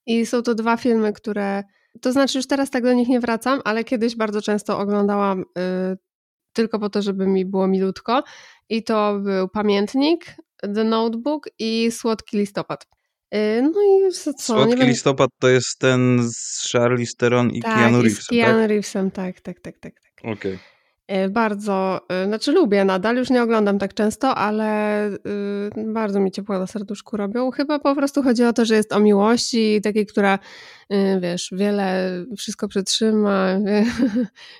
I 0.05 0.26
są 0.26 0.41
to 0.43 0.55
dwa 0.55 0.78
filmy, 0.78 1.13
które. 1.13 1.63
To 2.01 2.11
znaczy, 2.11 2.38
już 2.38 2.47
teraz 2.47 2.69
tak 2.69 2.84
do 2.84 2.93
nich 2.93 3.07
nie 3.07 3.19
wracam, 3.19 3.61
ale 3.65 3.84
kiedyś 3.84 4.15
bardzo 4.15 4.41
często 4.41 4.80
oglądałam 4.80 5.41
y, 5.41 5.97
tylko 6.53 6.80
po 6.80 6.89
to, 6.89 7.01
żeby 7.01 7.28
mi 7.28 7.45
było 7.45 7.67
milutko. 7.67 8.24
I 8.69 8.84
to 8.84 9.19
był 9.19 9.49
Pamiętnik, 9.49 10.26
The 10.62 10.84
Notebook 10.84 11.49
i 11.59 11.91
Słodki 11.91 12.38
Listopad. 12.38 12.88
Y, 13.36 13.62
no 13.62 13.82
i 13.82 14.12
co? 14.12 14.34
Słodki 14.34 14.78
wiem, 14.78 14.88
listopad 14.88 15.30
to 15.39 15.49
jest 15.49 15.80
ten 15.80 16.20
z 16.34 16.70
Charlize 16.72 17.16
Theron 17.18 17.51
i 17.51 17.62
tak, 17.62 17.76
Keanu 17.76 17.97
i 17.97 18.01
z 18.01 18.03
Reevesem, 18.03 18.38
Keanu 18.38 18.59
tak? 18.59 18.70
Reevesem, 18.70 19.12
tak, 19.12 19.41
tak, 19.41 19.59
tak, 19.59 19.80
tak. 19.80 19.93
tak. 19.93 20.34
Okej. 20.34 20.59
E, 21.07 21.30
Bardzo, 21.30 22.01
e, 22.09 22.26
znaczy 22.26 22.51
lubię 22.51 22.86
nadal, 22.86 23.18
już 23.18 23.30
nie 23.30 23.43
oglądam 23.43 23.80
tak 23.80 23.93
często, 23.93 24.36
ale 24.36 25.07
y, 25.09 25.20
bardzo 25.93 26.20
mi 26.20 26.32
ciepło 26.32 26.59
na 26.59 26.68
serduszku 26.68 27.18
robią. 27.18 27.51
Chyba 27.51 27.80
po 27.80 27.95
prostu 27.95 28.24
chodzi 28.24 28.43
o 28.43 28.53
to, 28.53 28.66
że 28.66 28.76
jest 28.76 28.93
o 28.93 28.99
miłości, 28.99 29.82
takiej, 29.84 30.05
która, 30.05 30.39
y, 30.93 31.20
wiesz, 31.22 31.49
wiele, 31.51 32.09
wszystko 32.38 32.68
przetrzyma, 32.68 33.59
wie, 33.66 33.86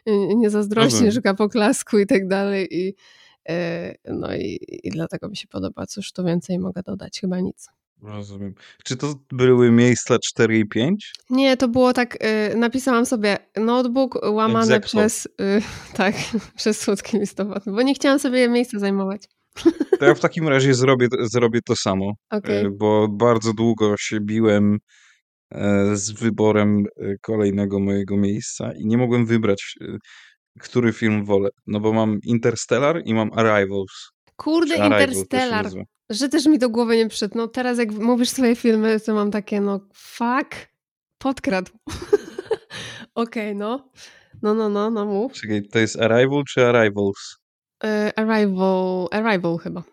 nie 0.42 0.50
zazdrości, 0.50 0.92
Rozumiem. 0.92 1.12
szuka 1.12 1.34
poklasku 1.34 2.00
i 2.00 2.06
tak 2.08 2.28
dalej. 2.28 2.68
I, 2.72 2.96
no 4.06 4.36
i, 4.36 4.60
i 4.84 4.90
dlatego 4.90 5.30
mi 5.30 5.38
się 5.38 5.48
podoba. 5.48 5.86
Cóż 5.86 6.12
tu 6.12 6.24
więcej 6.26 6.60
mogę 6.60 6.82
dodać? 6.84 7.20
Chyba 7.22 7.40
nic. 7.40 7.68
Rozumiem. 8.04 8.54
Czy 8.84 8.98
to 8.98 9.14
były 9.32 9.72
miejsca 9.72 10.18
4 10.26 10.60
i 10.60 10.68
5? 10.68 11.14
Nie, 11.30 11.58
to 11.58 11.68
było 11.68 11.94
tak, 11.94 12.18
y, 12.52 12.58
napisałam 12.58 13.06
sobie 13.06 13.38
notebook 13.56 14.20
łamane 14.24 14.76
Egzekwo. 14.76 14.88
przez, 14.88 15.26
y, 15.26 15.62
tak, 15.98 16.16
przez 16.58 16.80
słodki 16.80 17.20
listopad, 17.20 17.64
bo 17.66 17.82
nie 17.82 17.94
chciałam 17.94 18.20
sobie 18.20 18.50
miejsca 18.50 18.80
zajmować. 18.80 19.24
To 20.00 20.06
ja 20.06 20.16
w 20.16 20.20
takim 20.20 20.48
razie 20.48 20.74
zrobię, 20.74 21.08
zrobię 21.20 21.60
to 21.66 21.76
samo, 21.76 22.14
Okej. 22.30 22.66
e, 22.66 22.70
bo 22.70 23.08
bardzo 23.08 23.54
długo 23.54 23.96
się 23.98 24.20
biłem 24.22 24.78
e, 25.52 25.96
z 25.96 26.12
wyborem 26.12 26.86
e, 26.98 27.16
kolejnego 27.22 27.80
mojego 27.80 28.18
miejsca 28.18 28.72
i 28.74 28.86
nie 28.86 28.98
mogłem 28.98 29.26
wybrać, 29.26 29.76
który 30.60 30.94
film 30.94 31.26
wolę. 31.26 31.50
No 31.68 31.80
bo 31.80 31.94
mam 31.94 32.20
Interstellar 32.24 33.02
i 33.06 33.14
mam 33.14 33.32
Arrivals. 33.34 34.12
Kurde, 34.36 34.74
Arrival 34.74 35.02
Interstellar, 35.02 35.64
nazywa. 35.64 35.84
że 36.10 36.30
też 36.30 36.46
mi 36.46 36.60
do 36.60 36.70
głowy 36.70 36.98
nie 36.98 37.08
przyszedł. 37.10 37.38
No 37.38 37.48
teraz 37.48 37.78
jak 37.78 37.92
mówisz 37.92 38.30
swoje 38.30 38.56
filmy, 38.56 39.00
to 39.00 39.14
mam 39.14 39.32
takie, 39.32 39.62
no 39.62 39.80
fuck, 39.94 40.56
podkradł. 41.18 41.72
Okej, 43.16 43.56
no. 43.56 43.90
No, 44.42 44.54
no, 44.54 44.70
no, 44.70 44.90
no 44.90 45.06
mów. 45.06 45.34
Czekaj, 45.34 45.64
to 45.72 45.80
jest 45.80 46.00
Arrival 46.02 46.44
czy 46.48 46.66
Arrivals? 46.66 47.38
Y, 47.84 47.88
Arrival, 48.16 49.08
Arrival 49.12 49.58
chyba. 49.58 49.84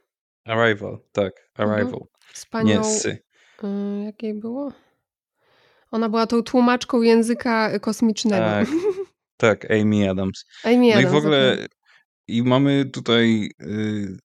Arrival, 0.44 0.98
tak, 1.12 1.32
Mhm. 1.59 1.70
Arrival. 1.80 2.00
Z 2.32 2.44
Nie, 2.44 2.50
panią, 2.50 2.84
sy. 2.84 3.18
y, 3.64 4.04
jakiej 4.04 4.34
było? 4.34 4.72
Ona 5.90 6.09
była 6.09 6.26
tą 6.26 6.42
tłumaczką 6.42 7.02
języka 7.02 7.78
kosmicznego. 7.78 8.44
Tak, 8.44 8.68
tak, 9.39 9.70
Amy 9.70 10.11
Adams. 10.11 10.45
Amy 10.64 10.76
No 10.76 10.84
i 10.86 10.93
Adams, 10.93 11.12
w 11.12 11.14
ogle 11.16 11.53
okej. 11.53 11.66
i 12.28 12.43
mamy 12.43 12.84
tutaj 12.93 13.49
y, 13.62 14.16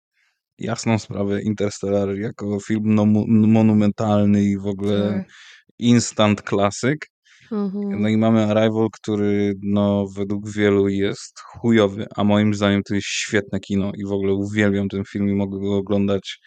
jasną 0.59 0.99
sprawę 0.99 1.41
Interstellar 1.41 2.15
jako 2.15 2.59
film 2.59 2.83
nomu- 2.95 3.25
monumentalny 3.27 4.43
i 4.43 4.57
w 4.57 4.65
ogóle 4.67 5.13
Tak. 5.13 5.33
instant 5.79 6.41
klasyk. 6.41 7.07
Mhm. 7.51 8.01
No 8.01 8.09
i 8.09 8.17
mamy 8.17 8.43
Arrival, 8.43 8.87
który 8.93 9.53
no 9.63 10.07
według 10.17 10.49
wielu 10.49 10.87
jest 10.87 11.39
chujowy, 11.39 12.05
a 12.15 12.23
moim 12.23 12.53
zdaniem 12.53 12.83
to 12.83 12.95
jest 12.95 13.07
świetne 13.07 13.59
kino 13.59 13.91
i 13.95 14.05
w 14.05 14.11
ogóle 14.11 14.33
uwielbiam 14.33 14.87
ten 14.89 15.03
film 15.11 15.29
i 15.29 15.33
mogę 15.35 15.59
go 15.59 15.77
oglądać 15.77 16.39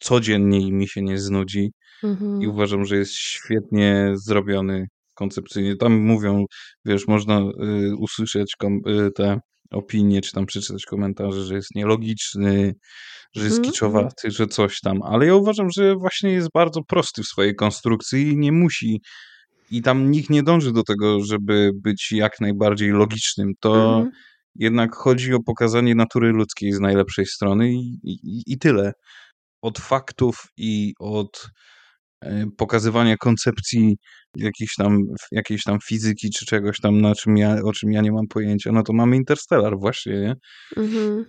codziennie 0.00 0.60
i 0.60 0.72
mi 0.72 0.88
się 0.88 1.02
nie 1.02 1.18
znudzi. 1.18 1.72
I 2.02 2.06
Mhm. 2.06 2.48
uważam, 2.50 2.84
że 2.84 2.96
jest 2.96 3.12
świetnie 3.12 4.12
zrobiony 4.14 4.86
koncepcyjnie. 5.16 5.76
Tam 5.76 6.00
mówią, 6.00 6.44
wiesz, 6.84 7.08
można 7.08 7.40
y, 7.40 7.96
usłyszeć 7.98 8.54
y, 8.88 9.10
te 9.16 9.40
opinie, 9.70 10.20
czy 10.20 10.32
tam 10.32 10.46
przeczytać 10.46 10.84
komentarze, 10.86 11.44
że 11.44 11.54
jest 11.54 11.74
nielogiczny, 11.74 12.74
że 13.36 13.44
jest 13.44 13.56
Mhm, 13.58 13.58
mhm. 13.58 13.72
kiczowaty, 13.72 14.30
że 14.30 14.46
coś 14.46 14.80
tam. 14.80 15.02
Ale 15.02 15.26
ja 15.26 15.34
uważam, 15.34 15.70
że 15.70 15.94
właśnie 15.96 16.30
jest 16.32 16.48
bardzo 16.54 16.80
prosty 16.88 17.22
w 17.22 17.26
swojej 17.26 17.54
konstrukcji 17.54 18.28
i 18.28 18.36
nie 18.38 18.52
musi. 18.52 19.00
I 19.70 19.82
tam 19.82 20.10
nikt 20.10 20.30
nie 20.30 20.42
dąży 20.42 20.72
do 20.72 20.82
tego, 20.82 21.20
żeby 21.24 21.70
być 21.74 22.12
jak 22.12 22.40
najbardziej 22.40 22.90
logicznym. 22.90 23.52
To 23.60 23.74
Mhm. 23.96 24.10
jednak 24.54 24.94
chodzi 24.96 25.34
o 25.34 25.42
pokazanie 25.46 25.94
natury 25.94 26.28
ludzkiej 26.32 26.72
z 26.72 26.80
najlepszej 26.80 27.26
strony 27.26 27.72
i, 27.72 27.98
i, 28.04 28.42
i 28.46 28.58
tyle. 28.58 28.92
Od 29.62 29.78
faktów 29.78 30.36
i 30.56 30.94
od 30.98 31.48
e, 32.24 32.46
pokazywania 32.58 33.16
koncepcji 33.16 33.96
jakiejś 34.38 34.74
tam, 34.74 34.98
jakiejś 35.32 35.62
tam 35.64 35.78
fizyki 35.84 36.30
czy 36.30 36.46
czegoś 36.46 36.80
tam, 36.80 37.00
na 37.00 37.14
czym 37.14 37.36
ja, 37.36 37.56
o 37.64 37.72
czym 37.72 37.92
ja 37.92 38.00
nie 38.00 38.12
mam 38.12 38.26
pojęcia, 38.28 38.72
no 38.72 38.82
to 38.82 38.92
mamy 38.92 39.16
Interstellar 39.16 39.78
właśnie, 39.78 40.12
nie? 40.20 40.36
Mhm. 40.76 41.24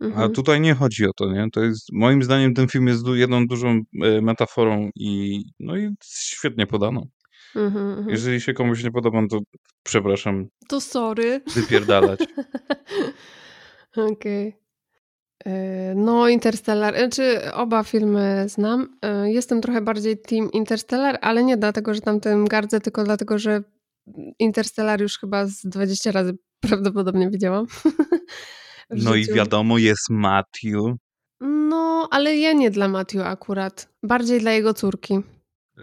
A 0.00 0.04
Mhm. 0.04 0.32
tutaj 0.32 0.60
nie 0.60 0.74
chodzi 0.74 1.06
o 1.06 1.10
to, 1.16 1.32
nie? 1.32 1.46
To 1.52 1.62
jest, 1.62 1.92
moim 1.92 2.22
zdaniem 2.22 2.54
ten 2.54 2.68
film 2.68 2.86
jest 2.86 3.06
jedną 3.14 3.46
dużą 3.46 3.80
e, 4.02 4.20
metaforą 4.20 4.90
i 4.94 5.40
no 5.60 5.76
i 5.76 5.94
świetnie 6.04 6.66
podaną. 6.66 7.08
Mhm. 7.56 8.08
Jeżeli 8.08 8.40
się 8.40 8.52
komuś 8.54 8.84
nie 8.84 8.90
podoba, 8.90 9.22
to 9.30 9.38
przepraszam, 9.82 10.46
To 10.68 10.80
sorry. 10.80 11.40
wypierdalać. 11.54 12.20
Okej. 13.96 14.48
E, 14.48 14.67
No, 15.94 16.28
Interstellar, 16.28 16.94
znaczy 16.98 17.52
oba 17.52 17.82
filmy 17.84 18.44
znam. 18.48 18.98
E, 19.02 19.30
Jestem 19.32 19.60
trochę 19.60 19.80
bardziej 19.80 20.18
team 20.18 20.52
Interstellar, 20.52 21.18
ale 21.22 21.44
nie 21.44 21.56
dlatego, 21.56 21.94
że 21.94 22.00
tamtym 22.00 22.44
gardzę, 22.48 22.80
tylko 22.80 23.04
dlatego, 23.04 23.38
że 23.38 23.62
Interstellar 24.38 25.00
już 25.00 25.18
chyba 25.18 25.46
z 25.46 25.60
20 25.66 26.12
razy 26.12 26.38
prawdopodobnie 26.68 27.30
widziałam. 27.30 27.66
No 28.90 29.14
i 29.14 29.22
życiu. 29.22 29.34
wiadomo, 29.34 29.78
jest 29.78 30.10
Matthew. 30.10 30.74
No, 31.40 32.08
ale 32.10 32.36
ja 32.36 32.52
nie 32.52 32.70
dla 32.70 32.88
Matthew 32.88 33.22
akurat. 33.26 33.88
Bardziej 34.02 34.40
dla 34.40 34.52
jego 34.52 34.74
córki. 34.74 35.14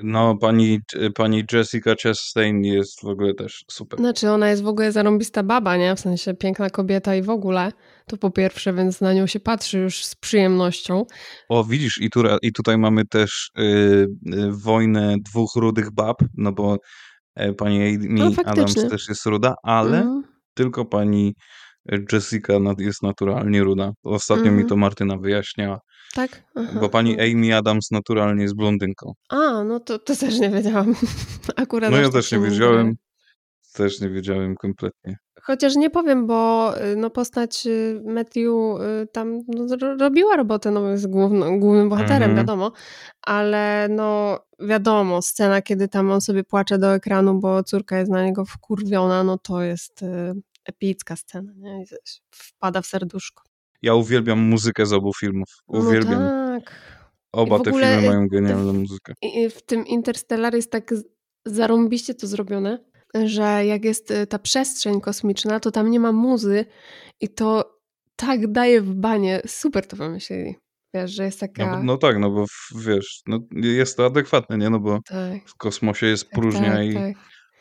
No, 0.04 0.38
pani, 0.38 0.80
pani 1.16 1.44
Jessica 1.52 1.96
Chastain 2.04 2.64
jest 2.64 3.02
w 3.02 3.06
ogóle 3.06 3.34
też 3.34 3.66
super. 3.72 4.00
Znaczy, 4.00 4.30
ona 4.30 4.50
jest 4.50 4.64
w 4.64 4.68
ogóle 4.68 4.92
zarąbista 4.92 5.44
baba, 5.44 5.78
nie? 5.78 5.96
W 5.96 6.00
sensie 6.00 6.34
piękna 6.34 6.70
kobieta 6.70 7.16
i 7.16 7.22
w 7.22 7.30
ogóle. 7.30 7.72
To 8.08 8.18
po 8.18 8.32
pierwsze, 8.32 8.74
więc 8.74 9.02
na 9.02 9.14
nią 9.14 9.28
się 9.28 9.40
patrzy 9.40 9.80
już 9.80 10.06
z 10.06 10.16
przyjemnością. 10.16 11.06
O, 11.50 11.64
widzisz, 11.64 11.98
i, 12.02 12.10
tu, 12.10 12.24
i 12.42 12.54
tutaj 12.54 12.78
mamy 12.78 13.06
też 13.06 13.52
y, 13.60 13.62
y, 13.62 14.08
wojnę 14.52 15.16
dwóch 15.20 15.56
rudych 15.56 15.92
bab, 15.92 16.18
no 16.38 16.52
bo 16.52 16.78
e, 17.36 17.54
pani 17.54 17.82
Amy 17.88 17.98
No, 18.10 18.32
Adams 18.46 18.74
też 18.74 19.10
jest 19.10 19.26
ruda, 19.26 19.56
ale 19.64 19.98
Mhm. 19.98 20.24
tylko 20.54 20.86
pani 20.86 21.34
Jessica 22.12 22.54
jest 22.80 23.04
naturalnie 23.04 23.64
ruda. 23.64 23.92
Ostatnio 24.04 24.44
mi 24.46 24.50
Mhm. 24.50 24.68
to 24.68 24.76
Martyna 24.76 25.18
wyjaśniała, 25.18 25.80
Tak? 26.14 26.44
Aha. 26.56 26.80
bo 26.80 26.90
pani 26.90 27.18
no. 27.18 27.24
Amy 27.24 27.56
Adams 27.58 27.92
naturalnie 27.92 28.44
jest 28.44 28.56
blondynką. 28.56 29.14
A, 29.30 29.64
no 29.64 29.80
to, 29.80 30.00
to 30.00 30.16
też 30.16 30.40
nie 30.40 30.50
wiedziałam. 30.50 30.96
Akurat 31.56 31.92
No 31.92 31.98
ja 31.98 32.04
tak 32.04 32.12
też 32.14 32.32
nie 32.32 32.40
wiedziałem. 32.40 32.96
Też 33.74 34.02
nie 34.02 34.10
wiedziałem 34.10 34.56
kompletnie. 34.56 35.18
Chociaż 35.42 35.76
nie 35.76 35.90
powiem, 35.90 36.28
bo 36.28 36.74
y, 36.84 36.96
no, 36.96 37.10
postać 37.10 37.68
y, 37.68 38.02
Matthew 38.06 38.46
y, 38.46 39.08
tam 39.12 39.42
no, 39.48 39.76
ro- 39.82 39.98
robiła 39.98 40.36
robotę, 40.36 40.72
no 40.72 40.90
jest 40.90 41.08
główno, 41.10 41.60
głównym 41.60 41.90
bohaterem, 41.90 42.30
Mhm. 42.30 42.36
wiadomo, 42.38 42.72
ale 43.22 43.88
no 43.90 44.40
wiadomo, 44.60 45.22
scena, 45.22 45.62
kiedy 45.62 45.88
tam 45.88 46.12
on 46.12 46.22
sobie 46.22 46.44
płacze 46.44 46.78
do 46.78 46.94
ekranu, 46.96 47.40
bo 47.40 47.64
córka 47.64 47.98
jest 48.00 48.12
na 48.12 48.26
niego 48.26 48.46
wkurwiona, 48.46 49.24
no 49.24 49.38
to 49.38 49.62
jest 49.62 50.02
epicka 50.66 51.16
scena, 51.16 51.52
nie? 51.58 51.84
Wpada 52.32 52.82
w 52.82 52.86
serduszko. 52.86 53.44
Ja 53.86 53.94
uwielbiam 53.96 54.40
muzykę 54.40 54.86
z 54.86 54.94
obu 54.94 55.14
filmów. 55.14 55.48
Uwielbiam. 55.68 56.24
No 56.24 56.60
tak. 56.60 56.76
Oba 57.32 57.58
w 57.58 57.62
te 57.62 57.72
filmy 57.72 58.02
mają 58.08 58.28
genialną 58.28 58.70
f- 58.72 58.76
muzykę. 58.78 59.14
W 59.50 59.62
tym 59.62 59.88
Interstellar 59.88 60.56
jest 60.56 60.72
tak 60.72 60.94
zarąbiście 61.46 62.14
to 62.14 62.28
zrobione, 62.28 62.80
że 63.26 63.66
jak 63.66 63.86
jest 63.86 64.12
y, 64.12 64.28
ta 64.28 64.40
przestrzeń 64.40 65.02
kosmiczna, 65.02 65.60
to 65.60 65.72
tam 65.72 65.92
nie 65.92 66.00
ma 66.00 66.12
muzy 66.12 66.66
i 67.22 67.30
to 67.30 67.76
tak 68.16 68.52
daje 68.52 68.82
w 68.82 68.94
banie. 68.96 69.42
Super 69.48 69.88
to 69.88 69.96
wymyślili. 69.98 70.56
Wiesz, 70.94 71.12
że 71.12 71.24
jest 71.26 71.42
No, 71.42 71.48
taka... 71.48 71.84
no 71.84 71.98
tak, 71.98 72.20
no 72.20 72.32
bo 72.32 72.46
w- 72.48 72.86
wiesz, 72.86 73.22
no 73.28 73.40
jest 73.52 73.98
to 73.98 74.06
adekwatne, 74.06 74.58
nie? 74.58 74.70
No 74.70 74.80
bo 74.80 75.00
Tak, 75.08 75.50
w 75.50 75.56
kosmosie 75.58 76.06
jest 76.08 76.24
tak, 76.30 76.40
próżnia 76.40 76.72
tak, 76.74 76.86
i 76.86 76.94
tak. 76.94 77.16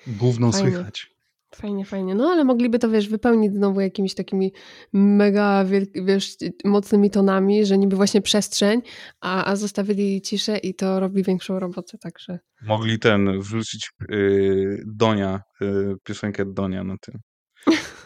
gówno 0.07 0.53
Fajnie. 0.53 0.71
słychać. 0.71 1.14
Fajnie, 1.55 1.85
fajnie. 1.85 2.15
No 2.15 2.29
ale 2.29 2.45
mogliby 2.45 2.79
to, 2.79 2.91
wiesz, 2.91 3.09
wypełnić 3.09 3.55
znowu 3.55 3.81
jakimiś 3.81 4.15
takimi 4.15 4.53
mega, 4.93 5.65
wiesz, 6.05 6.37
mocnymi 6.65 7.11
tonami, 7.11 7.67
że 7.67 7.79
niby 7.79 7.97
właśnie 7.97 8.23
przestrzeń, 8.23 8.83
a, 9.21 9.45
a 9.45 9.57
zostawili 9.57 10.23
ciszę 10.23 10.59
i 10.59 10.75
to 10.75 11.01
robi 11.01 11.23
większą 11.23 11.59
robotę, 11.59 11.99
także... 11.99 12.39
Mogli 12.63 12.99
ten 12.99 13.41
wrzucić 13.41 13.91
y, 14.11 14.83
Donia, 14.87 15.41
y, 15.63 15.95
piosenkę 16.05 16.45
Donia 16.45 16.85
na 16.85 16.97
tym, 17.01 17.21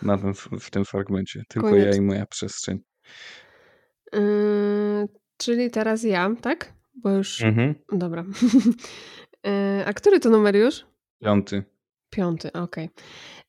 na 0.03 0.19
tym, 0.19 0.35
w 0.61 0.71
tym 0.71 0.85
fragmencie. 0.85 1.43
Tylko 1.49 1.77
ja 1.77 1.95
i 1.95 2.01
moja 2.01 2.27
przestrzeń. 2.27 2.79
Yy, 4.13 5.09
czyli 5.37 5.71
teraz 5.71 6.05
ja, 6.05 6.31
tak? 6.43 6.73
Bo 6.95 7.11
już. 7.11 7.43
Mhm. 7.43 7.75
Dobra. 7.93 8.25
Yy, 9.45 9.87
a 9.87 9.93
który 9.93 10.21
to 10.21 10.31
numer 10.31 10.57
już? 10.57 10.87
Piąty. 11.23 11.65
Piąty, 12.11 12.53
okej. 12.53 12.91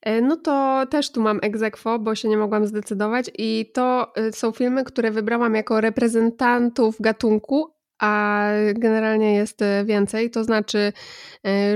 Yy, 0.06 0.22
No 0.22 0.36
to 0.36 0.86
też 0.90 1.12
tu 1.12 1.20
mam 1.22 1.38
egzekwo, 1.42 1.98
bo 1.98 2.14
się 2.14 2.28
nie 2.28 2.36
mogłam 2.36 2.66
zdecydować. 2.66 3.30
I 3.38 3.70
to 3.74 4.12
y, 4.28 4.32
są 4.32 4.52
filmy, 4.52 4.84
które 4.84 5.10
wybrałam 5.10 5.54
jako 5.54 5.80
reprezentantów 5.80 6.96
gatunku, 7.00 7.74
a 7.98 8.46
generalnie 8.74 9.34
jest 9.34 9.62
y, 9.62 9.84
więcej. 9.84 10.30
To 10.30 10.44
znaczy 10.44 10.92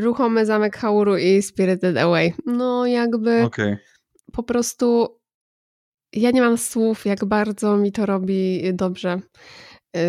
Ruchomy 0.01 0.47
Zamek 0.47 0.77
Hauru 0.77 1.17
i 1.17 1.43
Spirited 1.43 1.97
Away. 1.97 2.35
No 2.47 2.87
jakby 2.87 3.43
Okej. 3.43 3.77
po 4.33 4.43
prostu 4.43 5.19
ja 6.13 6.31
nie 6.31 6.41
mam 6.41 6.59
słów, 6.59 7.07
jak 7.07 7.25
bardzo 7.25 7.77
mi 7.77 7.93
to 7.93 8.07
robi 8.07 8.75
dobrze. 8.75 9.21
Yy, 9.95 10.03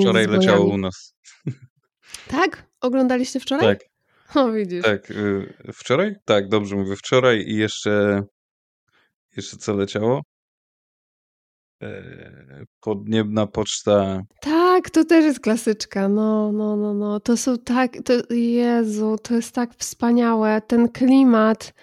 Wczoraj 0.00 0.26
leciało 0.26 0.66
u 0.66 0.78
nas. 0.78 1.14
Tak? 2.28 2.66
Oglądaliście 2.80 3.40
wczoraj? 3.40 3.66
Tak, 3.66 3.88
O, 4.40 4.52
widzisz. 4.52 4.84
tak. 4.84 5.10
y, 5.10 5.54
Wczoraj? 5.74 6.14
Tak, 6.24 6.48
dobrze 6.48 6.76
mówię. 6.76 6.96
Wczoraj 6.96 7.38
i 7.46 7.56
jeszcze 7.56 8.22
jeszcze 9.36 9.56
co 9.56 9.74
leciało? 9.74 10.22
E, 11.82 12.64
Podniebna 12.80 13.46
poczta. 13.46 14.22
Tak, 14.40 14.50
Tak, 14.84 14.90
to 14.90 15.04
też 15.04 15.24
jest 15.24 15.40
klasyczka. 15.40 16.08
No, 16.08 16.52
no, 16.52 16.76
no, 16.76 16.94
no. 16.94 17.20
To 17.20 17.36
są 17.36 17.58
tak, 17.58 17.92
to, 18.04 18.34
Jezu, 18.34 19.16
to 19.22 19.34
jest 19.34 19.54
tak 19.54 19.74
wspaniałe. 19.74 20.62
Ten 20.66 20.88
klimat 20.88 21.74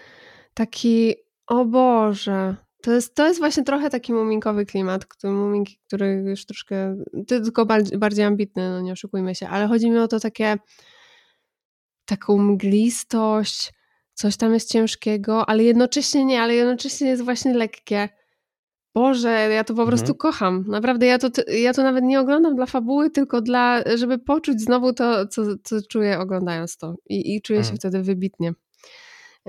taki, 0.54 1.16
o 1.48 1.66
Boże. 1.66 2.56
To 2.82 2.92
jest, 2.92 3.16
to 3.16 3.28
jest 3.28 3.40
właśnie 3.40 3.64
trochę 3.64 3.90
taki 3.90 4.14
muminkowy 4.14 4.66
klimat, 4.66 5.06
który, 5.06 5.34
muminki, 5.34 5.78
który 5.88 6.24
już 6.28 6.46
troszkę, 6.46 6.96
tylko 7.28 7.66
bardziej, 7.66 7.98
bardziej 8.00 8.26
ambitny, 8.26 8.70
no 8.70 8.82
nie 8.82 8.92
oszukujmy 8.92 9.36
się, 9.36 9.48
ale 9.48 9.68
chodzi 9.68 9.90
mi 9.90 9.98
o 9.98 10.08
to 10.08 10.20
takie, 10.20 10.58
taką 12.12 12.38
mglistość, 12.38 13.72
coś 14.14 14.38
tam 14.38 14.54
jest 14.54 14.72
ciężkiego, 14.72 15.50
ale 15.50 15.64
jednocześnie 15.64 16.26
nie, 16.26 16.42
ale 16.42 16.56
jednocześnie 16.56 17.08
jest 17.10 17.24
właśnie 17.24 17.54
lekkie. 17.54 18.10
Boże, 18.96 19.30
ja 19.30 19.64
to 19.64 19.74
po 19.74 19.86
prostu 19.86 20.04
Mhm. 20.12 20.18
kocham. 20.18 20.66
Naprawdę, 20.68 21.06
ja 21.06 21.18
to, 21.18 21.28
ja 21.48 21.74
to 21.74 21.84
nawet 21.84 22.04
nie 22.04 22.20
oglądam 22.20 22.56
dla 22.56 22.66
fabuły, 22.66 23.10
tylko 23.10 23.42
dla, 23.42 23.84
żeby 23.96 24.20
poczuć 24.20 24.62
znowu 24.62 24.94
to, 24.94 25.28
co, 25.28 25.42
co 25.64 25.82
czuję 25.90 26.20
oglądając 26.20 26.78
to. 26.78 26.96
I, 27.10 27.36
i 27.36 27.42
czuję 27.42 27.60
się 27.60 27.62
Mhm. 27.72 27.78
wtedy 27.78 28.02
wybitnie. 28.04 28.50
E, 28.50 28.54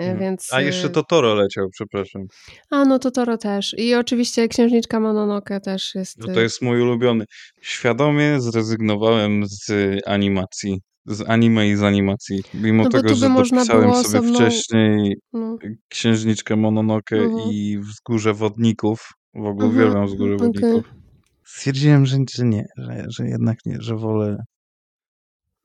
Mhm. 0.00 0.18
Więc, 0.18 0.52
A 0.52 0.60
jeszcze 0.60 0.86
e, 0.86 0.90
Totoro 0.90 1.34
leciał, 1.34 1.68
przepraszam. 1.72 2.22
A, 2.70 2.84
no 2.84 2.98
to 2.98 3.10
Toro 3.10 3.38
też. 3.38 3.74
I 3.78 3.94
oczywiście 3.94 4.48
Księżniczka 4.48 5.00
Mononoke 5.00 5.60
też 5.60 5.94
jest... 5.94 6.18
No 6.18 6.34
to 6.34 6.40
jest 6.40 6.62
mój 6.62 6.82
ulubiony. 6.82 7.24
Świadomie 7.60 8.40
zrezygnowałem 8.40 9.42
z 9.46 9.70
animacji. 10.06 10.80
Z 11.06 11.28
anime 11.30 11.68
i 11.68 11.76
z 11.76 11.82
animacji. 11.82 12.42
Mimo 12.54 12.82
No 12.82 12.90
tego, 12.90 13.14
że 13.14 13.28
dopisałem 13.28 13.64
sobie 13.64 13.86
osobną- 13.88 14.34
wcześniej 14.34 15.16
No. 15.32 15.58
Księżniczkę 15.88 16.56
Mononoke 16.56 17.16
Mhm. 17.16 17.50
i 17.52 17.78
Wzgórze 17.78 18.34
Wodników. 18.34 19.08
W 19.34 19.46
ogóle 19.46 19.66
Mhm, 19.66 19.70
uwielbiam 19.70 20.06
Wzgórze 20.06 20.34
okej. 20.34 20.46
Wodników. 20.46 20.84
Stwierdziłem, 21.44 22.06
że, 22.06 22.16
że 22.34 22.44
nie, 22.44 22.66
że, 22.76 23.04
że 23.08 23.28
jednak 23.28 23.58
nie, 23.66 23.76
że 23.80 23.96
wolę, 23.96 24.44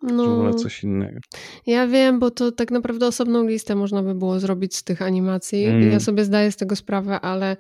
że 0.10 0.16
wolę 0.16 0.50
No. 0.50 0.54
coś 0.54 0.84
innego. 0.84 1.20
Ja 1.66 1.88
wiem, 1.88 2.20
bo 2.20 2.32
to 2.32 2.52
tak 2.52 2.72
naprawdę 2.72 3.08
osobną 3.08 3.48
listę 3.48 3.76
można 3.76 4.04
by 4.04 4.16
było 4.16 4.40
zrobić 4.40 4.76
z 4.76 4.84
tych 4.84 5.02
animacji. 5.02 5.64
Mm. 5.66 5.92
Ja 5.92 6.00
sobie 6.00 6.24
zdaję 6.26 6.52
z 6.52 6.58
tego 6.58 6.76
sprawę, 6.76 7.20
ale 7.22 7.58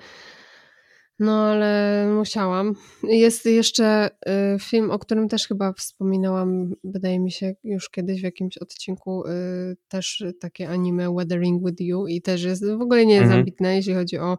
no 1.20 1.46
ale 1.46 2.06
musiałam. 2.16 2.74
Jest 3.04 3.46
jeszcze 3.46 4.10
y, 4.56 4.60
film, 4.60 4.92
o 4.92 5.00
którym 5.00 5.28
też 5.30 5.48
chyba 5.48 5.74
wspominałam, 5.74 6.74
wydaje 6.84 7.20
mi 7.20 7.32
się, 7.32 7.56
już 7.64 7.90
kiedyś 7.90 8.22
w 8.22 8.24
jakimś 8.24 8.58
odcinku, 8.58 9.28
y, 9.28 9.78
też 9.88 10.24
takie 10.40 10.70
anime 10.70 11.14
Weathering 11.14 11.66
with 11.66 11.82
You 11.82 12.08
i 12.08 12.22
też 12.22 12.44
jest, 12.44 12.66
w 12.66 12.82
ogóle 12.82 13.06
nie 13.06 13.14
jest 13.14 13.24
Mhm. 13.24 13.40
ambitne, 13.40 13.76
jeśli 13.76 13.94
chodzi 13.94 14.18
o 14.18 14.38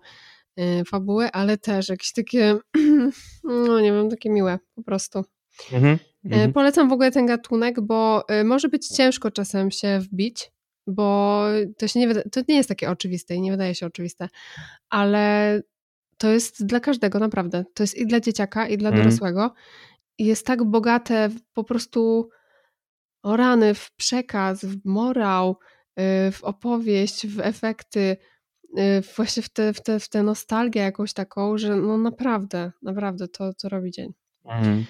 y, 0.61 0.85
fabułę, 0.85 1.31
ale 1.33 1.59
też 1.59 1.89
jakieś 1.89 2.13
takie, 2.13 2.57
no 3.45 3.81
nie 3.81 3.93
wiem, 3.93 4.11
takie 4.11 4.31
miłe 4.31 4.59
po 4.75 4.83
prostu. 4.83 5.25
Mhm. 5.73 5.99
Mhm. 6.25 6.53
Polecam 6.53 6.89
w 6.89 6.93
ogóle 6.93 7.11
ten 7.11 7.27
gatunek, 7.27 7.81
bo 7.81 8.25
może 8.45 8.69
być 8.69 8.89
ciężko 8.89 9.31
czasem 9.31 9.71
się 9.71 9.99
wbić, 10.01 10.53
bo 10.87 11.45
to, 11.79 11.89
się 11.89 12.01
nie, 12.01 12.15
to 12.15 12.41
nie 12.49 12.57
jest 12.57 12.69
takie 12.69 12.91
oczywiste 12.91 13.35
i 13.35 13.41
nie 13.41 13.51
wydaje 13.51 13.75
się 13.75 13.87
oczywiste, 13.87 14.29
ale 14.91 15.61
to 16.19 16.29
jest 16.29 16.67
dla 16.67 16.81
każdego, 16.81 17.19
naprawdę. 17.19 17.65
To 17.75 17.83
jest 17.83 17.97
i 17.97 18.07
dla 18.07 18.21
dzieciaka, 18.21 18.69
i 18.69 18.77
dla 18.77 18.89
Mhm. 18.89 19.05
dorosłego. 19.05 19.55
I 20.19 20.25
jest 20.25 20.47
tak 20.47 20.65
bogate 20.65 21.29
w, 21.29 21.41
po 21.53 21.65
prostu 21.65 22.29
o 23.23 23.37
rany, 23.37 23.75
w 23.75 23.93
przekaz, 23.97 24.65
w 24.65 24.77
morał, 24.85 25.59
y, 26.01 26.33
w 26.33 26.45
opowieść, 26.45 27.27
w 27.27 27.41
efekty, 27.41 28.17
y, 28.79 29.03
właśnie 29.17 29.43
w 29.43 29.49
tę 29.49 29.73
w 29.73 29.83
te, 29.83 30.01
w 30.01 30.09
te 30.09 30.23
nostalgię 30.23 30.81
jakąś 30.81 31.13
taką, 31.13 31.59
że 31.59 31.77
no 31.77 31.99
naprawdę, 31.99 32.73
naprawdę 32.83 33.29
to, 33.29 33.53
to 33.55 33.69
robi 33.69 33.91
dzień. 33.91 34.13
Mhm. 34.45 34.85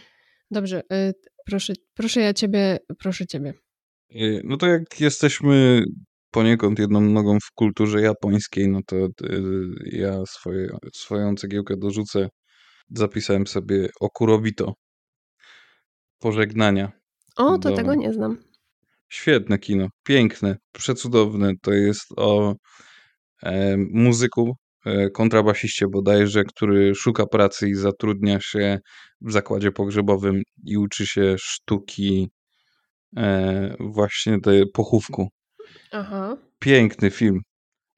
Dobrze, 0.50 0.82
y, 0.92 1.14
proszę, 1.46 1.72
proszę 1.94 2.20
ja 2.20 2.34
ciebie, 2.34 2.78
proszę 2.98 3.26
ciebie. 3.26 3.54
No 4.44 4.56
to 4.56 4.66
jak 4.66 5.00
jesteśmy 5.00 5.82
poniekąd 6.30 6.78
jedną 6.78 7.00
nogą 7.00 7.38
w 7.40 7.52
kulturze 7.54 8.00
japońskiej, 8.00 8.68
no 8.68 8.80
to 8.86 8.96
y, 8.96 9.08
ja 9.92 10.26
swoje, 10.26 10.68
swoją 10.94 11.34
cegiełkę 11.34 11.74
dorzucę. 11.76 12.28
Zapisałem 12.90 13.46
sobie 13.46 13.88
Okurobito. 14.00 14.74
Pożegnania. 16.18 16.92
O, 17.36 17.58
to 17.58 17.70
Do- 17.70 17.76
tego 17.76 17.94
nie 17.94 18.12
znam. 18.12 18.38
Świetne 19.08 19.58
kino, 19.58 19.88
piękne, 20.04 20.56
przecudowne. 20.72 21.52
To 21.62 21.72
jest 21.72 22.06
o 22.16 22.54
e, 23.42 23.76
muzyku, 23.76 24.56
e, 24.86 25.10
kontrabasiście 25.10 25.86
bodajże, 25.88 26.44
który 26.44 26.94
szuka 26.94 27.26
pracy 27.26 27.68
i 27.68 27.74
zatrudnia 27.74 28.40
się 28.40 28.78
w 29.20 29.32
zakładzie 29.32 29.72
pogrzebowym 29.72 30.42
i 30.66 30.76
uczy 30.76 31.06
się 31.06 31.36
sztuki 31.38 32.28
e, 33.16 33.76
właśnie 33.80 34.40
tej 34.40 34.64
pochówku. 34.74 35.28
Aha. 35.92 36.36
Piękny 36.58 37.10
film. 37.10 37.40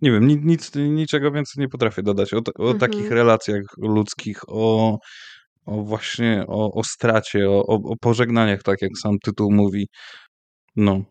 Nie 0.03 0.11
wiem, 0.13 0.27
nic, 0.27 0.41
nic, 0.45 0.71
niczego 0.75 1.31
więcej 1.33 1.61
nie 1.63 1.69
potrafię 1.69 2.03
dodać. 2.03 2.35
O, 2.35 2.37
o 2.59 2.71
Mhm. 2.73 2.79
takich 2.79 3.11
relacjach 3.11 3.63
ludzkich, 3.79 4.41
o, 4.49 4.99
o 5.67 5.83
właśnie 5.83 6.45
o, 6.49 6.73
o 6.73 6.85
stracie, 6.85 7.51
o, 7.51 7.67
o, 7.67 7.97
pożegnaniach, 8.01 8.63
tak 8.63 8.83
jak 8.83 8.91
sam 9.03 9.19
tytuł 9.25 9.53
mówi. 9.53 9.89
No, 10.77 11.05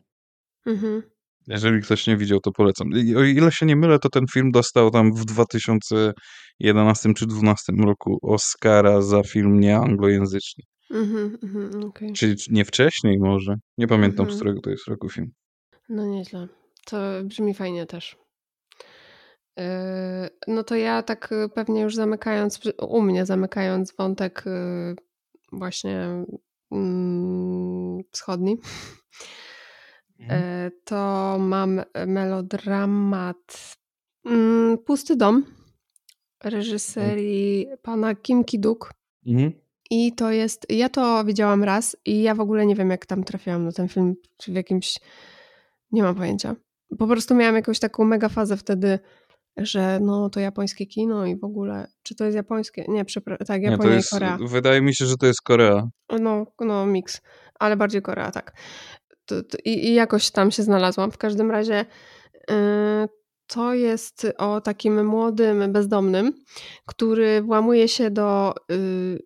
Mhm. 0.66 1.02
jeżeli 1.48 1.82
ktoś 1.82 2.08
nie 2.08 2.18
widział, 2.18 2.40
to 2.40 2.52
polecam. 2.52 2.88
I 2.92 3.16
O 3.16 3.24
ile 3.24 3.52
się 3.52 3.66
nie 3.66 3.76
mylę, 3.76 4.00
to 4.00 4.10
ten 4.10 4.26
film 4.34 4.52
dostał 4.52 4.92
tam 4.92 5.14
w 5.14 5.26
2011 5.26 7.14
czy 7.14 7.26
2012 7.28 7.74
roku 7.86 8.20
Oscara 8.22 9.02
za 9.02 9.24
film 9.24 9.60
nieanglojęzyczny. 9.60 10.64
Mhm, 10.92 11.38
mhm, 11.44 11.84
okej. 11.84 12.14
Czyli 12.14 12.36
nie 12.50 12.66
wcześniej 12.66 13.20
może. 13.20 13.56
Nie 13.78 13.88
pamiętam, 13.88 14.24
Mhm. 14.24 14.36
z 14.36 14.40
którego 14.40 14.62
to 14.62 14.70
jest 14.70 14.88
roku 14.88 15.10
film. 15.10 15.28
No 15.90 16.06
nieźle. 16.06 16.48
To 16.86 16.98
brzmi 17.24 17.54
fajnie 17.54 17.86
też. 17.86 18.18
Yy, 19.58 19.64
No 20.48 20.64
to 20.64 20.76
ja 20.76 21.04
tak 21.04 21.32
y, 21.32 21.50
pewnie 21.50 21.82
już 21.82 21.96
zamykając, 21.96 22.60
u 22.88 23.02
mnie 23.02 23.26
zamykając 23.26 23.94
wątek 23.96 24.44
y, 24.48 24.96
właśnie 25.52 26.26
mm, 26.72 28.04
wschodni, 28.12 28.58
Mhm. 30.20 30.44
y, 30.44 30.72
to 30.84 31.38
mam 31.40 31.82
melodramat 32.08 33.76
mm, 34.26 34.78
Pusty 34.78 35.16
dom 35.16 35.46
reżyserii 36.44 37.68
pana 37.82 38.16
Kim 38.16 38.44
Ki-duk. 38.44 38.92
Mhm. 39.28 39.52
I 39.92 40.14
to 40.16 40.32
jest, 40.32 40.66
ja 40.70 40.90
to 40.90 41.24
widziałam 41.26 41.64
raz 41.64 41.98
i 42.06 42.22
ja 42.22 42.36
w 42.36 42.40
ogóle 42.40 42.66
nie 42.66 42.76
wiem, 42.76 42.90
jak 42.90 43.06
tam 43.06 43.24
trafiłam 43.24 43.66
na 43.66 43.72
ten 43.72 43.88
film, 43.88 44.16
czy 44.38 44.52
w 44.52 44.56
jakimś, 44.56 45.00
nie 45.92 46.04
mam 46.04 46.16
pojęcia. 46.16 46.56
Po 46.98 47.08
prostu 47.08 47.36
miałam 47.36 47.56
jakąś 47.56 47.80
taką 47.80 48.06
mega 48.06 48.30
fazę 48.30 48.58
wtedy, 48.58 49.00
że 49.58 50.00
no 50.02 50.30
to 50.30 50.40
japońskie 50.40 50.86
kino 50.86 51.26
i 51.26 51.40
w 51.40 51.44
ogóle, 51.44 51.88
czy 52.04 52.16
to 52.16 52.26
jest 52.26 52.36
japońskie? 52.36 52.86
Nie, 52.88 53.06
przepraszam, 53.06 53.48
tak, 53.48 53.62
Japonia 53.62 53.96
jest, 53.96 54.08
i 54.08 54.16
Korea. 54.16 54.38
wydaje 54.48 54.82
mi 54.82 54.96
się, 54.96 55.06
że 55.06 55.18
to 55.18 55.26
jest 55.26 55.42
Korea. 55.42 55.90
No, 56.20 56.46
no 56.60 56.86
miks, 56.86 57.22
ale 57.60 57.78
bardziej 57.78 58.02
Korea, 58.02 58.32
tak. 58.32 58.54
To, 59.26 59.44
to, 59.44 59.58
i, 59.66 59.88
I 59.88 59.94
jakoś 59.94 60.32
tam 60.32 60.52
się 60.52 60.64
znalazłam. 60.64 61.12
W 61.12 61.18
każdym 61.18 61.52
razie 61.52 61.86
yy, 62.50 62.56
to 63.48 63.74
jest 63.74 64.28
o 64.38 64.62
takim 64.62 65.06
młodym 65.06 65.72
bezdomnym, 65.72 66.34
który 66.86 67.42
włamuje 67.42 67.88
się 67.88 68.12
do, 68.12 68.56
yy, 68.70 69.20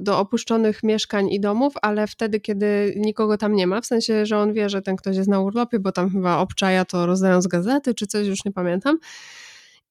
do 0.00 0.18
opuszczonych 0.18 0.82
mieszkań 0.82 1.28
i 1.30 1.40
domów, 1.40 1.74
ale 1.82 2.06
wtedy, 2.06 2.40
kiedy 2.40 2.94
nikogo 2.96 3.36
tam 3.38 3.54
nie 3.54 3.66
ma, 3.66 3.80
w 3.80 3.86
sensie, 3.86 4.26
że 4.26 4.38
on 4.38 4.52
wie, 4.52 4.68
że 4.68 4.82
ten 4.82 4.96
ktoś 4.96 5.16
jest 5.16 5.28
na 5.28 5.40
urlopie, 5.40 5.78
bo 5.78 5.92
tam 5.92 6.10
chyba 6.10 6.38
obczaja 6.38 6.84
to 6.84 7.06
rozdając 7.06 7.46
gazety 7.46 7.94
czy 7.94 8.06
coś, 8.06 8.26
już 8.26 8.44
nie 8.44 8.52
pamiętam. 8.52 8.98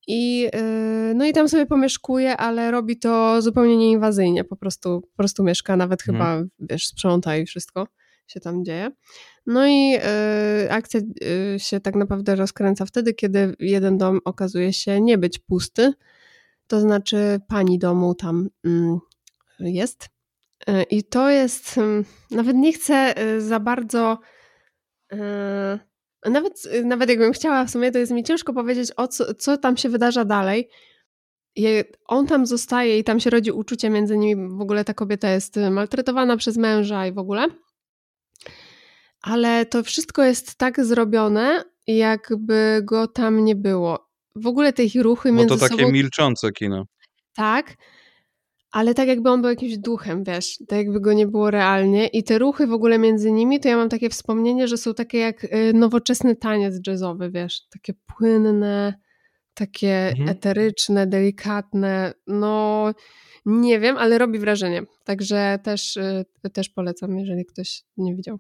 I, 0.08 0.40
yy, 0.40 1.14
no 1.16 1.26
i 1.26 1.34
tam 1.34 1.50
sobie 1.50 1.66
pomieszkuje, 1.66 2.38
ale 2.38 2.72
robi 2.72 3.00
to 3.00 3.42
zupełnie 3.42 3.78
nieinwazyjnie, 3.78 4.44
po 4.44 4.56
prostu, 4.56 5.02
po 5.02 5.18
prostu 5.18 5.44
mieszka, 5.44 5.78
nawet 5.78 6.02
Mhm. 6.08 6.18
chyba, 6.18 6.50
wiesz, 6.60 6.88
sprząta 6.88 7.38
i 7.38 7.46
wszystko 7.46 7.88
się 8.28 8.40
tam 8.40 8.66
dzieje. 8.66 8.92
No 9.46 9.68
i 9.68 9.90
yy, 9.90 10.00
akcja 10.72 11.00
yy, 11.54 11.60
się 11.60 11.80
tak 11.80 11.96
naprawdę 11.96 12.36
rozkręca 12.36 12.86
wtedy, 12.86 13.14
kiedy 13.14 13.56
jeden 13.60 13.98
dom 13.98 14.20
okazuje 14.26 14.74
się 14.74 15.02
nie 15.02 15.18
być 15.18 15.40
pusty, 15.40 15.94
to 16.68 16.80
znaczy 16.80 17.40
pani 17.48 17.80
domu 17.80 18.16
tam 18.16 18.50
mm, 18.66 19.00
jest. 19.60 20.10
Yy, 20.68 20.84
I 20.84 21.04
to 21.04 21.30
jest, 21.30 21.78
ym, 21.78 22.06
nawet 22.32 22.56
nie 22.56 22.74
chcę 22.74 23.14
yy, 23.18 23.42
za 23.42 23.60
bardzo 23.60 24.20
yy, 25.12 25.20
nawet, 26.26 26.64
nawet 26.84 27.10
jakbym 27.10 27.34
chciała, 27.34 27.66
w 27.66 27.70
sumie 27.70 27.92
to 27.92 28.00
jest 28.00 28.12
mi 28.12 28.24
ciężko 28.24 28.54
powiedzieć, 28.54 28.92
o 28.98 29.08
co, 29.08 29.34
co 29.34 29.58
tam 29.58 29.78
się 29.78 29.90
wydarza 29.90 30.26
dalej. 30.26 30.70
On 32.06 32.28
tam 32.28 32.46
zostaje 32.46 33.00
i 33.00 33.04
tam 33.04 33.20
się 33.20 33.30
rodzi 33.30 33.52
uczucie 33.52 33.90
między 33.90 34.18
nimi. 34.18 34.58
W 34.58 34.62
ogóle 34.62 34.86
ta 34.86 34.94
kobieta 34.94 35.30
jest 35.30 35.56
maltretowana 35.72 36.38
przez 36.38 36.58
męża 36.58 37.08
i 37.08 37.12
w 37.12 37.18
ogóle. 37.18 37.48
Ale 39.22 39.66
to 39.66 39.84
wszystko 39.84 40.24
jest 40.24 40.56
tak 40.56 40.86
zrobione, 40.86 41.64
jakby 41.88 42.82
go 42.84 43.08
tam 43.08 43.46
nie 43.46 43.56
było. 43.56 44.10
W 44.36 44.48
ogóle 44.48 44.74
te 44.74 44.84
ich 44.84 45.02
ruchy 45.02 45.32
między 45.32 45.56
to 45.56 45.70
takie 45.70 45.82
sobą. 45.82 45.92
milczące 45.92 46.52
kino. 46.52 46.86
Tak, 47.36 47.76
ale 48.72 48.94
tak 48.94 49.08
jakby 49.08 49.30
on 49.30 49.42
był 49.42 49.50
jakimś 49.50 49.78
duchem, 49.78 50.24
wiesz, 50.24 50.58
tak 50.68 50.78
jakby 50.78 51.02
go 51.02 51.14
nie 51.14 51.28
było 51.28 51.52
realnie 51.52 52.08
i 52.08 52.24
te 52.24 52.40
ruchy 52.40 52.68
w 52.68 52.74
ogóle 52.74 53.00
między 53.00 53.32
nimi, 53.32 53.60
to 53.60 53.70
ja 53.70 53.78
mam 53.78 53.90
takie 53.90 54.10
wspomnienie, 54.10 54.68
że 54.68 54.78
są 54.78 54.94
takie 54.94 55.18
jak 55.18 55.44
y, 55.44 55.72
nowoczesny 55.74 56.36
taniec 56.36 56.88
jazzowy, 56.88 57.32
wiesz, 57.32 57.62
takie 57.70 57.94
płynne, 58.18 58.94
takie 59.54 60.08
Mhm. 60.10 60.30
eteryczne, 60.30 61.08
delikatne, 61.08 62.14
no 62.28 62.92
nie 63.46 63.80
wiem, 63.80 63.98
ale 63.98 64.18
robi 64.18 64.40
wrażenie, 64.40 64.84
także 65.04 65.60
też, 65.64 65.98
y, 65.98 66.26
też 66.54 66.70
polecam, 66.70 67.20
jeżeli 67.20 67.46
ktoś 67.46 67.82
nie 67.98 68.16
widział. 68.16 68.40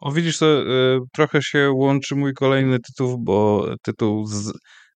O 0.00 0.12
widzisz, 0.12 0.38
to 0.38 0.46
e, 0.46 0.64
trochę 1.12 1.42
się 1.42 1.70
łączy 1.74 2.14
mój 2.16 2.34
kolejny 2.34 2.78
tytuł, 2.80 3.18
bo 3.18 3.66
tytuł 3.82 4.26
z, 4.26 4.52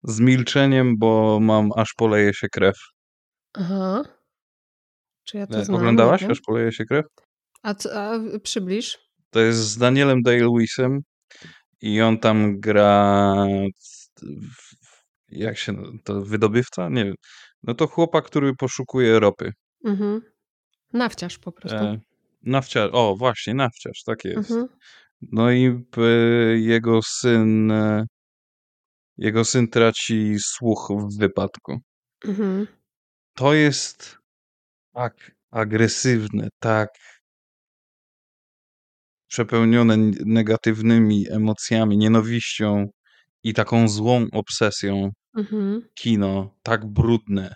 z 0.02 0.20
milczeniem, 0.20 0.98
bo 0.98 1.38
mam 1.40 1.70
aż 1.76 1.94
poleje 1.96 2.34
się 2.34 2.48
krew. 2.48 2.76
Aha. 3.55 4.03
Czy 5.24 5.36
ja 5.36 5.46
to 5.46 5.59
E, 5.59 5.64
znam? 5.64 5.76
Oglądałaś 5.76 6.22
aż 6.22 6.40
poleje 6.40 6.72
się 6.72 6.84
krew? 6.84 7.07
A, 7.62 7.74
co- 7.74 7.94
a 8.03 8.18
przybliż. 8.42 8.98
To 9.30 9.40
jest 9.40 9.59
z 9.59 9.78
Danielem 9.78 10.22
Day-Lewisem 10.22 10.98
i 11.80 12.00
on 12.00 12.18
tam 12.18 12.61
gra 12.61 13.34
w- 14.22 14.76
jak 15.28 15.59
się 15.59 15.74
to 16.05 16.22
wydobywca? 16.22 16.88
Nie 16.88 17.05
wiem. 17.05 17.14
No 17.62 17.74
to 17.74 17.86
chłopak, 17.86 18.24
który 18.24 18.55
poszukuje 18.55 19.20
ropy. 19.20 19.53
Mhm. 19.84 20.20
Nawciarz 20.92 21.38
po 21.38 21.53
prostu. 21.53 21.78
E, 21.78 22.00
nafciarz, 22.42 22.90
o 22.92 23.16
właśnie, 23.16 23.55
nafciarz, 23.55 24.03
tak 24.07 24.24
jest. 24.24 24.50
Mhm. 24.50 24.68
No 25.22 25.50
i 25.53 25.82
jego 26.55 27.00
syn 27.03 27.70
e, 27.70 28.05
jego 29.18 29.44
syn 29.44 29.68
traci 29.68 30.36
słuch 30.38 30.92
w 31.11 31.18
wypadku. 31.18 31.78
Mhm. 32.24 32.66
To 33.35 33.55
jest 33.55 34.18
tak 34.95 35.33
agresywne, 35.51 36.49
tak 36.59 36.89
przepełnione 39.28 39.97
negatywnymi 40.26 41.26
emocjami, 41.30 41.99
nienawiścią 41.99 42.87
i 43.45 43.55
taką 43.55 43.89
złą 43.89 44.26
obsesją 44.33 45.11
Mhm. 45.37 45.83
kino, 45.95 46.55
tak 46.62 46.87
brudne. 46.87 47.55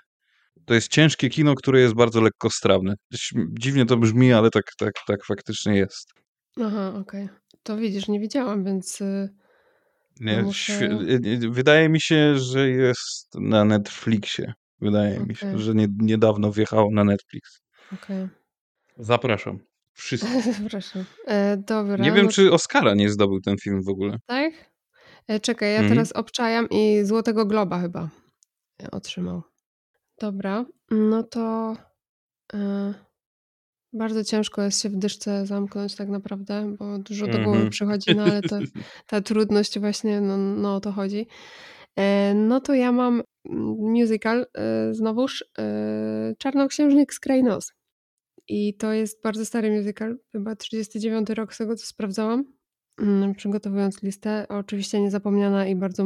To 0.64 0.74
jest 0.74 0.89
ciężkie 0.89 1.29
kino, 1.29 1.55
które 1.55 1.81
jest 1.81 1.95
bardzo 1.95 2.20
lekkostrawne. 2.20 2.95
Dziwnie 3.59 3.87
to 3.87 3.97
brzmi, 3.97 4.33
ale 4.33 4.51
tak, 4.51 4.64
tak, 4.79 4.93
tak 5.07 5.24
faktycznie 5.24 5.77
jest. 5.77 6.12
Aha, 6.61 6.93
okej. 7.01 7.29
To 7.62 7.77
widzisz, 7.77 8.09
nie 8.09 8.20
widziałam, 8.20 8.64
więc 8.64 9.01
y, 9.01 9.29
Nie, 10.20 10.43
Muszę- 10.43 10.72
świe- 10.72 11.01
y, 11.11 11.45
y, 11.47 11.51
Wydaje 11.51 11.89
mi 11.89 12.01
się, 12.01 12.39
że 12.39 12.70
jest 12.70 13.35
na 13.35 13.64
Netflixie. 13.64 14.53
Wydaje 14.81 15.20
mi 15.20 15.35
się, 15.37 15.59
że 15.59 15.74
nie, 15.74 15.89
niedawno 15.99 16.53
wjechało 16.53 16.91
na 16.91 17.05
Netflix. 17.05 17.61
okej. 17.93 18.29
Zapraszam. 18.99 19.59
Wszystkich. 19.93 20.55
Zapraszam. 20.62 21.05
E, 21.27 21.57
dobra. 21.57 21.97
Nie 21.97 22.12
wiem, 22.12 22.27
no, 22.27 22.33
czy 22.33 22.53
Oscara 22.53 22.95
nie 22.95 23.11
zdobył 23.11 23.41
ten 23.41 23.57
film 23.59 23.83
w 23.83 23.89
ogóle. 23.89 24.18
Tak? 24.27 24.53
E, 25.29 25.41
czekaj, 25.41 25.68
ja 25.72 25.79
Mhm. 25.79 25.89
teraz 25.95 26.12
obczajam 26.12 26.68
i 26.70 27.05
Złotego 27.05 27.47
Globa 27.47 27.81
chyba 27.81 28.09
e, 28.83 28.91
otrzymał. 28.91 29.43
Dobra, 30.20 30.64
no 30.91 31.22
to 31.22 31.77
e, 32.55 32.95
bardzo 33.93 34.24
ciężko 34.24 34.62
jest 34.62 34.83
się 34.83 34.89
w 34.89 34.97
dyszce 34.97 35.47
zamknąć 35.47 35.95
tak 35.97 36.09
naprawdę, 36.09 36.77
bo 36.79 36.99
dużo 36.99 37.27
do 37.27 37.33
głowy 37.33 37.51
Mhm. 37.51 37.70
przychodzi, 37.70 38.14
no 38.16 38.22
ale 38.22 38.43
to, 38.43 38.59
ta 39.07 39.20
trudność 39.20 39.79
właśnie, 39.79 40.20
no, 40.20 40.37
no 40.37 40.74
o 40.77 40.81
to 40.81 40.93
chodzi. 40.93 41.27
E, 41.97 42.34
no 42.34 42.61
to 42.61 42.74
ja 42.74 42.92
mam 42.92 43.22
mm, 43.44 43.64
musical 43.76 44.47
e, 44.55 44.94
znowuż 44.94 45.44
e, 45.59 46.34
Czarnoksiężnik 46.38 47.14
z. 47.14 47.72
I 48.49 48.74
to 48.74 48.92
jest 48.92 49.22
bardzo 49.22 49.47
stary 49.47 49.70
musical, 49.70 50.18
chyba 50.32 50.57
39 50.57 51.30
rok 51.30 51.55
z 51.55 51.59
tego 51.59 51.76
co 51.76 51.86
sprawdzałam, 51.86 52.44
mm, 52.99 53.34
przygotowując 53.34 54.03
listę. 54.03 54.47
Oczywiście 54.49 55.01
niezapomniana 55.01 55.66
i 55.66 55.76
bardzo 55.76 56.05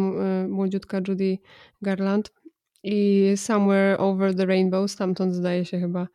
młodziutka 0.48 1.00
Judy 1.08 1.38
Garland 1.82 2.32
i 2.82 3.26
Somewhere 3.36 3.98
Over 3.98 4.36
the 4.36 4.46
Rainbow, 4.46 4.90
stamtąd 4.90 5.34
zdaje 5.34 5.64
się 5.64 5.80
chyba 5.80 6.08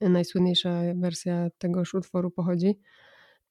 najsłynniejsza 0.00 0.80
wersja 0.94 1.48
tegoż 1.58 1.94
utworu 1.94 2.30
pochodzi. 2.30 2.78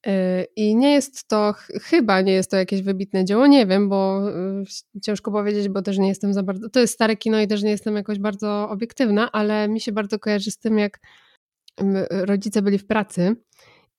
Y, 0.06 0.46
I 0.56 0.76
nie 0.76 0.92
jest 0.92 1.28
to, 1.28 1.52
ch- 1.52 1.82
chyba 1.82 2.20
nie 2.20 2.32
jest 2.32 2.50
to 2.50 2.56
jakieś 2.56 2.82
wybitne 2.82 3.24
dzieło, 3.24 3.46
nie 3.46 3.66
wiem, 3.66 3.88
bo 3.88 4.28
y, 4.30 5.00
ciężko 5.02 5.32
powiedzieć, 5.32 5.68
bo 5.68 5.82
też 5.82 5.98
nie 5.98 6.08
jestem 6.08 6.34
za 6.34 6.42
bardzo, 6.42 6.68
to 6.68 6.80
jest 6.80 6.94
stare 6.94 7.16
kino 7.16 7.40
i 7.40 7.48
też 7.48 7.62
nie 7.62 7.70
jestem 7.70 7.96
jakoś 7.96 8.18
bardzo 8.18 8.68
obiektywna, 8.70 9.32
ale 9.32 9.68
mi 9.68 9.80
się 9.80 9.92
bardzo 9.92 10.18
kojarzy 10.18 10.50
z 10.50 10.58
tym, 10.58 10.78
jak 10.78 11.00
rodzice 12.10 12.62
byli 12.62 12.78
w 12.78 12.86
pracy 12.86 13.36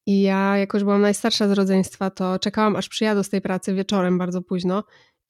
i 0.06 0.22
ja, 0.22 0.58
jako 0.58 0.78
byłam 0.78 1.01
najstarsza 1.01 1.47
z 1.47 1.51
rodzeństwa, 1.51 2.10
to 2.10 2.39
czekałam, 2.39 2.76
aż 2.76 2.89
przyjadą 2.89 3.24
z 3.24 3.30
tej 3.30 3.41
pracy 3.41 3.74
wieczorem 3.74 4.18
bardzo 4.18 4.41
późno, 4.41 4.84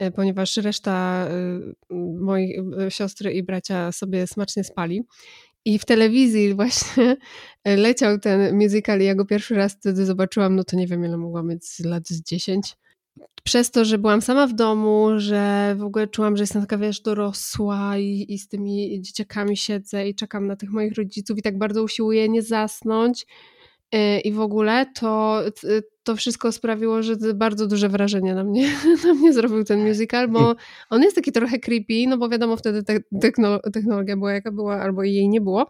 y, 0.03 0.11
ponieważ 0.11 0.57
reszta 0.57 1.27
y, 2.87 2.91
siostry 2.91 3.33
i 3.33 3.43
bracia 3.43 3.91
sobie 3.91 4.27
smacznie 4.27 4.63
spali. 4.63 5.03
I 5.65 5.79
w 5.79 5.85
telewizji 5.85 6.53
właśnie 6.53 7.17
leciał 7.65 8.19
ten 8.19 8.57
musical 8.57 9.01
i 9.01 9.05
ja 9.05 9.15
go 9.15 9.25
pierwszy 9.25 9.55
raz 9.55 9.73
wtedy 9.73 10.05
zobaczyłam, 10.05 10.55
no 10.55 10.63
to 10.63 10.75
nie 10.75 10.87
wiem 10.87 11.05
ile 11.05 11.17
mogłam 11.17 11.47
mieć 11.47 11.79
lat 11.79 12.07
z 12.07 12.23
10. 12.23 12.75
Przez 13.43 13.71
to, 13.71 13.85
że 13.85 13.97
byłam 13.97 14.21
sama 14.21 14.47
w 14.47 14.53
domu, 14.53 15.09
że 15.17 15.75
w 15.77 15.83
ogóle 15.83 16.07
czułam, 16.07 16.37
że 16.37 16.43
jestem 16.43 16.61
taka, 16.61 16.77
wiesz, 16.77 17.01
dorosła 17.01 17.97
i, 17.97 18.25
i 18.29 18.39
z 18.39 18.47
tymi 18.47 19.01
dzieciakami 19.01 19.57
siedzę 19.57 20.09
i 20.09 20.15
czekam 20.15 20.47
na 20.47 20.55
tych 20.55 20.71
moich 20.71 20.93
rodziców 20.93 21.37
i 21.37 21.41
tak 21.41 21.57
bardzo 21.57 21.83
usiłuję 21.83 22.29
nie 22.29 22.41
zasnąć 22.41 23.25
yy, 23.91 24.19
i 24.19 24.31
w 24.31 24.39
ogóle, 24.39 24.85
to, 24.95 25.41
to 26.03 26.15
wszystko 26.15 26.51
sprawiło, 26.51 27.03
że 27.03 27.15
bardzo 27.35 27.67
duże 27.67 27.89
wrażenie 27.89 28.35
na 28.35 28.43
mnie, 28.43 28.69
na 29.05 29.13
mnie 29.13 29.33
zrobił 29.33 29.63
ten 29.63 29.87
musical, 29.87 30.27
bo 30.27 30.55
on 30.89 31.01
jest 31.01 31.15
taki 31.15 31.31
trochę 31.31 31.59
creepy, 31.59 32.07
no 32.07 32.17
bo 32.17 32.29
wiadomo 32.29 32.57
wtedy 32.57 32.83
te, 32.83 32.99
techno, 33.21 33.59
technologia 33.59 34.17
była 34.17 34.33
jaka 34.33 34.51
była, 34.51 34.81
albo 34.81 35.03
jej 35.03 35.29
nie 35.29 35.41
było, 35.41 35.67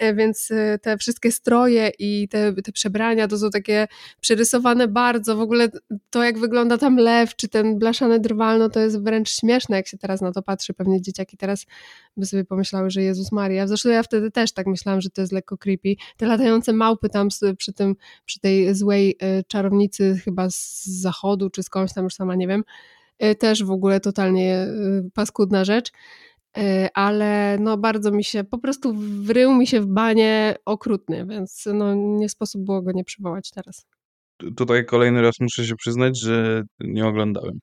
więc 0.00 0.50
e, 0.50 0.78
te 0.78 0.98
wszystkie 0.98 1.32
stroje 1.32 1.90
i 1.98 2.28
te, 2.28 2.52
te 2.52 2.72
przebrania 2.72 3.28
to 3.28 3.38
są 3.38 3.50
takie 3.50 3.88
przerysowane 4.20 4.88
bardzo, 4.88 5.36
w 5.36 5.40
ogóle 5.40 5.68
to 6.10 6.24
jak 6.24 6.38
wygląda 6.38 6.78
tam 6.78 6.96
lew, 6.96 7.36
czy 7.36 7.48
ten 7.48 7.78
blaszany 7.78 8.20
drwal, 8.20 8.58
no 8.58 8.68
to 8.68 8.80
jest 8.80 9.02
wręcz 9.02 9.30
śmieszne, 9.30 9.76
jak 9.76 9.86
się 9.86 9.98
teraz 9.98 10.20
na 10.20 10.32
to 10.32 10.42
patrzy, 10.42 10.74
pewnie 10.74 11.02
dzieciaki. 11.02 11.36
Teraz 11.36 11.66
by 12.16 12.26
sobie 12.26 12.44
pomyślały, 12.44 12.90
że 12.90 13.02
Jezus 13.02 13.32
Maria, 13.32 13.66
zresztą 13.66 13.88
ja 13.88 14.02
wtedy 14.02 14.30
też 14.30 14.52
tak 14.52 14.66
myślałam, 14.66 15.00
że 15.00 15.10
to 15.10 15.20
jest 15.20 15.32
lekko 15.32 15.58
creepy, 15.58 15.94
te 16.16 16.26
latające 16.26 16.72
małpy 16.72 17.08
tam 17.08 17.28
przy 17.56 17.72
tym, 17.72 17.96
przy 18.24 18.40
tej 18.40 18.74
złej 18.74 19.16
e, 19.20 19.42
czarownicy 19.42 20.20
chyba 20.24 20.50
z 20.50 20.84
zachodu, 20.84 21.50
czy 21.50 21.62
skądś 21.62 21.94
tam 21.94 22.04
już 22.04 22.14
sama 22.14 22.34
nie 22.34 22.48
wiem, 22.48 22.64
e, 23.18 23.34
też 23.34 23.64
w 23.64 23.70
ogóle 23.70 24.00
totalnie 24.00 24.54
e, 24.56 24.68
paskudna 25.14 25.64
rzecz, 25.64 25.92
E, 25.92 26.29
ale 26.94 27.56
no 27.60 27.76
bardzo 27.76 28.10
mi 28.10 28.24
się, 28.24 28.44
po 28.44 28.58
prostu 28.58 28.94
wrył 29.22 29.52
mi 29.54 29.66
się 29.66 29.80
w 29.80 29.86
banie 29.86 30.54
okrutny, 30.64 31.26
więc 31.26 31.64
no 31.74 31.94
nie 31.94 32.28
sposób 32.28 32.64
było 32.64 32.82
go 32.82 32.92
nie 32.92 33.04
przywołać 33.04 33.50
teraz. 33.50 33.86
Tu- 34.36 34.54
Tutaj 34.54 34.84
kolejny 34.86 35.22
raz 35.22 35.34
muszę 35.40 35.64
się 35.66 35.74
przyznać, 35.76 36.20
że 36.20 36.62
nie 36.80 37.06
oglądałem. 37.06 37.58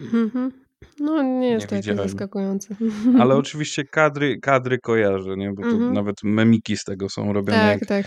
Mhm. 0.00 0.52
No 1.00 1.22
nie 1.22 1.48
jest 1.50 1.64
Nie 1.64 1.68
to 1.68 1.74
jakieś 1.74 1.96
zaskakujące. 1.96 2.76
Ale 3.20 3.34
oczywiście 3.42 3.84
kadry, 3.84 4.40
kadry 4.40 4.78
kojarzę, 4.78 5.36
nie? 5.36 5.52
bo 5.52 5.62
to 5.62 5.68
Mhm. 5.68 5.92
nawet 5.92 6.16
memiki 6.22 6.76
z 6.76 6.84
tego 6.84 7.08
są 7.08 7.32
robione, 7.32 7.78
Tak, 7.78 7.90
jak, 7.90 8.06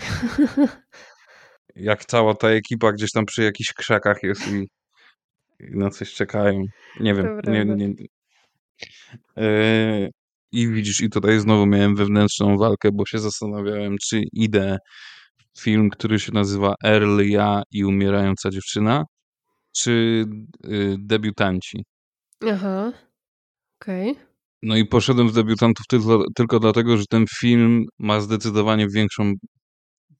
jak 1.76 2.04
cała 2.04 2.34
ta 2.34 2.48
ekipa 2.48 2.92
gdzieś 2.92 3.12
tam 3.12 3.26
przy 3.26 3.42
jakichś 3.42 3.72
krzakach 3.72 4.22
jest 4.22 4.48
i, 4.48 4.68
i 5.60 5.76
na 5.76 5.90
coś 5.90 6.14
czekają. 6.14 6.64
Nie 7.00 7.14
wiem. 7.14 7.40
Nie, 7.46 7.64
nie. 7.64 7.94
Yy, 9.36 10.10
I 10.52 10.68
widzisz, 10.68 11.00
i 11.00 11.10
tutaj 11.10 11.40
znowu 11.40 11.66
miałem 11.66 11.96
wewnętrzną 11.96 12.56
walkę, 12.58 12.92
bo 12.92 13.06
się 13.06 13.18
zastanawiałem, 13.18 13.96
czy 14.02 14.22
idę 14.32 14.78
w 15.54 15.60
film, 15.62 15.90
który 15.90 16.20
się 16.20 16.32
nazywa 16.32 16.74
Earl, 16.84 17.20
ja 17.20 17.62
i 17.70 17.84
umierająca 17.84 18.50
dziewczyna, 18.50 19.04
czy 19.76 20.24
y, 20.66 20.96
debiutanci. 20.98 21.84
Aha. 22.52 22.92
Okej. 23.82 24.14
No 24.62 24.76
i 24.76 24.84
poszedłem 24.86 25.28
w 25.28 25.32
debiutantów 25.32 25.86
tylko, 25.88 26.24
tylko 26.36 26.60
dlatego, 26.60 26.96
że 26.96 27.04
ten 27.10 27.24
film 27.38 27.84
ma 27.98 28.20
zdecydowanie 28.20 28.88
większą 28.88 29.32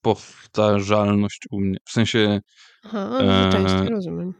powtarzalność 0.01 1.41
u 1.51 1.61
mnie. 1.61 1.77
W 1.89 1.93
sensie 1.93 2.41
Aha, 2.85 3.49
częściej 3.53 3.89
rozumiem. 3.89 4.35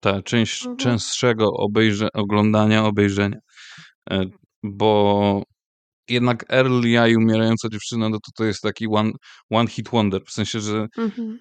ta 0.00 0.22
część 0.22 0.60
Mhm. 0.62 0.76
częstszego 0.76 1.52
obejrze, 1.52 2.08
oglądania, 2.14 2.84
obejrzenia. 2.84 3.38
E, 4.10 4.24
Bo 4.62 5.42
jednak 6.08 6.44
Earl, 6.48 6.86
ja 6.86 7.08
i 7.08 7.16
umierająca 7.16 7.68
dziewczyna, 7.68 8.08
no 8.08 8.16
to 8.16 8.32
to 8.36 8.44
jest 8.44 8.60
taki 8.62 8.86
one, 8.86 9.12
one 9.50 9.68
hit 9.70 9.88
wonder. 9.88 10.22
W 10.26 10.30
sensie, 10.30 10.60
że 10.60 10.86
Mhm. 10.98 11.38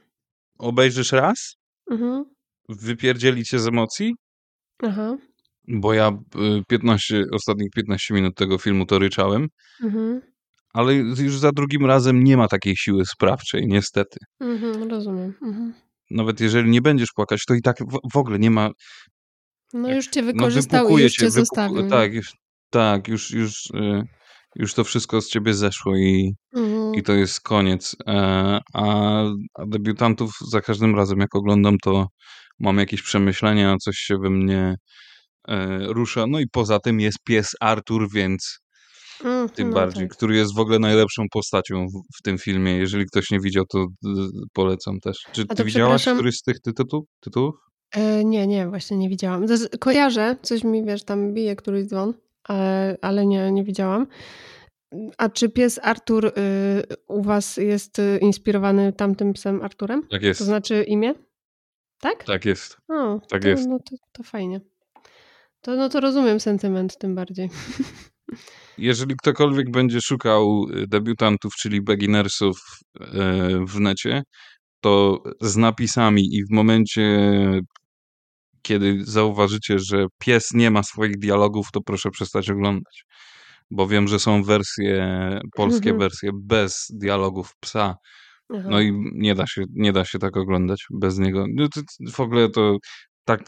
obejrzysz 0.60 1.12
raz, 1.12 1.56
Mhm. 1.92 2.26
wypierdzieli 2.70 3.44
cię 3.44 3.60
z 3.60 3.68
emocji, 3.68 4.14
Aha. 4.84 5.18
bo 5.68 5.94
ja 5.94 6.10
y, 6.60 6.64
15, 6.68 7.26
ostatnich 7.32 7.70
15 7.76 8.14
minut 8.14 8.36
tego 8.36 8.58
filmu 8.58 8.86
to 8.86 9.00
ryczałem, 9.00 9.48
Mhm. 9.84 10.22
ale 10.74 10.94
już 10.96 11.38
za 11.40 11.52
drugim 11.52 11.86
razem 11.86 12.24
nie 12.24 12.38
ma 12.38 12.48
takiej 12.48 12.76
siły 12.76 13.06
sprawczej, 13.06 13.68
niestety. 13.68 14.20
Mhm, 14.40 14.90
rozumiem. 14.90 15.34
Mhm. 15.42 15.74
Nawet 16.12 16.40
jeżeli 16.42 16.70
nie 16.70 16.82
będziesz 16.82 17.10
płakać, 17.16 17.44
to 17.48 17.54
i 17.54 17.62
tak 17.62 17.78
w, 17.80 18.00
w 18.14 18.18
ogóle 18.18 18.40
nie 18.40 18.52
ma. 18.52 18.70
No 19.74 19.94
już 19.94 20.08
cię 20.08 20.22
No 20.22 20.26
wykorzystał 20.34 20.80
i 20.80 20.84
wypukuje 20.84 21.04
już 21.04 21.14
cię, 21.14 21.20
cię 21.26 21.32
zostawił. 21.32 21.90
Tak, 21.90 22.14
już, 22.14 22.34
tak, 22.70 23.08
już, 23.08 23.32
już, 23.32 23.66
y, 23.76 24.04
już 24.56 24.74
to 24.74 24.84
wszystko 24.84 25.22
z 25.22 25.30
ciebie 25.30 25.54
zeszło 25.54 25.98
i, 25.98 26.34
Mhm. 26.56 26.96
i 26.96 27.04
to 27.04 27.14
jest 27.14 27.42
koniec. 27.42 27.96
E, 28.08 28.60
a, 28.74 29.24
a 29.54 29.66
debiutantów 29.68 30.32
za 30.52 30.62
każdym 30.62 30.96
razem, 30.96 31.20
jak 31.20 31.36
oglądam, 31.36 31.78
to 31.84 32.08
mam 32.60 32.78
jakieś 32.78 33.02
przemyślenia, 33.02 33.76
coś 33.82 33.96
się 33.98 34.18
we 34.18 34.30
mnie 34.30 34.76
e, 35.48 35.80
rusza. 35.94 36.26
No 36.28 36.40
i 36.40 36.46
poza 36.52 36.80
tym 36.80 37.00
jest 37.00 37.18
pies 37.24 37.52
Artur, 37.60 38.08
więc 38.14 38.60
Mm, 39.26 39.50
tym 39.50 39.70
no 39.70 39.76
bardziej, 39.76 40.08
tak. 40.08 40.18
który 40.18 40.36
jest 40.36 40.56
w 40.56 40.60
ogóle 40.60 40.80
najlepszą 40.80 41.24
postacią 41.32 41.86
w, 41.88 42.18
w 42.20 42.22
tym 42.24 42.38
filmie. 42.38 42.72
Jeżeli 42.78 43.06
ktoś 43.06 43.32
nie 43.32 43.40
widział, 43.40 43.66
to 43.66 43.80
y, 43.84 43.88
polecam 44.54 45.00
też. 45.00 45.18
Czy 45.32 45.42
A 45.42 45.46
ty 45.46 45.56
to 45.56 45.66
widziałaś 45.66 46.02
przepraszam- 46.02 46.18
któryś 46.18 46.36
z 46.38 46.42
tych 46.42 46.60
tytułów? 46.62 47.06
tytułów? 47.20 47.56
E, 47.92 48.24
nie, 48.26 48.48
nie, 48.48 48.68
właśnie 48.70 48.98
nie 48.98 49.10
widziałam. 49.10 49.46
Kojarzę, 49.80 50.36
coś 50.42 50.64
mi, 50.64 50.86
wiesz, 50.86 51.04
tam 51.04 51.34
bije 51.34 51.56
któryś 51.56 51.86
dzwon, 51.86 52.14
ale, 52.50 52.98
ale 53.02 53.26
nie, 53.26 53.52
nie 53.52 53.64
widziałam. 53.64 54.08
A 55.18 55.30
czy 55.30 55.50
pies 55.50 55.80
Artur 55.84 56.26
y, 56.26 56.32
u 57.08 57.22
was 57.22 57.58
jest 57.58 58.00
y, 58.00 58.20
inspirowany 58.22 58.94
tamtym 58.94 59.34
psem 59.34 59.62
Arturem? 59.62 60.08
Tak 60.12 60.22
jest. 60.22 60.40
To 60.40 60.46
znaczy 60.46 60.84
imię? 60.84 61.14
Tak? 62.02 62.24
Tak 62.24 62.46
jest. 62.46 62.78
O, 62.88 63.20
tak 63.30 63.42
to, 63.42 63.48
jest. 63.48 63.68
No 63.68 63.80
to, 63.80 63.96
to 64.12 64.24
fajnie. 64.24 64.62
To, 65.62 65.76
no 65.76 65.90
to 65.90 66.00
rozumiem 66.00 66.40
sentyment 66.40 66.98
tym 66.98 67.16
bardziej. 67.16 67.50
Jeżeli 68.78 69.16
ktokolwiek 69.16 69.72
będzie 69.72 70.02
szukał 70.02 70.66
y, 70.70 70.88
debiutantów, 70.88 71.54
czyli 71.56 71.82
beginnersów 71.82 72.60
y, 73.02 73.06
w 73.66 73.80
necie, 73.80 74.24
to 74.82 75.24
z 75.42 75.58
napisami 75.58 76.36
i 76.36 76.46
w 76.46 76.52
momencie, 76.52 77.32
kiedy 78.70 79.00
zauważycie, 79.06 79.80
że 79.80 80.06
pies 80.20 80.54
nie 80.54 80.72
ma 80.72 80.84
swoich 80.84 81.18
dialogów, 81.18 81.68
to 81.74 81.82
proszę 81.82 82.10
przestać 82.10 82.50
oglądać. 82.50 83.04
Bo 83.72 83.88
wiem, 83.88 84.08
że 84.08 84.20
są 84.20 84.44
wersje, 84.44 85.10
polskie 85.56 85.90
Mhm. 85.90 86.00
wersje 86.00 86.30
bez 86.34 86.88
dialogów 86.94 87.52
psa. 87.60 87.96
Aha. 88.54 88.68
No 88.72 88.82
i 88.82 88.94
nie 89.14 89.36
da 89.36 89.48
się, 89.48 89.64
nie 89.74 89.94
da 89.94 90.06
się 90.06 90.20
tak 90.20 90.38
oglądać 90.38 90.86
bez 90.92 91.20
niego. 91.20 91.46
No 91.54 91.68
w 92.12 92.20
ogóle 92.20 92.50
to 92.50 92.78
tak 93.26 93.44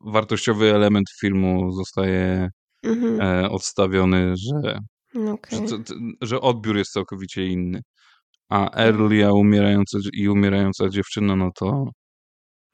wartościowy 0.00 0.74
element 0.74 1.06
filmu 1.20 1.72
zostaje 1.72 2.48
Mhm. 2.84 3.20
e, 3.20 3.50
odstawiony, 3.50 4.34
że 4.36 4.78
No 5.14 5.32
Okej. 5.32 5.68
że, 5.68 5.76
że 6.22 6.40
odbiór 6.40 6.76
jest 6.76 6.92
całkowicie 6.92 7.46
inny. 7.46 7.80
A 8.48 8.64
Mhm. 8.66 8.88
Early 8.88 9.26
a 9.26 9.32
umierająca, 9.32 9.98
i 10.12 10.28
umierająca 10.28 10.88
dziewczyna, 10.88 11.36
no 11.36 11.50
to 11.58 11.90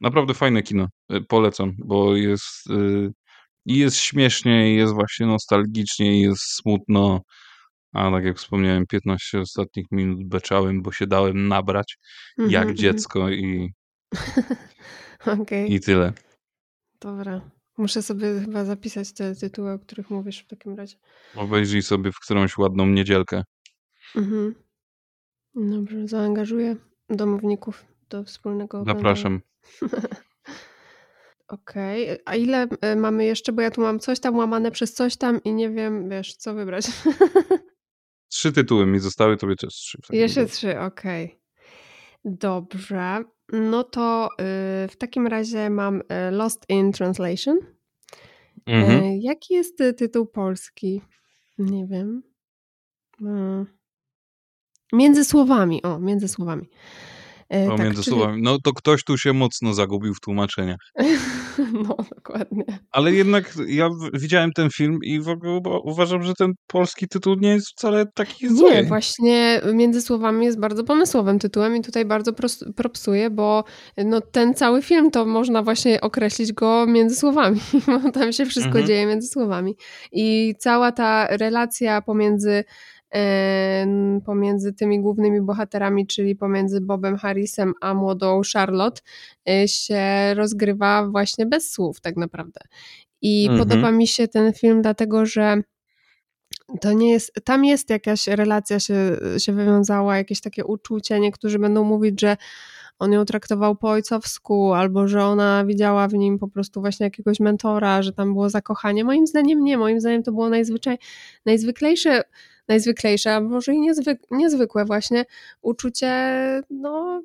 naprawdę 0.00 0.34
fajne 0.34 0.62
kino. 0.62 0.88
Y, 1.12 1.20
Polecam, 1.20 1.72
bo 1.78 2.16
jest 2.16 2.70
y, 2.70 3.10
i 3.66 3.78
jest 3.78 3.96
śmiesznie, 3.96 4.72
i 4.72 4.76
jest 4.76 4.94
właśnie 4.94 5.26
nostalgicznie, 5.26 6.18
i 6.18 6.20
jest 6.22 6.42
smutno. 6.42 7.20
A 7.92 8.10
tak 8.10 8.24
jak 8.24 8.38
wspomniałem, 8.38 8.86
15 8.86 9.40
ostatnich 9.40 9.86
minut 9.92 10.28
beczałem, 10.28 10.82
bo 10.82 10.92
się 10.92 11.06
dałem 11.06 11.48
nabrać 11.48 11.96
Mhm, 12.38 12.50
jak 12.52 12.62
mhm. 12.62 12.76
dziecko 12.76 13.30
i, 13.30 13.72
Okej, 15.40 15.72
i 15.74 15.80
tyle. 15.80 16.12
dobra. 17.00 17.50
Muszę 17.78 18.02
sobie 18.02 18.40
chyba 18.40 18.64
zapisać 18.64 19.12
te 19.12 19.34
tytuły, 19.34 19.72
o 19.72 19.78
których 19.78 20.10
mówisz 20.10 20.38
w 20.38 20.46
takim 20.46 20.74
razie. 20.74 20.96
Obejrzyj 21.34 21.82
sobie 21.82 22.12
w 22.12 22.20
którąś 22.20 22.58
ładną 22.58 22.86
niedzielkę. 22.86 23.42
Mhm. 24.16 24.54
Dobrze, 25.54 26.08
zaangażuję 26.08 26.76
domowników 27.10 27.84
do 28.08 28.24
wspólnego 28.24 28.78
oglądania. 28.78 28.98
Zapraszam. 28.98 29.40
Okej, 31.48 32.18
a 32.24 32.36
ile 32.36 32.66
y, 32.92 32.96
mamy 32.96 33.24
jeszcze, 33.24 33.52
bo 33.52 33.62
ja 33.62 33.70
tu 33.70 33.80
mam 33.80 33.98
coś 33.98 34.20
tam 34.20 34.36
łamane 34.36 34.70
przez 34.70 34.94
coś 34.94 35.16
tam 35.16 35.42
i 35.44 35.52
nie 35.52 35.70
wiem, 35.70 36.08
wiesz, 36.08 36.36
co 36.36 36.54
wybrać. 36.54 36.86
Trzy 38.28 38.52
tytuły 38.52 38.86
mi 38.86 38.98
zostały, 38.98 39.36
tobie 39.36 39.56
też 39.56 39.74
trzy. 39.74 39.98
Jeszcze 40.10 40.40
razie. 40.40 40.52
trzy, 40.52 40.80
okej. 40.80 41.38
Dobrze, 42.24 43.24
no 43.52 43.84
to 43.84 44.28
y, 44.32 44.88
w 44.88 44.96
takim 44.98 45.26
razie 45.26 45.70
mam 45.70 46.00
y, 46.00 46.30
Lost 46.30 46.64
in 46.68 46.92
Translation. 46.92 47.58
Mhm. 48.66 49.04
Y, 49.04 49.18
jaki 49.20 49.54
jest 49.54 49.82
tytuł 49.96 50.26
polski? 50.26 51.02
Nie 51.58 51.86
wiem. 51.86 52.22
Między 54.92 55.24
słowami, 55.24 55.82
o, 55.82 55.98
między 55.98 56.28
słowami. 56.28 56.68
Y, 57.54 57.72
O, 57.72 57.76
tak, 57.76 57.86
między 57.86 58.02
czyli- 58.02 58.16
słowami. 58.16 58.42
No 58.42 58.58
to 58.64 58.72
ktoś 58.72 59.04
tu 59.04 59.18
się 59.18 59.32
mocno 59.32 59.74
zagubił 59.74 60.14
w 60.14 60.20
tłumaczeniach. 60.20 60.78
No, 61.72 61.96
dokładnie. 62.14 62.64
Ale 62.92 63.12
jednak 63.12 63.54
ja 63.68 63.88
widziałem 64.14 64.52
ten 64.52 64.70
film 64.70 64.98
i 65.02 65.20
w 65.20 65.28
ogóle 65.28 65.60
uważam, 65.84 66.22
że 66.22 66.34
ten 66.34 66.52
polski 66.66 67.08
tytuł 67.08 67.34
nie 67.34 67.48
jest 67.48 67.68
wcale 67.68 68.06
taki 68.14 68.48
zły. 68.48 68.70
Nie, 68.70 68.84
właśnie 68.84 69.60
Między 69.74 70.02
Słowami 70.02 70.46
jest 70.46 70.60
bardzo 70.60 70.84
pomysłowym 70.84 71.38
tytułem 71.38 71.76
i 71.76 71.82
tutaj 71.82 72.04
bardzo 72.04 72.32
propsuję, 72.76 73.30
bo 73.30 73.64
no, 74.04 74.20
ten 74.20 74.54
cały 74.54 74.82
film 74.82 75.10
to 75.10 75.26
można 75.26 75.62
właśnie 75.62 76.00
określić 76.00 76.52
go 76.52 76.86
między 76.86 77.16
słowami, 77.16 77.60
bo 78.04 78.12
tam 78.12 78.32
się 78.32 78.46
wszystko 78.46 78.68
Mhm. 78.68 78.86
dzieje 78.86 79.06
między 79.06 79.28
słowami. 79.28 79.76
I 80.12 80.54
cała 80.58 80.92
ta 80.92 81.26
relacja 81.36 82.02
pomiędzy, 82.02 82.64
pomiędzy 84.24 84.72
tymi 84.72 85.00
głównymi 85.00 85.40
bohaterami, 85.40 86.06
czyli 86.06 86.36
pomiędzy 86.36 86.80
Bobem 86.80 87.16
Harrisem 87.16 87.72
a 87.80 87.94
młodą 87.94 88.40
Charlotte, 88.52 89.00
y, 89.64 89.68
się 89.68 90.00
rozgrywa 90.34 91.06
właśnie 91.08 91.46
bez 91.46 91.70
słów 91.72 92.00
tak 92.00 92.16
naprawdę. 92.16 92.60
I 93.22 93.46
Mhm. 93.50 93.68
podoba 93.68 93.92
mi 93.92 94.06
się 94.06 94.28
ten 94.28 94.52
film 94.52 94.82
dlatego, 94.82 95.26
że 95.26 95.62
to 96.80 96.92
nie 96.92 97.10
jest, 97.10 97.32
tam 97.44 97.64
jest 97.64 97.90
jakaś 97.90 98.26
relacja 98.26 98.80
się, 98.80 99.16
się 99.38 99.52
wywiązała, 99.52 100.16
jakieś 100.16 100.40
takie 100.40 100.64
uczucie. 100.64 101.20
Niektórzy 101.20 101.58
będą 101.58 101.84
mówić, 101.84 102.20
że 102.20 102.36
on 102.98 103.12
ją 103.12 103.24
traktował 103.24 103.76
po 103.76 103.90
ojcowsku, 103.90 104.72
albo 104.72 105.08
że 105.08 105.24
ona 105.24 105.64
widziała 105.64 106.08
w 106.08 106.14
nim 106.14 106.38
po 106.38 106.48
prostu 106.48 106.80
właśnie 106.80 107.04
jakiegoś 107.04 107.40
mentora, 107.40 108.02
że 108.02 108.12
tam 108.12 108.32
było 108.32 108.50
zakochanie. 108.50 109.04
Moim 109.04 109.26
zdaniem 109.26 109.64
nie, 109.64 109.78
moim 109.78 110.00
zdaniem 110.00 110.22
to 110.22 110.32
było 110.32 110.48
najzwyczaj, 110.48 110.98
najzwyklejsze, 111.46 112.22
najzwyklejsze, 112.68 113.34
a 113.34 113.40
może 113.40 113.74
i 113.74 113.80
niezwyk, 113.80 114.18
niezwykłe 114.30 114.84
właśnie 114.84 115.24
uczucie 115.62 116.12
no, 116.70 117.22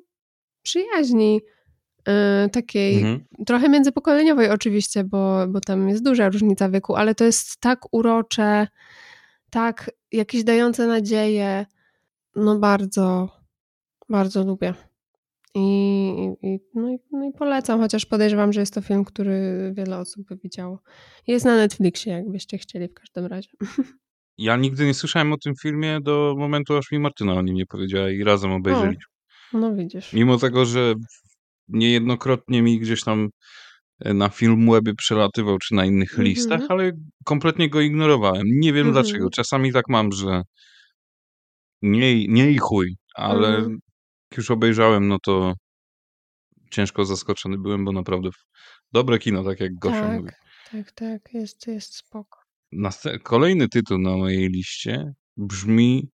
przyjaźni. 0.62 1.40
yy, 2.08 2.50
takiej 2.50 2.94
Mhm. 2.94 3.20
trochę 3.46 3.68
międzypokoleniowej 3.68 4.50
oczywiście, 4.50 5.04
bo, 5.04 5.46
bo 5.48 5.60
tam 5.60 5.88
jest 5.88 6.04
duża 6.04 6.28
różnica 6.28 6.68
wieku, 6.68 6.94
ale 6.96 7.14
to 7.14 7.24
jest 7.24 7.56
tak 7.60 7.80
urocze, 7.94 8.66
tak 9.50 9.90
jakieś 10.12 10.44
dające 10.44 10.86
nadzieję. 10.86 11.66
No 12.36 12.58
bardzo, 12.58 13.28
bardzo 14.08 14.44
lubię. 14.44 14.74
I, 15.54 16.08
i, 16.42 16.60
no, 16.74 16.90
i, 16.90 16.98
no 17.12 17.24
i 17.24 17.32
polecam, 17.32 17.80
chociaż 17.80 18.06
podejrzewam, 18.06 18.52
że 18.52 18.60
jest 18.60 18.74
to 18.74 18.80
film, 18.80 19.04
który 19.04 19.70
wiele 19.76 19.98
osób 19.98 20.26
by 20.28 20.36
widziało. 20.36 20.78
Jest 21.26 21.44
na 21.44 21.56
Netflixie, 21.56 22.12
jakbyście 22.12 22.58
chcieli 22.58 22.88
w 22.88 22.94
każdym 22.94 23.26
razie. 23.26 23.50
Ja 24.38 24.56
nigdy 24.56 24.86
nie 24.86 24.94
słyszałem 24.94 25.32
o 25.32 25.36
tym 25.36 25.54
filmie 25.62 25.98
do 26.02 26.34
momentu, 26.38 26.76
aż 26.76 26.90
mi 26.92 26.98
Martyna 26.98 27.34
o 27.34 27.42
nim 27.42 27.54
nie 27.54 27.66
powiedziała 27.66 28.10
i 28.10 28.24
razem 28.24 28.52
obejrzeliśmy. 28.52 29.04
No 29.52 29.74
widzisz. 29.74 30.12
Mimo 30.12 30.38
tego, 30.38 30.64
że 30.64 30.94
niejednokrotnie 31.68 32.62
mi 32.62 32.78
gdzieś 32.80 33.04
tam 33.04 33.28
e, 34.00 34.14
na 34.14 34.28
Filmwebie 34.28 34.94
przelatywał, 34.94 35.58
czy 35.58 35.74
na 35.74 35.84
innych 35.84 36.10
Mhm. 36.10 36.28
listach, 36.28 36.60
ale 36.68 36.92
kompletnie 37.24 37.68
go 37.70 37.80
ignorowałem. 37.80 38.46
Nie 38.46 38.72
wiem 38.72 38.86
Mhm. 38.88 39.04
dlaczego. 39.04 39.30
Czasami 39.30 39.72
tak 39.72 39.84
mam, 39.88 40.12
że 40.12 40.42
nie, 41.82 42.28
nie 42.28 42.50
i 42.50 42.58
chuj, 42.58 42.96
ale 43.14 43.48
Mhm. 43.48 43.78
jak 44.30 44.38
już 44.38 44.50
obejrzałem, 44.50 45.08
no 45.08 45.18
to 45.24 45.54
ciężko 46.70 47.04
zaskoczony 47.04 47.58
byłem, 47.58 47.84
bo 47.84 47.92
naprawdę 47.92 48.28
dobre 48.92 49.18
kino, 49.18 49.44
tak 49.44 49.60
jak 49.60 49.74
Gosia 49.74 50.08
mówi. 50.12 50.28
Tak, 50.70 50.92
tak, 50.92 50.92
tak, 50.92 51.34
jest, 51.34 51.66
jest 51.66 51.94
spoko. 51.96 52.41
Kolejny 53.22 53.68
tytuł 53.68 53.98
na 53.98 54.16
mojej 54.16 54.48
liście 54.48 55.12
brzmi 55.36 56.08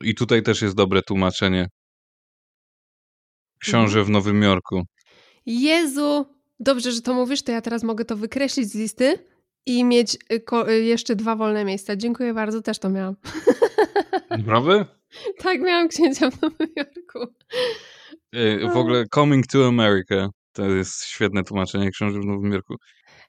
i 0.00 0.14
tutaj 0.14 0.42
też 0.42 0.62
jest 0.62 0.76
dobre 0.76 1.02
tłumaczenie. 1.02 1.68
Książę 3.58 4.04
w 4.04 4.10
Nowym 4.10 4.42
Jorku. 4.42 4.82
Jezu! 5.46 6.26
Dobrze, 6.60 6.92
że 6.92 7.00
to 7.00 7.14
mówisz, 7.14 7.42
to 7.42 7.52
ja 7.52 7.60
teraz 7.60 7.82
mogę 7.82 8.04
to 8.04 8.16
wykreślić 8.16 8.68
z 8.68 8.74
listy 8.74 9.18
i 9.66 9.84
mieć 9.84 10.14
y, 10.32 10.70
y, 10.70 10.82
jeszcze 10.84 11.16
dwa 11.16 11.36
wolne 11.36 11.64
miejsca. 11.64 11.96
Dziękuję 11.96 12.34
bardzo, 12.34 12.62
też 12.62 12.78
to 12.78 12.90
miałam. 12.90 13.16
Naprawdę? 14.30 14.86
tak, 15.38 15.60
miałam 15.60 15.88
księcia 15.88 16.30
w 16.30 16.42
Nowym 16.42 16.68
Jorku. 16.76 17.34
E, 18.32 18.58
W 18.72 18.76
ogóle 18.76 19.04
Coming 19.14 19.46
to 19.46 19.68
America 19.68 20.28
to 20.52 20.68
jest 20.70 21.04
świetne 21.04 21.44
tłumaczenie 21.44 21.90
Książę 21.90 22.20
w 22.20 22.24
Nowym 22.24 22.52
Jorku. 22.52 22.74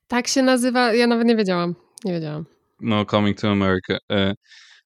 Tak 0.10 0.28
się 0.28 0.42
nazywa, 0.44 0.94
ja 0.94 1.08
nawet 1.08 1.28
nie 1.28 1.36
wiedziałam. 1.36 1.76
Nie 2.06 2.14
wiedziałam. 2.14 2.46
No, 2.82 3.06
Coming 3.06 3.40
to 3.42 3.52
America. 3.52 3.98
E, 4.12 4.34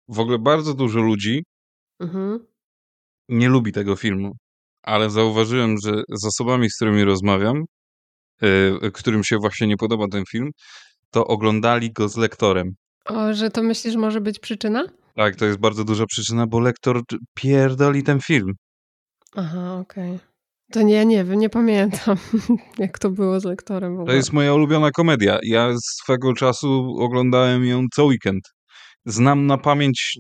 W 0.08 0.20
ogóle 0.20 0.40
bardzo 0.40 0.74
dużo 0.74 1.00
ludzi 1.00 1.44
Mhm. 2.00 2.40
nie 3.30 3.50
lubi 3.50 3.72
tego 3.72 3.96
filmu, 3.96 4.32
ale 4.84 5.10
zauważyłem, 5.10 5.76
że 5.84 5.92
z 6.10 6.26
osobami, 6.26 6.70
z 6.70 6.76
którymi 6.76 7.04
rozmawiam, 7.04 7.64
yy, 8.42 8.92
którym 8.94 9.24
się 9.24 9.38
właśnie 9.38 9.68
nie 9.68 9.78
podoba 9.78 10.08
ten 10.08 10.24
film, 10.32 10.50
to 11.12 11.28
oglądali 11.28 11.92
go 11.92 12.10
z 12.10 12.18
lektorem. 12.18 12.76
O, 13.06 13.34
że 13.34 13.50
to 13.50 13.64
myślisz 13.64 13.96
może 13.96 14.22
być 14.22 14.40
przyczyna? 14.40 14.84
Tak, 15.16 15.36
to 15.36 15.46
jest 15.46 15.60
bardzo 15.60 15.84
duża 15.84 16.06
przyczyna, 16.06 16.48
bo 16.48 16.60
lektor 16.60 17.02
pierdoli 17.34 18.04
ten 18.04 18.20
film. 18.22 18.54
Aha, 19.36 19.78
okej. 19.80 20.20
To 20.74 20.82
nie, 20.82 21.06
nie 21.06 21.24
wiem, 21.24 21.40
nie 21.40 21.50
pamiętam, 21.50 22.18
jak 22.78 23.00
to 23.00 23.10
było 23.10 23.40
z 23.40 23.44
lektorem 23.44 23.98
w 23.98 24.06
To 24.06 24.14
jest 24.14 24.34
moja 24.34 24.54
ulubiona 24.54 24.92
komedia. 24.92 25.40
Ja 25.44 25.74
swego 25.84 26.34
czasu 26.34 26.96
oglądałem 27.00 27.66
ją 27.66 27.86
co 27.94 28.06
weekend. 28.06 28.44
Znam 29.06 29.46
na 29.46 29.58
pamięć 29.58 30.18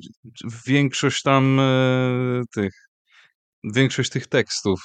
większość 0.67 1.21
tam 1.21 1.59
e, 1.59 2.41
tych, 2.55 2.73
większość 3.63 4.09
tych 4.09 4.27
tekstów. 4.27 4.79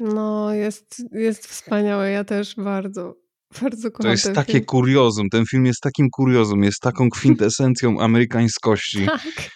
No, 0.00 0.54
jest, 0.54 1.02
jest 1.12 1.46
wspaniałe. 1.46 2.10
Ja 2.10 2.24
też 2.24 2.54
bardzo, 2.56 3.14
bardzo 3.62 3.90
kocham 3.90 4.02
To 4.02 4.10
jest 4.10 4.32
takie 4.32 4.52
film. 4.52 4.64
kuriozum. 4.64 5.28
Ten 5.30 5.44
film 5.46 5.66
jest 5.66 5.80
takim 5.80 6.08
kuriozum, 6.10 6.62
jest 6.62 6.80
taką 6.80 7.10
kwintesencją 7.16 8.00
amerykańskości. 8.00 9.06
Tak. 9.06 9.50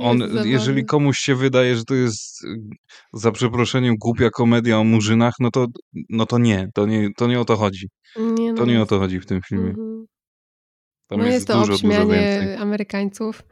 On, 0.00 0.20
jeżeli 0.44 0.84
komuś 0.84 1.18
się 1.18 1.34
wydaje, 1.34 1.76
że 1.76 1.84
to 1.84 1.94
jest 1.94 2.44
y, 2.44 2.48
za 3.12 3.32
przeproszeniem 3.32 3.96
głupia 3.96 4.30
komedia 4.30 4.78
o 4.78 4.84
murzynach, 4.84 5.34
no 5.40 5.50
to, 5.50 5.66
no 6.08 6.26
to 6.26 6.38
nie, 6.38 6.68
to 6.74 6.86
nie, 6.86 7.08
to 7.16 7.26
nie 7.26 7.40
o 7.40 7.44
to 7.44 7.56
chodzi. 7.56 7.88
Nie, 8.16 8.54
To 8.54 8.66
no 8.66 8.72
nie 8.72 8.82
o 8.82 8.86
to 8.86 8.98
chodzi 8.98 9.20
w 9.20 9.26
tym 9.26 9.40
filmie. 9.48 9.70
Mhm. 9.70 10.06
Tam 11.08 11.18
No 11.18 11.24
jest, 11.24 11.34
jest 11.34 11.46
to 11.46 11.52
dużo, 11.52 11.66
dużo 11.66 11.74
obśmianie 11.74 12.14
więcej. 12.14 12.56
Amerykańców, 12.56 13.42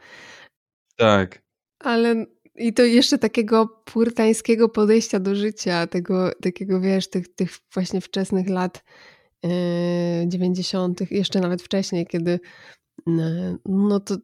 Tak. 0.97 1.43
ale 1.79 2.27
i 2.55 2.73
to 2.73 2.83
jeszcze 2.83 3.19
takiego 3.19 3.83
purtańskiego 3.85 4.69
podejścia 4.69 5.21
do 5.21 5.35
życia, 5.35 5.87
tego 5.87 6.31
takiego, 6.43 6.81
wiesz, 6.81 7.11
tych, 7.11 7.35
tych 7.35 7.59
właśnie 7.75 8.01
wczesnych 8.01 8.49
lat 8.49 8.85
yy, 9.43 9.51
90., 10.27 11.11
jeszcze 11.11 11.41
nawet 11.41 11.63
wcześniej, 11.63 12.07
kiedy 12.07 12.41
yy, 13.07 13.59
no 13.67 14.01
to 14.01 14.17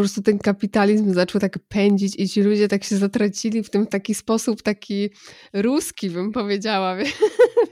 po 0.00 0.02
prostu 0.02 0.22
ten 0.22 0.38
kapitalizm 0.38 1.14
zaczął 1.14 1.40
tak 1.40 1.58
pędzić 1.58 2.18
i 2.18 2.28
ci 2.28 2.42
ludzie 2.42 2.68
tak 2.68 2.84
się 2.84 2.96
zatracili 2.96 3.62
w 3.62 3.70
tym 3.70 3.86
taki 3.86 4.14
sposób 4.14 4.62
taki 4.62 5.10
ruski, 5.52 6.10
bym 6.10 6.32
powiedziała. 6.32 6.96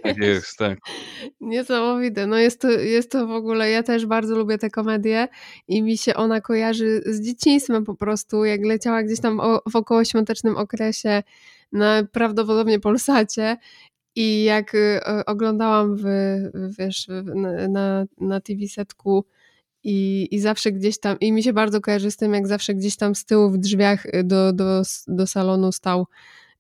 Tak 0.03 0.17
jest, 0.17 0.57
tak. 0.59 0.79
Niesamowite. 1.41 2.27
No 2.27 2.37
jest 2.37 2.61
to, 2.61 2.71
jest 2.71 3.11
to 3.11 3.27
w 3.27 3.31
ogóle, 3.31 3.71
ja 3.71 3.83
też 3.83 4.07
bardzo 4.07 4.37
lubię 4.37 4.59
tę 4.59 4.71
komedię 4.71 5.29
i 5.69 5.83
mi 5.83 5.99
się 5.99 6.15
ona 6.15 6.41
kojarzy 6.41 7.03
z 7.07 7.21
dzieciństwem 7.21 7.85
po 7.85 7.95
prostu, 7.95 8.45
jak 8.45 8.65
leciała 8.65 9.03
gdzieś 9.03 9.21
tam 9.21 9.41
w 9.71 9.77
okołoświątecznym 9.77 10.57
okresie 10.57 11.23
na 11.73 12.03
prawdopodobnie 12.13 12.81
Polsacie 12.81 13.57
i 14.17 14.45
jak 14.45 14.75
y, 14.75 15.01
oglądałam 15.27 15.97
w, 15.97 16.05
wiesz, 16.79 17.09
na, 17.35 17.69
na, 17.69 18.05
na 18.21 18.41
TV 18.41 18.67
setku 18.69 19.25
i, 19.85 20.29
i 20.31 20.41
zawsze 20.41 20.73
gdzieś 20.73 21.01
tam, 21.01 21.19
i 21.21 21.33
mi 21.33 21.43
się 21.43 21.53
bardzo 21.53 21.81
kojarzy 21.81 22.11
z 22.11 22.17
tym, 22.17 22.35
jak 22.35 22.47
zawsze 22.47 22.75
gdzieś 22.75 22.97
tam 22.97 23.15
z 23.15 23.25
tyłu 23.25 23.51
w 23.51 23.59
drzwiach 23.59 24.07
y, 24.07 24.25
do, 24.25 24.53
do, 24.53 24.83
do 25.07 25.27
salonu 25.27 25.73
stał 25.73 26.07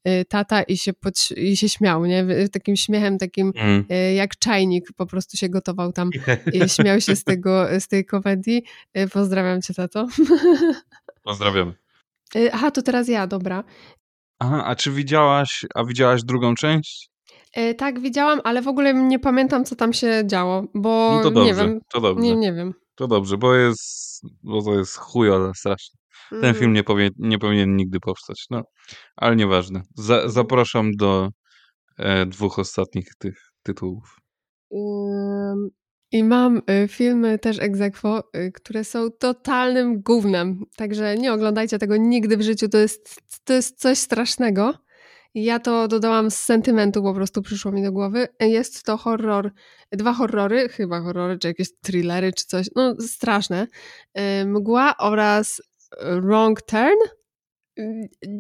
y, 0.08 0.24
tata 0.24 0.62
i 0.62 0.76
się, 0.76 0.92
podś- 0.92 1.38
i 1.38 1.56
się 1.56 1.68
śmiał, 1.68 2.06
nie? 2.06 2.26
Takim 2.52 2.76
śmiechem, 2.76 3.18
takim 3.18 3.52
Mm. 3.56 3.84
e, 3.88 4.14
jak 4.14 4.36
czajnik 4.38 4.92
po 4.96 5.06
prostu 5.06 5.36
się 5.36 5.48
gotował 5.48 5.92
tam 5.92 6.10
i 6.52 6.68
śmiał 6.68 7.00
się 7.00 7.16
z 7.16 7.24
tego, 7.24 7.66
z 7.80 7.88
tej 7.88 8.04
komedii. 8.04 8.62
Pozdrawiam 9.12 9.62
cię, 9.62 9.74
tato. 9.74 10.06
Pozdrawiam. 11.22 11.74
Aha, 12.52 12.70
to 12.70 12.82
teraz 12.82 13.08
ja, 13.08 13.26
dobra. 13.26 13.64
Aha, 14.38 14.64
a 14.66 14.74
czy 14.76 14.90
widziałaś, 14.90 15.64
a 15.74 15.84
widziałaś 15.84 16.22
drugą 16.24 16.54
część? 16.54 17.10
Tak, 17.78 18.00
widziałam, 18.00 18.40
ale 18.44 18.62
w 18.62 18.68
ogóle 18.68 18.94
nie 18.94 19.18
pamiętam, 19.18 19.64
co 19.64 19.76
tam 19.76 19.92
się 19.92 20.22
działo, 20.26 20.64
bo 20.74 21.10
No 21.16 21.22
to 21.22 21.30
dobrze, 21.30 21.50
nie 21.50 21.54
wiem. 21.54 21.80
to 21.92 22.00
dobrze. 22.00 22.24
Nie, 22.24 22.36
nie 22.36 22.52
wiem. 22.52 22.74
To 22.99 23.07
dobrze, 23.09 23.36
bo 23.38 23.55
jest, 23.55 24.20
bo 24.42 24.62
to 24.62 24.78
jest 24.78 24.96
chujowe 24.96 25.53
strasznie. 25.57 25.99
Ten 26.30 26.38
Mhm. 26.38 26.55
film 26.55 26.72
nie, 26.72 26.84
powie, 26.84 27.11
nie 27.18 27.38
powinien 27.38 27.76
nigdy 27.76 28.01
powstać, 28.01 28.46
no. 28.51 28.62
Ale 29.16 29.36
nieważne. 29.36 29.82
Za, 29.94 30.28
zapraszam 30.28 30.92
do 30.92 31.28
e, 31.99 32.26
dwóch 32.26 32.59
ostatnich 32.59 33.09
tych 33.18 33.38
tytułów. 33.62 34.16
Ym, 34.72 35.68
I 36.12 36.24
mam 36.24 36.57
y, 36.84 36.88
filmy 36.88 37.38
też 37.38 37.59
aequo, 37.59 38.22
y, 38.36 38.53
które 38.53 38.84
są 38.84 39.11
totalnym 39.11 40.03
gównem. 40.03 40.64
Także 40.76 41.16
nie 41.16 41.32
oglądajcie 41.32 41.78
tego 41.78 41.96
nigdy 41.96 42.36
w 42.36 42.42
życiu. 42.42 42.68
To 42.68 42.78
jest, 42.78 43.20
to 43.44 43.53
jest 43.53 43.80
coś 43.80 43.99
strasznego. 43.99 44.74
Ja 45.35 45.59
to 45.59 45.89
dodałam 45.89 46.31
z 46.31 46.37
sentymentu, 46.37 47.03
po 47.03 47.14
prostu 47.14 47.43
przyszło 47.43 47.72
mi 47.72 47.83
do 47.83 47.93
głowy. 47.93 48.29
Jest 48.41 48.83
to 48.83 48.97
horror, 48.97 49.51
dwa 49.93 50.12
horrory, 50.12 50.68
chyba 50.68 51.01
horrory, 51.01 51.39
czy 51.39 51.49
jakieś 51.49 51.68
thrillery, 51.81 52.33
czy 52.33 52.47
coś. 52.47 52.66
No, 52.76 52.95
straszne. 53.01 53.66
Mgła 54.47 54.97
oraz 54.97 55.62
Wrong 56.22 56.62
Turn. 56.62 56.97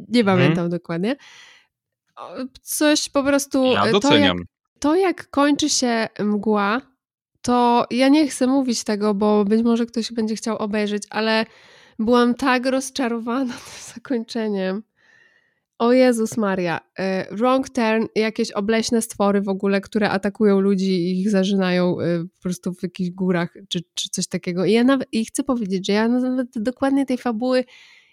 Nie 0.08 0.20
Mhm. 0.20 0.26
pamiętam 0.38 0.68
dokładnie. 0.70 1.16
O, 2.16 2.34
Coś 2.62 3.08
po 3.08 3.22
prostu. 3.22 3.64
Ja 3.64 3.70
y, 3.70 3.74
to 3.80 3.84
jak, 3.86 3.92
doceniam. 3.92 4.38
to 4.80 4.96
jak 4.96 5.30
kończy 5.30 5.68
się 5.68 6.08
mgła, 6.20 6.80
to 7.42 7.86
ja 7.90 8.08
nie 8.08 8.28
chcę 8.28 8.46
mówić 8.46 8.84
tego, 8.84 9.14
bo 9.14 9.44
być 9.44 9.62
może 9.62 9.86
ktoś 9.86 10.12
będzie 10.12 10.36
chciał 10.36 10.56
obejrzeć, 10.56 11.02
ale 11.10 11.46
byłam 11.98 12.34
tak 12.34 12.66
rozczarowana 12.66 13.52
tym 13.64 13.94
zakończeniem. 13.94 14.82
O 15.78 15.92
Jezus 15.92 16.36
Maria. 16.36 16.80
e, 16.98 17.34
Wrong 17.36 17.68
turn, 17.68 18.06
jakieś 18.14 18.50
obleśne 18.50 19.02
stwory 19.02 19.40
w 19.40 19.48
ogóle, 19.48 19.80
które 19.80 20.10
atakują 20.10 20.60
ludzi 20.60 20.90
i 20.90 21.20
ich 21.20 21.30
zażynają 21.30 22.00
e, 22.00 22.24
po 22.24 22.42
prostu 22.42 22.74
w 22.74 22.82
jakichś 22.82 23.10
górach 23.10 23.54
czy, 23.68 23.80
czy 23.94 24.08
coś 24.08 24.26
takiego. 24.26 24.64
I 24.64 24.72
ja 24.72 24.84
nawet, 24.84 25.08
i 25.12 25.24
chcę 25.24 25.42
powiedzieć, 25.42 25.86
że 25.86 25.92
ja 25.92 26.08
nawet 26.08 26.48
dokładnie 26.56 27.06
tej 27.06 27.18
fabuły 27.18 27.64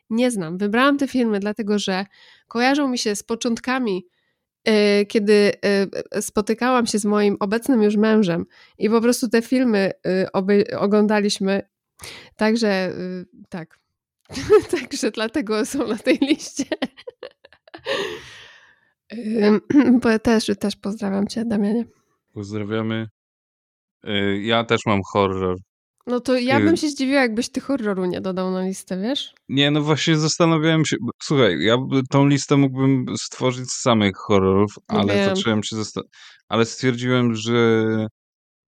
nie 0.09 0.31
znam. 0.31 0.57
Wybrałam 0.57 0.97
te 0.97 1.07
filmy 1.07 1.39
dlatego, 1.39 1.79
że 1.79 2.05
kojarzą 2.47 2.87
mi 2.87 2.97
się 2.97 3.15
z 3.15 3.23
początkami 3.23 4.07
e, 4.65 5.05
kiedy 5.05 5.51
spotykałam 6.21 6.85
się 6.85 6.99
z 6.99 7.05
moim 7.05 7.37
obecnym 7.39 7.83
już 7.83 7.95
mężem 7.95 8.45
i 8.77 8.89
po 8.89 9.01
prostu 9.01 9.29
te 9.29 9.41
filmy 9.41 9.91
oglądaliśmy. 10.79 11.61
Także 12.35 12.93
tak. 13.49 13.79
Także 14.81 15.11
dlatego 15.11 15.65
są 15.65 15.87
na 15.87 15.97
tej 15.97 16.17
liście. 16.17 16.65
Bo 20.01 20.19
też, 20.19 20.51
też 20.59 20.75
pozdrawiam 20.75 21.27
cię, 21.27 21.45
Damianie. 21.45 21.85
Pozdrawiamy. 22.33 23.07
E, 24.03 24.37
ja 24.41 24.63
też 24.63 24.81
mam 24.85 24.99
horror. 25.13 25.57
No 26.07 26.19
to 26.19 26.37
ja 26.37 26.59
bym 26.59 26.77
się 26.77 26.89
zdziwiła, 26.89 27.21
jakbyś 27.21 27.49
ty 27.49 27.61
horroru 27.61 28.05
nie 28.05 28.21
dodał 28.21 28.51
na 28.51 28.61
listę, 28.61 29.01
wiesz? 29.01 29.33
Nie, 29.49 29.71
no 29.71 29.81
właśnie 29.81 30.17
zastanawiałem 30.17 30.85
się. 30.85 30.95
Słuchaj, 31.23 31.57
ja 31.63 31.77
tą 32.09 32.27
listę 32.27 32.57
mógłbym 32.57 33.05
stworzyć 33.17 33.71
z 33.71 33.81
samych 33.81 34.15
horrorów, 34.17 34.71
No 34.89 34.99
ale 34.99 35.13
wiem. 35.15 35.35
zacząłem 35.35 35.63
się 35.63 35.75
zastanawiać. 35.75 36.11
Ale 36.49 36.65
stwierdziłem, 36.65 37.35
że 37.35 37.57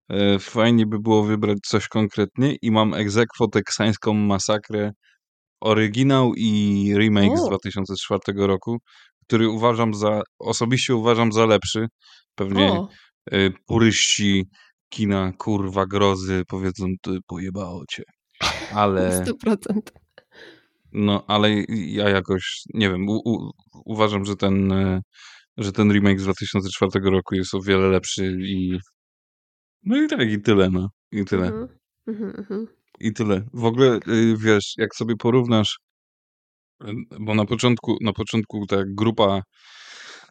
e, 0.09 0.39
fajnie 0.39 0.85
by 0.85 0.99
było 0.99 1.23
wybrać 1.23 1.57
coś 1.65 1.87
konkretnie 1.87 2.55
i 2.61 2.71
mam 2.71 2.93
egzekwo 2.93 3.47
teksańską 3.47 4.13
masakrę 4.13 4.91
oryginał 5.61 6.33
i 6.35 6.93
remake 6.97 7.37
z 7.37 7.41
O. 7.41 7.47
2004 7.47 8.47
roku, 8.47 8.77
który 9.27 9.49
uważam 9.49 9.93
za, 9.93 10.21
osobiście 10.39 10.95
uważam 10.95 11.31
za 11.31 11.45
lepszy. 11.45 11.87
Pewnie 12.35 12.71
O, 12.71 12.89
e, 13.31 13.49
puryści 13.65 14.45
kina, 14.89 15.31
kurwa, 15.37 15.85
grozy 15.85 16.43
powiedzą, 16.47 16.85
ty 17.01 17.17
pojebało 17.27 17.83
cię. 17.89 18.03
Ale... 18.73 19.25
100%. 19.45 19.81
No, 20.93 21.23
ale 21.27 21.49
ja 21.69 22.09
jakoś, 22.09 22.61
nie 22.73 22.89
wiem, 22.89 23.09
u, 23.09 23.21
u, 23.25 23.51
uważam, 23.85 24.25
że 24.25 24.35
ten, 24.35 24.71
e, 24.71 25.01
że 25.57 25.71
ten 25.71 25.91
remake 25.91 26.19
z 26.19 26.23
2004 26.23 27.09
roku 27.09 27.35
jest 27.35 27.55
o 27.55 27.61
wiele 27.61 27.87
lepszy 27.87 28.37
i 28.39 28.79
no 29.83 30.03
i 30.03 30.07
tak, 30.07 30.29
i 30.29 30.41
tyle, 30.41 30.69
no, 30.69 30.89
i 31.11 31.25
tyle, 31.25 31.47
Mhm. 31.47 31.67
Mhm, 32.07 32.35
mhm. 32.37 32.67
I 32.99 33.13
tyle. 33.13 33.41
W 33.53 33.65
ogóle, 33.65 33.99
y, 34.07 34.35
wiesz, 34.37 34.73
jak 34.77 34.95
sobie 34.95 35.15
porównasz, 35.15 35.77
bo 37.19 37.35
na 37.35 37.45
początku, 37.45 37.97
na 38.01 38.13
początku 38.13 38.65
ta 38.65 38.77
grupa 38.87 39.41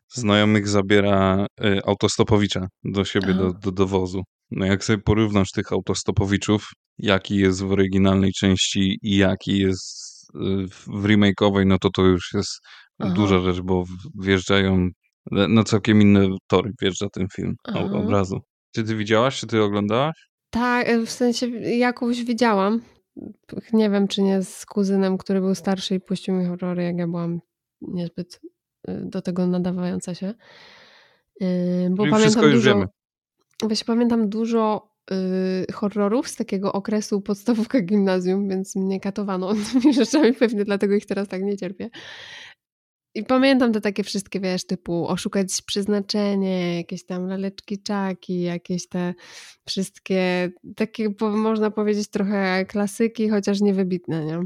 znajomych 0.09 0.69
zabiera 0.69 1.47
y, 1.65 1.81
autostopowicza 1.85 2.67
do 2.85 3.05
siebie, 3.05 3.35
do, 3.35 3.53
do 3.53 3.73
dowozu. 3.73 4.23
No 4.51 4.67
jak 4.67 4.85
sobie 4.85 4.99
porównasz 5.03 5.51
tych 5.51 5.73
autostopowiczów, 5.73 6.69
jaki 6.99 7.37
jest 7.37 7.63
w 7.63 7.71
oryginalnej 7.73 8.33
części 8.33 8.99
i 9.03 9.17
jaki 9.17 9.59
jest 9.59 10.27
y, 10.35 10.39
w 10.69 11.05
remake'owej, 11.05 11.67
no 11.67 11.79
to 11.79 11.91
to 11.91 12.03
już 12.03 12.33
jest 12.35 12.61
Aha. 12.99 13.13
duża 13.15 13.41
rzecz, 13.41 13.61
bo 13.61 13.85
wjeżdżają 14.21 14.89
na 15.31 15.65
całkiem 15.65 16.03
inne 16.03 16.29
tory 16.49 16.71
wjeżdża 16.83 17.07
ten 17.13 17.27
film 17.37 17.55
Aha. 17.65 17.81
o- 17.81 18.05
od 18.05 18.11
razu. 18.11 18.41
Czy 18.75 18.85
ty 18.85 18.97
widziałaś, 18.97 19.41
czy 19.41 19.47
ty 19.47 19.63
oglądałaś? 19.63 20.15
Tak, 20.57 20.89
e, 20.89 21.07
w 21.07 21.11
sensie 21.11 21.47
jakąś 21.59 22.25
widziałam. 22.25 22.81
nie 23.73 23.91
wiem, 23.91 24.09
czy 24.09 24.23
nie 24.23 24.43
z 24.43 24.67
kuzynem, 24.67 25.19
który 25.19 25.41
był 25.41 25.55
starszy 25.55 25.95
i 25.95 26.01
puścił 26.01 26.35
mi 26.35 26.47
horrory, 26.47 26.83
jak 26.83 26.99
ja 26.99 27.07
byłam 27.07 27.41
niezbyt 27.81 28.41
y, 28.89 28.93
do 29.05 29.23
tego 29.23 29.47
nadawająca 29.47 30.15
się. 30.15 30.35
Y, 31.43 31.89
Bo 31.91 32.03
Czyli 32.03 32.11
pamiętam 32.11 32.21
wszystko 32.21 32.47
już 32.47 32.55
dużo, 32.55 32.75
wiemy. 32.75 32.87
Właśnie 33.63 33.85
pamiętam 33.85 34.29
dużo 34.29 34.93
y, 35.69 35.73
horrorów 35.73 36.29
z 36.29 36.37
takiego 36.37 36.73
okresu 36.73 37.21
podstawówka 37.21 37.81
gimnazjum, 37.81 38.49
więc 38.49 38.77
mnie 38.77 39.01
katowano 39.01 39.53
tymi 39.73 39.95
rzeczami, 39.95 40.33
pewnie 40.33 40.65
dlatego 40.65 40.95
ich 40.95 41.07
teraz 41.07 41.29
tak 41.29 41.43
nie 41.43 41.57
cierpię. 41.57 41.91
I 43.17 43.25
pamiętam 43.25 43.73
te 43.73 43.81
takie 43.81 44.05
wszystkie, 44.05 44.41
wiesz, 44.41 44.67
typu 44.67 45.09
oszukać 45.09 45.63
przeznaczenie, 45.67 46.77
jakieś 46.77 47.05
tam 47.05 47.27
laleczki 47.27 47.83
czaki, 47.83 48.43
jakieś 48.43 48.89
te 48.89 49.15
wszystkie 49.69 50.51
takie, 50.77 51.11
po- 51.11 51.31
można 51.31 51.71
powiedzieć, 51.71 52.09
trochę 52.09 52.65
klasyki, 52.69 53.29
chociaż 53.31 53.61
niewybitne, 53.61 54.25
nie? 54.25 54.41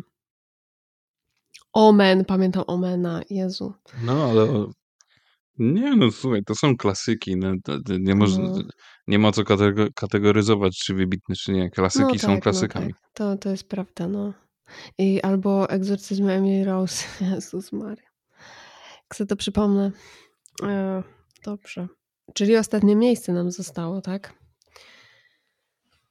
Omen, 1.72 2.24
pamiętam 2.24 2.64
Omena, 2.66 3.22
Jezu. 3.30 3.74
No, 4.04 4.24
ale 4.30 4.66
nie 5.58 5.96
no, 5.96 6.10
słuchaj, 6.10 6.44
to 6.44 6.54
są 6.54 6.76
klasyki. 6.76 7.36
No, 7.36 7.52
nie, 8.00 8.14
można, 8.14 8.44
No. 8.44 8.58
nie 9.06 9.18
ma 9.18 9.32
co 9.32 9.42
katego- 9.42 9.88
kategoryzować, 9.94 10.78
czy 10.78 10.94
wybitne, 10.94 11.34
czy 11.34 11.52
nie. 11.52 11.70
Klasyki 11.70 12.18
są 12.18 12.34
no 12.34 12.40
klasykami. 12.40 12.92
tak, 12.94 13.02
to, 13.14 13.36
to 13.36 13.50
jest 13.50 13.68
prawda, 13.68 14.08
no. 14.08 14.32
I 14.98 15.20
albo 15.22 15.70
egzorcyzm 15.70 16.28
Emily 16.28 16.64
Rose, 16.64 17.04
Jezus 17.34 17.72
Maria. 17.72 18.09
Jak 19.10 19.16
sobie 19.16 19.28
to 19.28 19.36
przypomnę. 19.36 19.90
E, 20.62 21.02
dobrze. 21.44 21.88
Czyli 22.34 22.56
ostatnie 22.56 22.96
miejsce 22.96 23.32
nam 23.32 23.50
zostało, 23.50 24.00
tak? 24.00 24.34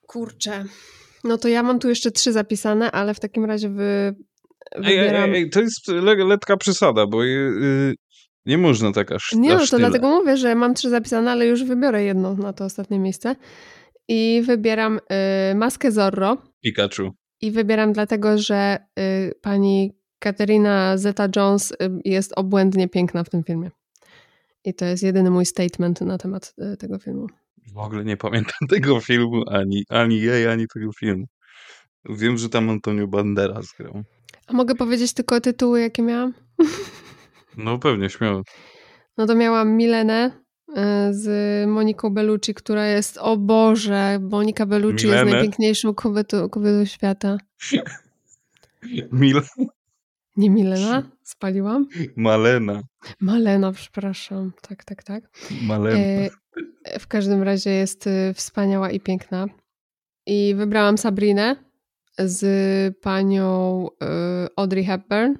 Kurczę. 0.08 0.66
No 1.24 1.38
to 1.38 1.48
ja 1.48 1.64
mam 1.64 1.80
tu 1.80 1.90
jeszcze 1.90 2.12
trzy 2.12 2.34
zapisane, 2.34 2.92
ale 2.92 3.14
w 3.14 3.20
takim 3.20 3.46
razie 3.46 3.70
wy, 3.70 3.84
Ej, 4.72 4.84
ej, 4.84 4.98
wybieram... 4.98 5.30
ej, 5.30 5.36
ej, 5.36 5.50
to 5.50 5.62
jest 5.62 5.88
le, 5.88 6.16
lekka 6.16 6.58
przesada, 6.58 7.08
bo 7.08 7.26
y, 7.26 7.96
nie 8.46 8.58
można 8.58 8.92
tak 8.92 9.12
aż 9.12 9.32
Nie, 9.34 9.50
no 9.50 9.56
aż 9.56 9.70
to 9.70 9.78
tyle. 9.78 9.90
dlatego 9.90 10.10
mówię, 10.10 10.38
że 10.38 10.56
mam 10.56 10.74
trzy 10.74 10.90
zapisane, 10.90 11.32
ale 11.32 11.48
już 11.48 11.64
wybiorę 11.64 12.04
jedno 12.04 12.34
na 12.34 12.54
to 12.54 12.66
ostatnie 12.66 13.00
miejsce. 13.00 13.36
I 14.08 14.42
wybieram 14.46 15.00
y, 15.52 15.56
maskę 15.56 15.92
Zorro. 15.92 16.38
Pikachu. 16.64 17.12
I 17.42 17.52
wybieram 17.52 17.94
dlatego, 17.94 18.38
że 18.38 18.78
y, 19.00 19.34
pani 19.42 19.99
Katerina 20.20 20.98
Zeta-Jones 20.98 21.72
y, 21.72 21.76
jest 22.06 22.34
obłędnie 22.36 22.90
piękna 22.90 23.24
w 23.24 23.30
tym 23.30 23.44
filmie. 23.44 23.72
I 24.66 24.74
to 24.74 24.86
jest 24.86 25.04
jedyny 25.04 25.30
mój 25.30 25.46
statement 25.46 26.02
na 26.02 26.18
temat 26.18 26.54
y, 26.74 26.78
tego 26.78 27.00
filmu. 27.00 27.28
W 27.74 27.78
ogóle 27.78 28.06
nie 28.06 28.18
pamiętam 28.18 28.68
tego 28.70 29.00
filmu, 29.00 29.44
ani, 29.48 29.84
ani 29.90 30.22
jej, 30.22 30.48
ani 30.48 30.68
tego 30.68 30.92
filmu. 31.00 31.26
Wiem, 32.10 32.38
że 32.38 32.50
tam 32.50 32.70
Antonio 32.70 33.08
Banderas 33.08 33.68
grał. 33.80 34.04
A 34.48 34.54
mogę 34.54 34.76
powiedzieć 34.76 35.14
tylko 35.14 35.42
tytuły, 35.42 35.82
jakie 35.82 36.02
miałam? 36.02 36.34
No 37.58 37.80
pewnie, 37.80 38.10
śmiało. 38.10 38.42
No 39.18 39.26
to 39.26 39.36
miałam 39.36 39.72
Milenę 39.72 40.32
y, 40.70 40.74
z 41.12 41.68
Moniką 41.68 42.10
Bellucci, 42.10 42.54
która 42.54 42.88
jest, 42.88 43.18
o 43.18 43.38
Boże, 43.38 44.20
Monika 44.22 44.66
Bellucci 44.66 45.08
jest 45.08 45.26
najpiękniejszą 45.32 45.94
kobietą, 45.94 46.50
kobietą 46.50 46.86
świata. 46.86 47.38
Mil 49.12 49.42
Nie 50.40 50.50
Milena? 50.50 51.04
Spaliłam? 51.24 51.88
Malena. 52.16 52.82
Malena, 53.20 53.72
przepraszam. 53.72 54.52
Tak, 54.62 54.84
tak, 54.84 55.04
tak. 55.04 55.24
Malena. 55.64 55.98
E, 55.98 56.30
w 57.00 57.08
każdym 57.08 57.44
razie 57.44 57.70
jest 57.70 58.08
y, 58.08 58.34
wspaniała 58.34 58.92
i 58.92 59.00
piękna. 59.00 59.46
I 60.26 60.56
wybrałam 60.56 60.98
Sabrinę 60.98 61.56
z 62.18 62.98
panią 62.98 63.88
y, 63.88 64.48
Audrey 64.56 64.86
Hepburn. 64.86 65.34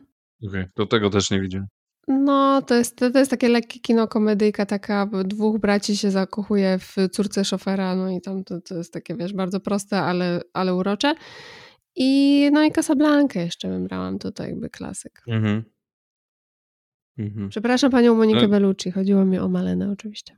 Okej, 0.48 0.66
to 0.74 0.86
tego 0.86 1.10
też 1.10 1.32
nie 1.32 1.42
widziałem. 1.42 1.68
No, 2.08 2.62
to 2.62 2.76
jest, 2.76 2.96
to, 2.98 3.20
jest 3.20 3.32
takie 3.32 3.50
lekkie 3.50 3.80
kino, 3.80 4.08
komedyjka 4.08 4.66
taka, 4.66 5.10
dwóch 5.26 5.60
braci 5.60 5.98
się 5.98 6.12
zakochuje 6.12 6.80
w 6.80 6.96
córce 7.12 7.46
szofera, 7.46 7.96
no 7.96 8.10
i 8.10 8.22
tam 8.22 8.44
to, 8.44 8.62
to 8.62 8.76
jest 8.76 8.94
takie, 8.94 9.16
wiesz, 9.16 9.34
bardzo 9.34 9.60
proste, 9.60 10.02
ale, 10.02 10.42
ale 10.54 10.76
urocze. 10.76 11.16
I 12.02 12.50
no 12.54 12.64
i 12.64 12.72
Casablanca 12.72 13.42
jeszcze 13.42 13.70
wybrałam, 13.70 14.20
to 14.20 14.32
to 14.32 14.44
jakby 14.44 14.70
klasyk. 14.70 15.22
Mhm. 15.28 15.64
Mhm. 17.18 17.50
Przepraszam 17.50 17.92
panią 17.92 18.16
Monikę 18.16 18.42
No. 18.42 18.48
Bellucci, 18.48 18.92
chodziło 18.92 19.26
mi 19.26 19.38
o 19.38 19.48
Malenę 19.48 19.92
oczywiście. 19.92 20.36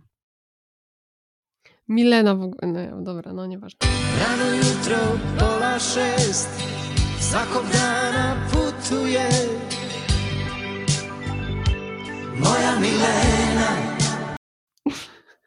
Milena 1.87 2.35
w 2.35 2.41
ogóle, 2.41 2.91
no 2.91 3.01
dobra, 3.01 3.33
no 3.33 3.45
nieważne. 3.45 3.77
Rano 4.19 4.55
jutro 4.55 4.97
pola 5.39 5.79
sześć 5.79 6.47
Zakopana 7.19 8.49
putuje 8.51 9.29
Moja 12.39 12.79
Milena 12.79 13.97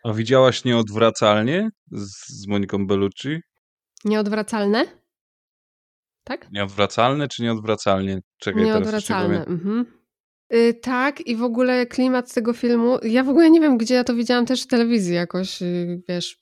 A 0.05 0.13
widziałaś 0.13 0.65
Nieodwracalnie 0.65 1.71
z, 1.91 2.29
z 2.43 2.47
Moniką 2.47 2.87
Bellucci? 2.87 3.41
Nieodwracalne? 4.05 5.04
Tak? 6.25 6.53
Nieodwracalne 6.53 7.29
czy 7.29 7.43
Nieodwracalnie? 7.43 8.21
Czekaj, 8.39 8.63
teraz 8.63 8.75
już 8.75 8.75
nie 8.75 8.81
Nieodwracalne. 8.81 9.45
pamiętam. 9.45 9.55
Mhm. 9.55 9.87
Y, 10.55 10.75
tak, 10.75 11.21
i 11.21 11.37
w 11.37 11.43
ogóle 11.43 11.87
klimat 11.87 12.35
tego 12.35 12.53
filmu. 12.53 12.99
Ja 13.03 13.25
w 13.25 13.29
ogóle 13.29 13.51
nie 13.51 13.61
wiem, 13.61 13.79
gdzie 13.79 13.95
ja 13.95 14.05
to 14.05 14.15
widziałam 14.15 14.47
też 14.47 14.63
w 14.63 14.67
telewizji 14.67 15.15
jakoś, 15.15 15.63
y, 15.63 16.03
wiesz, 16.09 16.39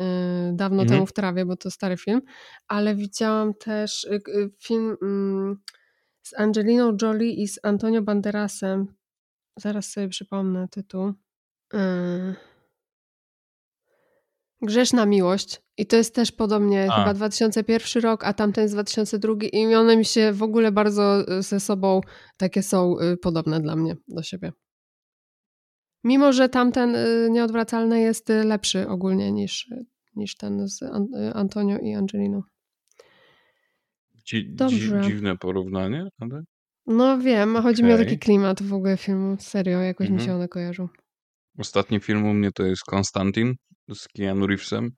y, 0.00 0.04
dawno 0.52 0.82
Mhm. 0.82 0.88
temu 0.88 1.06
w 1.06 1.12
trawie, 1.12 1.44
bo 1.46 1.56
to 1.56 1.70
stary 1.70 1.96
film, 1.96 2.22
ale 2.68 2.94
widziałam 2.94 3.54
też 3.54 4.04
y, 4.04 4.20
y, 4.28 4.50
film 4.62 4.96
mm, 5.02 5.56
z 6.22 6.34
Angeliną 6.34 6.96
Jolie 7.02 7.30
i 7.32 7.48
z 7.48 7.58
Antonio 7.62 8.02
Banderasem. 8.02 8.86
Zaraz 9.58 9.90
sobie 9.90 10.08
przypomnę 10.08 10.68
tytuł. 10.68 11.12
Grzeszna 14.64 15.06
miłość. 15.06 15.60
I 15.78 15.86
to 15.86 15.96
jest 15.96 16.14
też 16.14 16.32
podobnie 16.32 16.86
A. 16.92 16.98
chyba 16.98 17.14
2001 17.14 18.02
rok, 18.02 18.24
a 18.24 18.32
tamten 18.32 18.62
jest 18.62 18.74
2002 18.74 19.34
i 19.52 19.74
one 19.74 19.96
mi 19.96 20.04
się 20.04 20.32
w 20.32 20.42
ogóle 20.42 20.72
bardzo 20.72 21.32
y, 21.38 21.42
ze 21.42 21.60
sobą 21.60 22.00
takie 22.36 22.62
są 22.62 23.00
y, 23.00 23.16
podobne 23.16 23.60
dla 23.60 23.76
mnie 23.76 23.96
do 24.08 24.22
siebie. 24.22 24.52
Mimo, 26.04 26.32
że 26.32 26.48
tamten 26.48 26.94
y, 26.94 27.28
nieodwracalny 27.30 28.00
jest 28.00 28.28
lepszy 28.28 28.88
ogólnie 28.88 29.32
niż, 29.32 29.70
niż 30.16 30.36
ten 30.36 30.68
z 30.68 30.82
An- 30.82 31.08
Antonio 31.34 31.78
i 31.78 31.94
Angeliną. 31.94 32.42
Dzi, 34.26 34.50
Dobrze. 34.54 35.00
dziwne 35.06 35.36
porównanie, 35.38 36.08
ale 36.20 36.42
No 36.86 37.18
wiem, 37.18 37.56
a 37.56 37.62
chodzi 37.62 37.84
mi 37.84 37.92
o 37.92 37.98
taki 37.98 38.18
klimat 38.18 38.62
w 38.62 38.74
ogóle 38.74 38.96
filmu. 38.96 39.36
Serio, 39.40 39.80
jakoś 39.80 40.08
mi 40.08 40.12
Mhm. 40.14 40.28
się 40.28 40.34
one 40.34 40.48
kojarzą. 40.48 40.88
ostatni 41.58 42.00
film 42.00 42.26
u 42.26 42.34
mnie 42.34 42.50
to 42.52 42.62
jest 42.62 42.82
Konstantin 42.84 43.54
z 43.94 44.08
Keanu 44.08 44.46
Reevesem. 44.46 44.92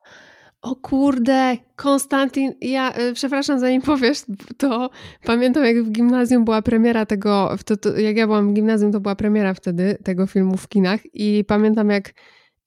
O 0.63 0.77
kurde, 0.77 1.57
Konstantin, 1.77 2.53
ja 2.61 2.99
y, 2.99 3.13
przepraszam, 3.15 3.59
zanim 3.59 3.83
powiesz, 3.83 4.19
to 4.59 4.91
pamiętam 5.25 5.65
jak 5.65 5.83
w 5.83 5.91
gimnazjum 5.91 6.45
była 6.45 6.63
premiera 6.63 7.07
tego, 7.07 7.57
to, 7.65 7.77
to, 7.77 7.99
jak 7.99 8.17
ja 8.17 8.27
byłam 8.27 8.51
w 8.51 8.55
gimnazjum, 8.55 8.93
to 8.93 9.01
była 9.01 9.17
premiera 9.17 9.55
wtedy 9.55 9.99
tego 10.05 10.27
filmu 10.27 10.57
w 10.57 10.69
kinach 10.69 11.01
i 11.15 11.45
pamiętam 11.49 11.91
jak 11.91 12.13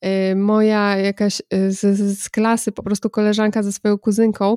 y, 0.05 0.35
moja 0.35 0.97
jakaś 0.97 1.41
y, 1.53 1.71
z 1.71 1.99
z 2.19 2.29
klasy, 2.29 2.71
po 2.71 2.83
prostu 2.83 3.09
koleżanka 3.09 3.63
ze 3.63 3.71
swoją 3.71 3.97
kuzynką 3.97 4.55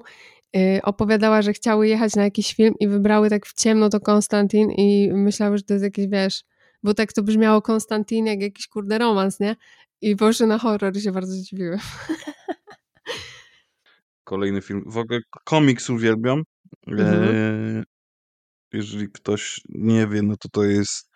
y, 0.57 0.81
opowiadała, 0.83 1.43
że 1.43 1.53
chciały 1.53 1.89
jechać 1.89 2.17
na 2.17 2.25
jakiś 2.25 2.55
film 2.55 2.75
i 2.81 2.89
wybrały 2.89 3.31
tak 3.31 3.47
w 3.47 3.55
ciemno 3.55 3.89
to 3.89 4.01
Konstantin 4.01 4.71
i 4.71 5.13
myślały, 5.13 5.59
że 5.59 5.65
to 5.65 5.75
jest 5.75 5.85
jakiś, 5.85 6.07
wiesz, 6.07 6.45
bo 6.83 6.95
tak 6.95 7.13
to 7.13 7.23
brzmiało 7.23 7.63
Konstantin 7.63 8.27
jak 8.27 8.43
jakiś 8.43 8.69
kurde 8.69 8.99
romans, 8.99 9.41
nie? 9.41 9.57
I 10.03 10.17
poszły 10.17 10.47
na 10.47 10.59
horror 10.59 11.01
się 11.01 11.13
bardzo 11.13 11.33
zdziwiły. 11.33 11.79
Kolejny 14.25 14.63
film. 14.63 14.83
W 14.87 14.97
ogóle 14.97 15.21
komiks 15.45 15.91
uwielbiam. 15.91 16.43
Mhm. 16.87 17.25
E, 17.37 17.83
jeżeli 18.73 19.09
ktoś 19.13 19.61
nie 19.69 20.07
wie, 20.07 20.23
no 20.23 20.37
to 20.37 20.49
to 20.49 20.65
jest 20.65 21.11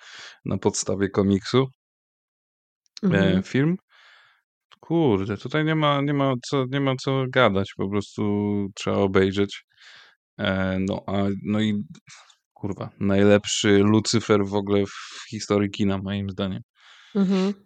na 0.45 0.59
podstawie 0.59 1.09
komiksu 1.09 1.67
e, 3.03 3.07
Mhm. 3.07 3.43
film. 3.43 3.77
Kurde, 4.81 5.37
tutaj 5.37 5.65
nie 5.65 5.75
ma, 5.75 6.01
nie, 6.01 6.15
ma 6.15 6.35
co, 6.47 6.65
nie 6.71 6.81
ma 6.81 6.95
co 7.01 7.25
gadać, 7.29 7.75
po 7.77 7.89
prostu 7.89 8.23
trzeba 8.75 8.97
obejrzeć. 8.97 9.65
E, 10.39 10.79
no, 10.81 11.05
a, 11.07 11.13
no 11.43 11.61
i 11.61 11.85
kurwa, 12.53 12.91
najlepszy 13.01 13.79
Lucyfer 13.79 14.47
w 14.47 14.55
ogóle 14.55 14.87
w 14.87 15.29
historii 15.31 15.71
kina, 15.71 15.99
moim 15.99 16.31
zdaniem. 16.31 16.63
Mhm. 17.15 17.66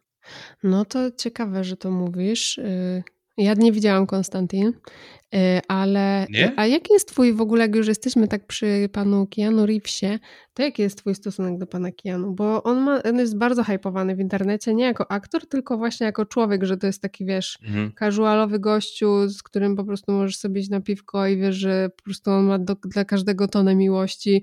No 0.62 0.84
to 0.84 1.10
ciekawe, 1.10 1.64
że 1.64 1.76
to 1.76 1.90
mówisz. 1.90 2.58
Y, 2.58 3.02
Ja 3.38 3.54
nie 3.54 3.72
widziałam 3.72 4.06
Konstantin, 4.06 4.66
y, 4.66 5.38
ale 5.68 6.26
Nie? 6.30 6.52
a 6.56 6.66
jaki 6.66 6.92
jest 6.92 7.08
twój 7.08 7.32
w 7.32 7.40
ogóle, 7.40 7.62
jak 7.62 7.76
już 7.76 7.88
jesteśmy 7.88 8.28
tak 8.28 8.46
przy 8.46 8.88
panu 8.92 9.26
Keanu 9.36 9.66
Reevesie, 9.66 10.18
to 10.54 10.62
jaki 10.62 10.82
jest 10.82 10.98
twój 10.98 11.14
stosunek 11.14 11.58
do 11.58 11.66
pana 11.66 11.88
Keanu? 11.92 12.32
Bo 12.34 12.62
on, 12.62 12.80
ma, 12.80 13.02
on 13.02 13.18
jest 13.18 13.38
bardzo 13.38 13.64
hypowany 13.64 14.16
w 14.16 14.20
internecie, 14.20 14.74
nie 14.74 14.84
jako 14.84 15.10
aktor, 15.10 15.46
tylko 15.48 15.78
właśnie 15.78 16.06
jako 16.06 16.26
człowiek, 16.26 16.64
że 16.64 16.76
to 16.76 16.86
jest 16.86 17.02
taki, 17.02 17.24
wiesz, 17.24 17.58
Mhm. 17.62 17.92
casualowy 17.98 18.58
gościu, 18.58 19.28
z 19.28 19.42
którym 19.42 19.76
po 19.76 19.84
prostu 19.84 20.12
możesz 20.12 20.36
sobie 20.36 20.60
iść 20.60 20.70
na 20.70 20.80
piwko 20.80 21.26
i 21.26 21.36
wiesz, 21.36 21.56
że 21.56 21.88
po 21.96 22.02
prostu 22.02 22.30
on 22.30 22.44
ma 22.44 22.58
do, 22.58 22.74
dla 22.74 23.04
każdego 23.04 23.48
tonę 23.48 23.74
miłości 23.76 24.42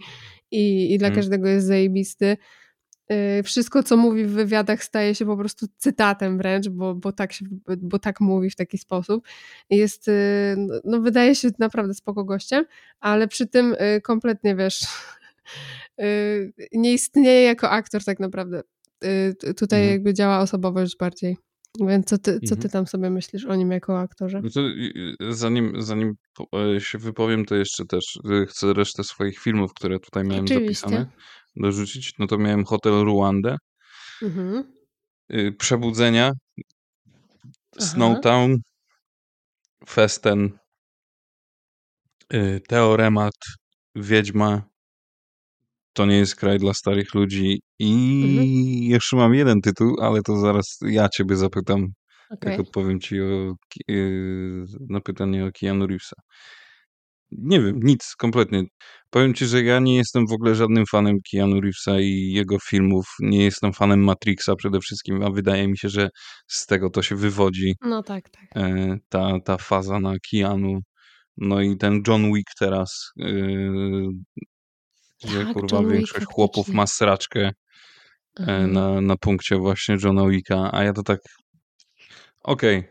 i, 0.51 0.93
i 0.93 0.97
dla 0.97 1.07
Mhm. 1.07 1.15
każdego 1.15 1.47
jest 1.47 1.67
zajebisty. 1.67 2.37
Y, 3.11 3.43
Wszystko, 3.43 3.84
co 3.84 3.97
mówi 3.97 4.25
w 4.25 4.31
wywiadach, 4.31 4.84
staje 4.84 5.15
się 5.15 5.25
po 5.25 5.38
prostu 5.38 5.65
cytatem 5.77 6.38
wręcz, 6.38 6.69
bo, 6.69 6.95
bo, 6.95 7.11
tak, 7.11 7.34
się, 7.34 7.45
bo 7.77 7.99
tak 7.99 8.19
mówi 8.21 8.49
w 8.49 8.55
taki 8.55 8.77
sposób. 8.77 9.27
Jest, 9.69 10.07
y, 10.07 10.55
no, 10.57 10.73
no 10.84 11.01
wydaje 11.01 11.35
się 11.35 11.49
naprawdę 11.59 11.93
spoko 11.93 12.23
gościem, 12.23 12.65
ale 12.99 13.27
przy 13.27 13.47
tym 13.47 13.73
y, 13.97 14.01
kompletnie, 14.01 14.55
wiesz, 14.55 14.79
nie 16.73 16.93
istnieje 16.93 17.41
jako 17.43 17.69
aktor 17.69 18.03
tak 18.03 18.19
naprawdę. 18.19 18.61
Tutaj 19.57 19.79
Mhm. 19.79 19.91
jakby 19.91 20.13
działa 20.13 20.39
osobowość 20.39 20.97
bardziej. 20.99 21.38
Więc 21.88 22.05
co 22.05 22.17
ty, 22.17 22.34
co 22.34 22.55
ty 22.55 22.61
Mhm. 22.65 22.69
tam 22.69 22.88
sobie 22.88 23.09
myślisz 23.09 23.45
o 23.45 23.55
nim 23.55 23.71
jako 23.71 23.99
aktorze? 23.99 24.41
No 24.43 24.49
zanim, 25.29 25.73
zanim 25.81 26.15
się 26.79 26.97
wypowiem, 26.97 27.45
to 27.45 27.55
jeszcze 27.55 27.85
też 27.85 28.19
chcę 28.47 28.73
resztę 28.73 29.03
swoich 29.03 29.39
filmów, 29.39 29.73
które 29.73 29.99
tutaj 29.99 30.23
miałem 30.23 30.45
Oczywiście. 30.45 30.73
zapisane, 30.73 31.07
dorzucić. 31.61 32.13
No 32.19 32.27
to 32.27 32.38
miałem 32.38 32.65
Hotel 32.65 32.93
Ruandę, 33.05 33.57
Mhm. 34.21 34.73
y, 35.34 35.51
Przebudzenia. 35.59 36.31
Snowtown, 37.79 38.57
Festen, 39.88 40.57
y, 42.34 42.61
Teoremat, 42.67 43.34
Wiedźma, 43.95 44.61
To 45.93 46.05
nie 46.05 46.17
jest 46.17 46.35
kraj 46.35 46.59
dla 46.59 46.73
starych 46.73 47.13
ludzi 47.13 47.61
i 47.79 47.91
Mhm. 48.23 48.47
jeszcze 48.91 49.15
mam 49.15 49.34
jeden 49.34 49.61
tytuł, 49.61 49.95
ale 50.01 50.21
to 50.21 50.38
zaraz 50.39 50.77
ja 50.81 51.09
ciebie 51.09 51.35
zapytam, 51.35 51.88
Okej. 52.29 52.51
jak 52.51 52.59
odpowiem 52.59 52.99
ci 52.99 53.21
o, 53.21 53.55
y, 53.89 54.65
na 54.89 55.01
pytanie 55.01 55.45
o 55.45 55.49
Keanu 55.51 55.88
Reevesa. 55.88 56.15
Nie 57.31 57.61
wiem, 57.61 57.79
nic, 57.83 58.15
kompletnie. 58.17 58.63
Powiem 59.09 59.33
ci, 59.33 59.45
że 59.45 59.63
ja 59.63 59.79
nie 59.79 59.95
jestem 59.95 60.27
w 60.27 60.31
ogóle 60.31 60.55
żadnym 60.55 60.85
fanem 60.91 61.17
Keanu 61.31 61.61
Reevesa 61.61 61.99
i 61.99 62.31
jego 62.31 62.57
filmów. 62.59 63.05
Nie 63.19 63.43
jestem 63.43 63.73
fanem 63.73 64.03
Matrixa 64.03 64.55
przede 64.55 64.79
wszystkim, 64.79 65.23
a 65.23 65.29
wydaje 65.31 65.67
mi 65.67 65.77
się, 65.77 65.89
że 65.89 66.09
z 66.47 66.65
tego 66.65 66.89
to 66.89 67.01
się 67.01 67.15
wywodzi 67.15 67.75
No 67.81 68.03
tak, 68.03 68.29
tak. 68.29 68.43
e, 68.55 68.97
ta, 69.09 69.39
ta 69.45 69.57
faza 69.57 69.99
na 69.99 70.13
Keanu. 70.31 70.79
No 71.37 71.61
i 71.61 71.77
ten 71.77 72.01
John 72.07 72.33
Wick 72.33 72.47
teraz, 72.59 73.11
gdzie 75.23 75.43
Tak, 75.45 75.53
kurwa 75.53 75.75
John 75.77 75.85
Wick 75.85 75.93
większość 75.95 76.25
chłopów 76.25 76.55
faktycznie. 76.65 76.75
ma 76.77 76.87
sraczkę 76.87 77.41
e, 77.41 77.53
Aha. 78.39 78.67
na, 78.67 79.01
na 79.01 79.17
punkcie 79.17 79.57
właśnie 79.57 79.97
Johna 80.03 80.27
Wicka, 80.27 80.69
a 80.73 80.83
ja 80.83 80.93
to 80.93 81.03
tak 81.03 81.19
okej, 82.43 82.83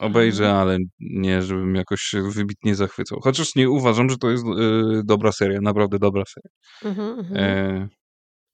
obejrzę, 0.00 0.50
Aha. 0.50 0.60
ale 0.60 0.78
nie, 1.00 1.42
żebym 1.42 1.74
jakoś 1.74 2.00
się 2.00 2.22
wybitnie 2.30 2.74
zachwycał. 2.74 3.18
Chociaż 3.22 3.54
nie 3.54 3.70
uważam, 3.70 4.10
że 4.10 4.18
to 4.18 4.30
jest 4.30 4.44
e, 4.44 5.02
dobra 5.04 5.32
seria, 5.32 5.60
naprawdę 5.60 5.98
dobra 5.98 6.22
seria. 6.34 6.50
Mhm, 6.92 7.18
mhm. 7.18 7.36
E, 7.40 7.88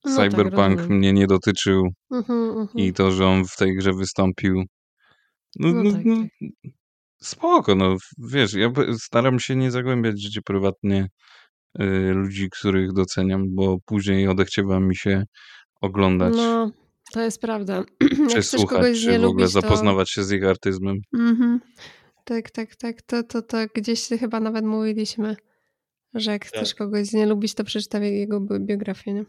No 0.05 0.17
tak, 0.17 0.31
Cyberpunk 0.31 0.79
rozumiem. 0.79 0.99
mnie 0.99 1.13
nie 1.13 1.27
dotyczył 1.27 1.89
Mhm, 2.13 2.41
mhm. 2.51 2.69
i 2.75 2.93
to, 2.93 3.11
że 3.13 3.27
on 3.27 3.45
w 3.45 3.57
tej 3.57 3.77
grze 3.77 3.93
wystąpił. 3.93 4.63
No, 5.59 5.73
No 5.73 5.83
no, 5.83 5.93
tak, 5.93 6.05
no, 6.05 6.17
tak. 6.17 6.29
spoko, 7.23 7.75
no 7.75 7.97
wiesz, 8.19 8.55
ja 8.55 8.73
staram 8.99 9.41
się 9.41 9.57
nie 9.57 9.71
zagłębiać 9.71 10.15
w 10.15 10.23
życie 10.23 10.41
prywatnie 10.45 11.09
y, 11.81 11.85
ludzi, 12.15 12.49
których 12.51 12.93
doceniam, 12.93 13.45
bo 13.55 13.77
później 13.87 14.29
odechciewa 14.29 14.81
mi 14.81 14.97
się 14.97 15.25
oglądać 15.81 16.35
No, 16.37 16.71
to 17.13 17.21
jest 17.21 17.41
prawda. 17.41 17.85
czy 18.33 18.43
słuchać, 18.43 18.69
kogoś 18.69 19.01
czy 19.01 19.07
nie 19.07 19.19
w 19.19 19.25
ogóle 19.25 19.45
lubić, 19.45 19.55
to... 19.55 19.61
zapoznawać 19.61 20.11
się 20.11 20.25
z 20.25 20.33
ich 20.33 20.45
artyzmem. 20.45 20.97
Mhm. 21.15 21.61
Tak, 22.25 22.51
tak, 22.51 22.77
tak. 22.77 23.03
To, 23.03 23.23
to, 23.23 23.43
to 23.43 23.57
gdzieś 23.75 24.09
chyba 24.09 24.41
nawet 24.41 24.65
mówiliśmy, 24.65 25.37
że 26.15 26.31
jak 26.33 26.47
chcesz 26.47 26.75
kogoś 26.75 27.13
nie 27.13 27.27
lubić, 27.27 27.55
to 27.55 27.65
przeczytaj 27.65 28.15
jego 28.15 28.41
bi- 28.41 28.61
biografię, 28.61 29.13
nie? 29.13 29.25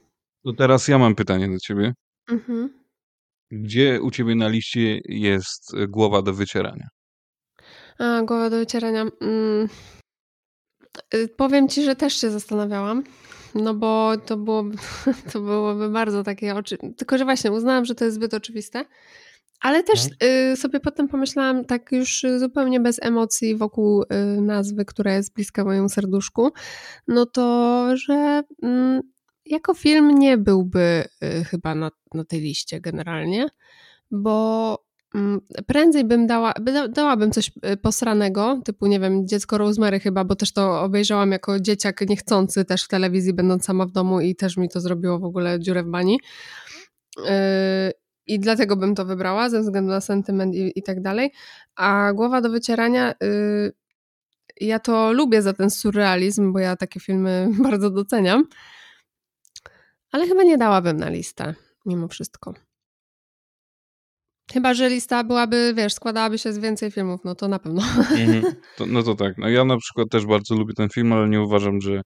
To 0.45 0.53
teraz 0.53 0.87
ja 0.87 0.97
mam 0.97 1.15
pytanie 1.15 1.49
do 1.49 1.59
ciebie. 1.59 1.93
Mhm. 2.29 2.81
Gdzie 3.51 4.01
u 4.01 4.11
ciebie 4.11 4.35
na 4.35 4.47
liście 4.47 5.01
jest 5.05 5.71
głowa 5.87 6.21
do 6.21 6.33
wycierania? 6.33 6.87
A, 7.99 8.21
głowa 8.21 8.49
do 8.49 8.57
wycierania. 8.57 9.05
Mm. 9.21 9.67
Y, 11.13 11.27
Powiem 11.37 11.67
ci, 11.67 11.83
że 11.83 11.95
też 11.95 12.21
się 12.21 12.29
zastanawiałam. 12.29 13.03
No 13.55 13.73
bo 13.73 14.17
to 14.25 14.37
byłoby, 14.37 14.77
to 15.33 15.41
byłoby 15.41 15.89
bardzo 15.89 16.23
takie 16.23 16.55
oczy. 16.55 16.77
Tylko, 16.97 17.17
że 17.17 17.25
właśnie 17.25 17.51
uznałam, 17.51 17.85
że 17.85 17.95
to 17.95 18.05
jest 18.05 18.15
zbyt 18.15 18.33
oczywiste. 18.33 18.85
Ale 19.61 19.83
też 19.83 19.99
y, 20.05 20.55
sobie 20.57 20.79
potem 20.79 21.07
pomyślałam, 21.07 21.65
tak 21.65 21.91
już 21.91 22.23
y, 22.23 22.39
zupełnie 22.39 22.79
bez 22.79 22.99
emocji 23.01 23.55
wokół 23.55 24.03
y, 24.03 24.07
nazwy, 24.41 24.85
która 24.85 25.13
jest 25.13 25.33
bliska 25.33 25.63
mojemu 25.63 25.89
serduszku, 25.89 26.51
no 27.07 27.25
to, 27.25 27.87
że 27.97 28.43
mm, 28.63 29.01
jako 29.45 29.73
film 29.73 30.19
nie 30.19 30.37
byłby 30.37 31.03
chyba 31.45 31.75
na, 31.75 31.91
na 32.13 32.23
tej 32.25 32.41
liście 32.41 32.81
generalnie, 32.81 33.47
bo 34.11 34.77
prędzej 35.67 36.03
bym 36.03 36.27
dała, 36.27 36.53
by 36.61 36.73
da- 36.73 36.87
dałabym 36.87 37.31
coś 37.31 37.51
y, 37.73 37.77
posranego, 37.77 38.61
typu 38.65 38.87
nie 38.87 38.99
wiem, 38.99 39.27
Dziecko 39.27 39.57
Rosemary 39.57 39.99
chyba, 39.99 40.23
bo 40.23 40.35
też 40.35 40.53
to 40.53 40.81
obejrzałam 40.81 41.31
jako 41.31 41.59
dzieciak 41.59 42.09
niechcący 42.09 42.65
też 42.65 42.83
w 42.83 42.87
telewizji, 42.87 43.33
będąc 43.33 43.65
sama 43.65 43.85
w 43.85 43.91
domu 43.91 44.21
i 44.21 44.35
też 44.35 44.57
mi 44.57 44.69
to 44.69 44.79
zrobiło 44.79 45.19
w 45.19 45.23
ogóle 45.23 45.59
dziurę 45.59 45.83
w 45.83 45.87
bani. 45.87 46.19
Yy, 47.17 47.23
I 48.27 48.39
dlatego 48.39 48.75
bym 48.75 48.95
to 48.95 49.05
wybrała, 49.05 49.49
ze 49.49 49.61
względu 49.61 49.91
na 49.91 50.01
sentyment 50.01 50.55
i, 50.55 50.71
i 50.75 50.83
tak 50.83 51.01
dalej. 51.01 51.31
A 51.75 52.13
Głowa 52.13 52.41
do 52.41 52.49
wycierania, 52.49 53.13
yy, 53.21 53.71
ja 54.61 54.79
to 54.79 55.13
lubię 55.13 55.41
za 55.41 55.53
ten 55.53 55.69
surrealizm, 55.69 56.53
bo 56.53 56.59
ja 56.59 56.75
takie 56.75 56.99
filmy 56.99 57.49
bardzo 57.69 57.89
doceniam. 57.89 58.43
Ale 60.11 60.27
chyba 60.27 60.43
nie 60.43 60.57
dałabym 60.57 60.97
na 60.97 61.09
listę, 61.09 61.55
mimo 61.85 62.07
wszystko. 62.07 62.53
Chyba, 64.53 64.73
że 64.73 64.89
lista 64.89 65.23
byłaby, 65.23 65.73
wiesz, 65.77 65.93
składałaby 65.93 66.37
się 66.37 66.53
z 66.53 66.57
więcej 66.57 66.91
filmów, 66.91 67.21
no 67.25 67.35
to 67.35 67.47
na 67.47 67.59
pewno. 67.59 67.81
To, 68.77 68.85
no 68.85 69.03
to 69.03 69.15
tak, 69.15 69.37
no 69.37 69.49
ja 69.49 69.65
na 69.65 69.77
przykład 69.77 70.07
też 70.11 70.25
bardzo 70.25 70.55
lubię 70.55 70.73
ten 70.73 70.89
film, 70.89 71.13
ale 71.13 71.29
nie 71.29 71.41
uważam, 71.41 71.81
że 71.81 72.01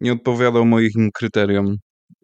nie 0.00 0.12
odpowiadał 0.12 0.64
moim 0.64 1.10
kryteriom, 1.14 1.76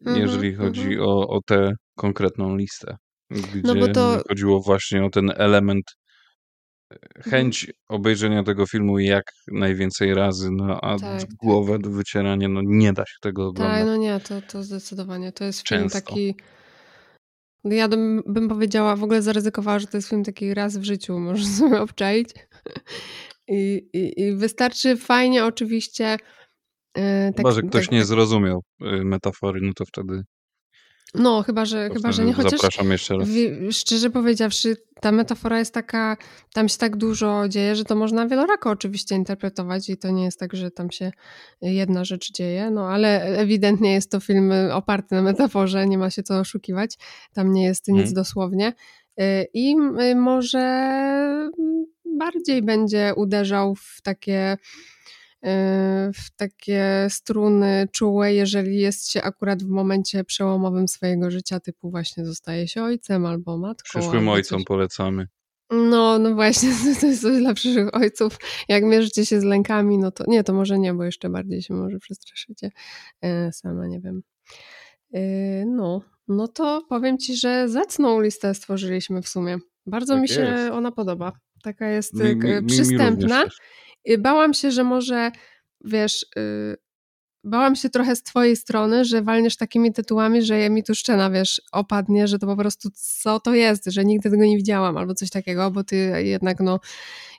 Mhm, 0.06 0.22
jeżeli 0.26 0.54
chodzi 0.54 0.80
mhm. 0.82 1.00
o, 1.02 1.28
o 1.28 1.40
tę 1.46 1.72
konkretną 1.96 2.56
listę. 2.56 2.96
Gdzie 3.30 3.60
No 3.64 3.74
bo 3.74 3.88
to- 3.88 4.22
chodziło 4.28 4.60
właśnie 4.60 5.04
o 5.04 5.10
ten 5.10 5.32
element, 5.36 5.84
e, 6.92 6.94
Mhm. 7.16 7.30
chęć 7.30 7.72
obejrzenia 7.88 8.42
tego 8.42 8.66
filmu 8.66 8.98
jak 8.98 9.24
najwięcej 9.52 10.14
razy, 10.14 10.48
no 10.52 10.80
a 10.80 10.98
Tak, 10.98 11.20
tak. 11.20 11.30
głowę 11.42 11.78
do 11.78 11.90
wycierania, 11.90 12.48
no 12.48 12.60
nie 12.64 12.92
da 12.92 13.02
się 13.02 13.16
tego 13.20 13.46
oglądać. 13.46 13.76
Tak, 13.78 13.86
no 13.86 13.96
nie, 13.96 14.20
to, 14.20 14.42
to 14.42 14.62
zdecydowanie. 14.62 15.32
To 15.32 15.44
jest 15.44 15.68
film 15.68 15.80
Często. 15.82 16.00
taki. 16.00 16.34
No 17.64 17.74
Ja 17.74 17.88
bym, 17.88 18.22
bym 18.26 18.48
powiedziała, 18.48 18.96
w 18.96 19.04
ogóle 19.04 19.22
zaryzykowała, 19.22 19.78
że 19.78 19.86
to 19.86 19.96
jest 19.96 20.08
film 20.08 20.24
taki 20.24 20.54
raz 20.54 20.76
w 20.78 20.84
życiu, 20.84 21.18
możesz 21.18 21.46
sobie 21.58 21.80
obczaić. 21.80 22.28
I, 23.48 23.88
i, 23.92 24.20
i 24.22 24.36
wystarczy 24.36 24.96
fajnie, 24.96 25.44
oczywiście. 25.44 26.16
e, 26.98 27.32
Chyba, 27.36 27.48
tak- 27.48 27.62
że 27.62 27.68
ktoś 27.68 27.84
tak- 27.84 27.92
nie 27.92 27.98
tak- 27.98 28.06
zrozumiał 28.06 28.62
y, 28.82 29.04
metafory, 29.04 29.60
no 29.62 29.72
to 29.76 29.84
wtedy, 29.84 30.22
No, 31.14 31.42
chyba, 31.42 31.64
że, 31.64 31.90
chyba, 31.90 32.12
że 32.12 32.24
nie. 32.24 32.32
Chociaż 32.32 32.52
zapraszam 32.52 32.90
jeszcze 32.90 33.16
raz. 33.18 33.28
szczerze 33.70 34.10
powiedziawszy, 34.10 34.76
ta 35.00 35.12
metafora 35.12 35.58
jest 35.58 35.74
taka, 35.74 36.16
tam 36.52 36.68
się 36.68 36.78
tak 36.78 36.96
dużo 36.96 37.48
dzieje, 37.48 37.76
że 37.76 37.84
to 37.84 37.94
można 37.94 38.26
wielorako 38.26 38.70
oczywiście 38.70 39.14
interpretować 39.14 39.90
i 39.90 39.96
to 39.96 40.10
nie 40.10 40.24
jest 40.24 40.38
tak, 40.40 40.56
że 40.56 40.70
tam 40.70 40.90
się 40.90 41.12
jedna 41.62 42.04
rzecz 42.04 42.32
dzieje, 42.32 42.70
no 42.70 42.88
ale 42.88 43.22
ewidentnie 43.22 43.92
jest 43.92 44.10
to 44.10 44.20
film 44.20 44.52
oparty 44.72 45.14
na 45.14 45.22
metaforze, 45.22 45.86
nie 45.86 45.98
ma 45.98 46.10
się 46.10 46.22
co 46.22 46.38
oszukiwać, 46.38 46.98
tam 47.32 47.52
nie 47.52 47.64
jest 47.64 47.88
nic 47.88 47.98
Mhm. 47.98 48.14
dosłownie 48.14 48.72
Y, 49.20 49.46
i 49.54 49.76
y, 50.00 50.14
może 50.16 50.90
bardziej 52.18 52.62
będzie 52.62 53.12
uderzał 53.16 53.74
w 53.74 54.00
takie 54.02 54.56
w 56.14 56.30
takie 56.36 57.06
struny 57.10 57.88
czułe, 57.92 58.34
jeżeli 58.34 58.78
jest 58.80 59.10
się 59.10 59.22
akurat 59.22 59.62
w 59.62 59.68
momencie 59.68 60.24
przełomowym 60.24 60.88
swojego 60.88 61.30
życia, 61.30 61.60
typu 61.60 61.90
właśnie 61.90 62.26
zostaje 62.26 62.68
się 62.68 62.82
ojcem 62.82 63.26
albo 63.26 63.58
matką. 63.58 64.00
Przyszłym 64.00 64.28
ojcom 64.28 64.58
coś. 64.58 64.66
polecamy. 64.66 65.28
No, 65.70 66.18
no 66.18 66.34
właśnie, 66.34 66.68
to 67.00 67.06
jest 67.06 67.22
coś 67.22 67.38
dla 67.38 67.54
przyszłych 67.54 67.94
ojców. 67.94 68.36
Jak 68.68 68.84
mierzycie 68.84 69.26
się 69.26 69.40
z 69.40 69.44
lękami, 69.44 69.98
no 69.98 70.10
to 70.10 70.24
nie, 70.28 70.44
to 70.44 70.54
może 70.54 70.78
nie, 70.78 70.94
bo 70.94 71.04
jeszcze 71.04 71.30
bardziej 71.30 71.62
się 71.62 71.74
może 71.74 71.98
przestraszycie. 71.98 72.70
E, 73.22 73.52
sama 73.52 73.86
nie 73.86 74.00
wiem. 74.00 74.22
E, 75.14 75.20
no, 75.66 76.02
no 76.28 76.48
to 76.48 76.82
powiem 76.88 77.18
ci, 77.18 77.36
że 77.36 77.68
zacną 77.68 78.20
listę 78.20 78.54
stworzyliśmy 78.54 79.22
w 79.22 79.28
sumie. 79.28 79.58
Bardzo 79.86 80.12
Tak 80.14 80.22
mi 80.22 80.28
się 80.28 80.40
jest. 80.40 80.72
ona 80.72 80.92
podoba. 80.92 81.32
Taka 81.62 81.88
jest 81.88 82.14
Mi- 82.14 82.26
y, 82.26 82.34
mi- 82.36 82.42
k- 82.42 82.60
mi- 82.60 82.70
Bałam 84.18 84.54
się, 84.54 84.70
że 84.70 84.84
może, 84.84 85.32
wiesz, 85.84 86.26
y, 86.38 86.76
bałam 87.44 87.76
się 87.76 87.90
trochę 87.90 88.16
z 88.16 88.22
twojej 88.22 88.56
strony, 88.56 89.04
że 89.04 89.22
walniesz 89.22 89.56
takimi 89.56 89.92
tytułami, 89.92 90.42
że 90.42 90.70
mi 90.70 90.84
tu 90.84 90.94
szczena, 90.94 91.30
wiesz, 91.30 91.62
opadnie, 91.72 92.28
że 92.28 92.38
to 92.38 92.46
po 92.46 92.56
prostu 92.56 92.88
co 92.94 93.40
to 93.40 93.54
jest, 93.54 93.84
że 93.86 94.04
nigdy 94.04 94.30
tego 94.30 94.44
nie 94.44 94.56
widziałam 94.56 94.96
albo 94.96 95.14
coś 95.14 95.30
takiego, 95.30 95.70
bo 95.70 95.84
ty 95.84 95.96
jednak, 96.24 96.60
no, 96.60 96.80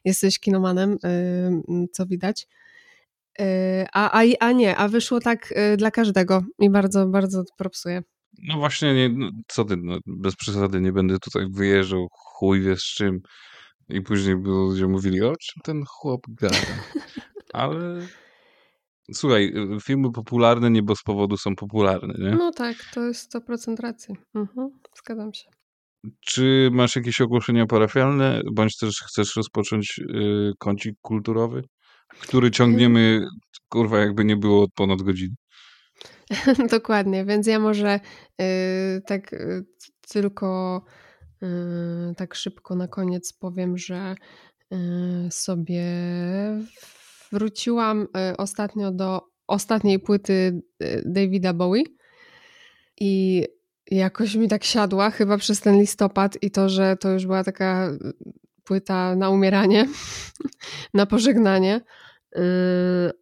jesteś 0.06 0.40
kinomanem, 0.40 0.92
y, 0.94 1.88
co 1.92 2.06
widać. 2.06 2.48
Y, 3.42 3.44
A, 3.94 4.22
a, 4.22 4.24
a 4.40 4.52
nie, 4.52 4.76
a 4.76 4.88
wyszło 4.88 5.20
tak 5.20 5.54
dla 5.78 5.92
każdego 5.92 6.44
i 6.60 6.70
bardzo, 6.70 7.06
bardzo 7.08 7.44
propsuję. 7.58 8.04
No 8.44 8.58
właśnie, 8.58 8.94
nie, 8.94 9.10
no, 9.10 9.30
co 9.48 9.66
ty, 9.66 9.78
no, 9.78 9.98
bez 10.06 10.36
przesady 10.36 10.82
nie 10.82 10.92
będę 10.92 11.20
tutaj 11.20 11.46
wyjeżdżał, 11.52 12.08
chuj 12.12 12.62
wie 12.62 12.76
z 12.78 12.84
czym. 12.84 13.22
I 13.90 14.02
później 14.02 14.36
by 14.36 14.50
ludzie 14.50 14.88
mówili, 14.88 15.22
o 15.22 15.36
czym 15.36 15.62
ten 15.64 15.84
chłop 15.88 16.22
gada. 16.30 16.58
Ale 17.54 18.08
słuchaj, 19.14 19.54
y, 19.78 19.80
filmy 19.82 20.12
popularne 20.12 20.72
nie 20.72 20.84
bez 20.84 21.04
powodu 21.04 21.38
są 21.38 21.56
popularne, 21.56 22.14
nie? 22.18 22.36
No 22.36 22.52
tak, 22.52 22.76
to 22.94 23.02
jest 23.02 23.36
100% 23.36 23.80
racji. 23.80 24.16
Mhm, 24.36 24.70
zgadzam 24.98 25.34
się. 25.34 25.50
Czy 26.20 26.70
masz 26.72 26.96
jakieś 26.96 27.22
ogłoszenia 27.22 27.66
parafialne, 27.66 28.42
bądź 28.54 28.78
też 28.78 28.96
chcesz 29.08 29.36
rozpocząć 29.36 30.00
y, 30.00 30.52
kącik 30.60 30.96
kulturowy, 31.02 31.64
który 32.22 32.52
ciągniemy, 32.52 33.26
kurwa, 33.70 34.00
jakby 34.00 34.26
nie 34.26 34.38
było 34.38 34.64
od 34.64 34.74
ponad 34.74 35.02
godziny. 35.02 35.36
Dokładnie, 36.72 37.26
więc 37.26 37.48
ja 37.48 37.60
może 37.60 38.00
y, 38.42 39.02
tak 39.08 39.34
y, 39.34 39.66
tylko 40.10 40.82
y, 40.88 41.05
tak 42.18 42.36
szybko 42.36 42.76
na 42.76 42.88
koniec 42.88 43.34
powiem, 43.34 43.78
że 43.78 44.16
y, 44.74 44.78
sobie 45.32 45.86
wróciłam 47.32 48.02
y, 48.02 48.38
ostatnio 48.38 48.92
do 48.92 49.22
ostatniej 49.48 50.00
płyty 50.00 50.62
Davida 51.06 51.54
Bowie 51.54 51.84
i 53.00 53.44
jakoś 53.92 54.36
mi 54.36 54.48
tak 54.48 54.64
siadła 54.64 55.10
chyba 55.12 55.38
przez 55.38 55.62
ten 55.62 55.80
listopad 55.80 56.38
i 56.42 56.52
to, 56.52 56.70
że 56.70 56.98
to 56.98 57.12
już 57.12 57.26
była 57.26 57.44
taka 57.44 57.92
płyta 58.64 59.16
na 59.16 59.30
umieranie, 59.30 59.88
na 60.94 61.06
pożegnanie. 61.06 61.82
Yy, 62.36 62.42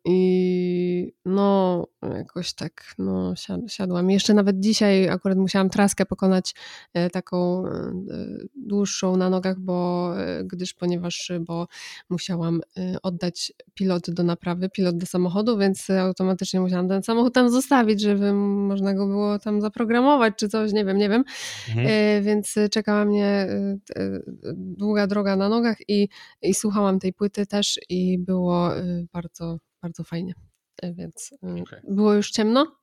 I 0.05 1.13
no, 1.25 1.87
jakoś 2.17 2.53
tak, 2.53 2.83
no, 2.97 3.33
siad- 3.35 3.67
siadłam. 3.67 4.09
Jeszcze 4.09 4.33
nawet 4.33 4.59
dzisiaj 4.59 5.09
akurat 5.09 5.37
musiałam 5.37 5.69
traskę 5.69 6.05
pokonać 6.05 6.55
e, 6.93 7.09
taką 7.09 7.67
e, 7.67 7.91
dłuższą 8.55 9.17
na 9.17 9.29
nogach, 9.29 9.59
bo 9.59 10.11
e, 10.19 10.43
gdyż, 10.43 10.73
ponieważ, 10.73 11.31
bo 11.41 11.67
musiałam 12.09 12.61
oddać 13.03 13.53
pilot 13.73 14.09
do 14.11 14.23
naprawy, 14.23 14.69
pilot 14.69 14.97
do 14.97 15.05
samochodu, 15.05 15.57
więc 15.57 15.89
automatycznie 15.89 16.59
musiałam 16.61 16.87
ten 16.89 17.03
samochód 17.03 17.33
tam 17.33 17.49
zostawić, 17.49 18.01
żeby 18.01 18.33
można 18.33 18.93
go 18.93 19.07
było 19.07 19.39
tam 19.39 19.61
zaprogramować 19.61 20.33
czy 20.37 20.49
coś, 20.49 20.73
nie 20.73 20.85
wiem, 20.85 20.97
nie 20.97 21.09
wiem. 21.09 21.23
E, 21.77 22.21
Więc 22.21 22.55
czekała 22.71 23.05
mnie 23.05 23.47
długa 24.53 25.07
droga 25.07 25.35
na 25.35 25.49
nogach 25.49 25.77
i, 25.87 26.09
i 26.41 26.53
słuchałam 26.53 26.99
tej 26.99 27.13
płyty 27.13 27.45
też 27.45 27.79
i 27.89 28.19
było 28.19 28.69
bardzo, 29.13 29.57
bardzo 29.81 30.03
fajnie. 30.03 30.33
E, 30.81 30.93
Więc 30.93 31.29
e, 31.43 31.61
Okej. 31.61 31.79
było 31.89 32.13
już 32.13 32.31
ciemno, 32.31 32.75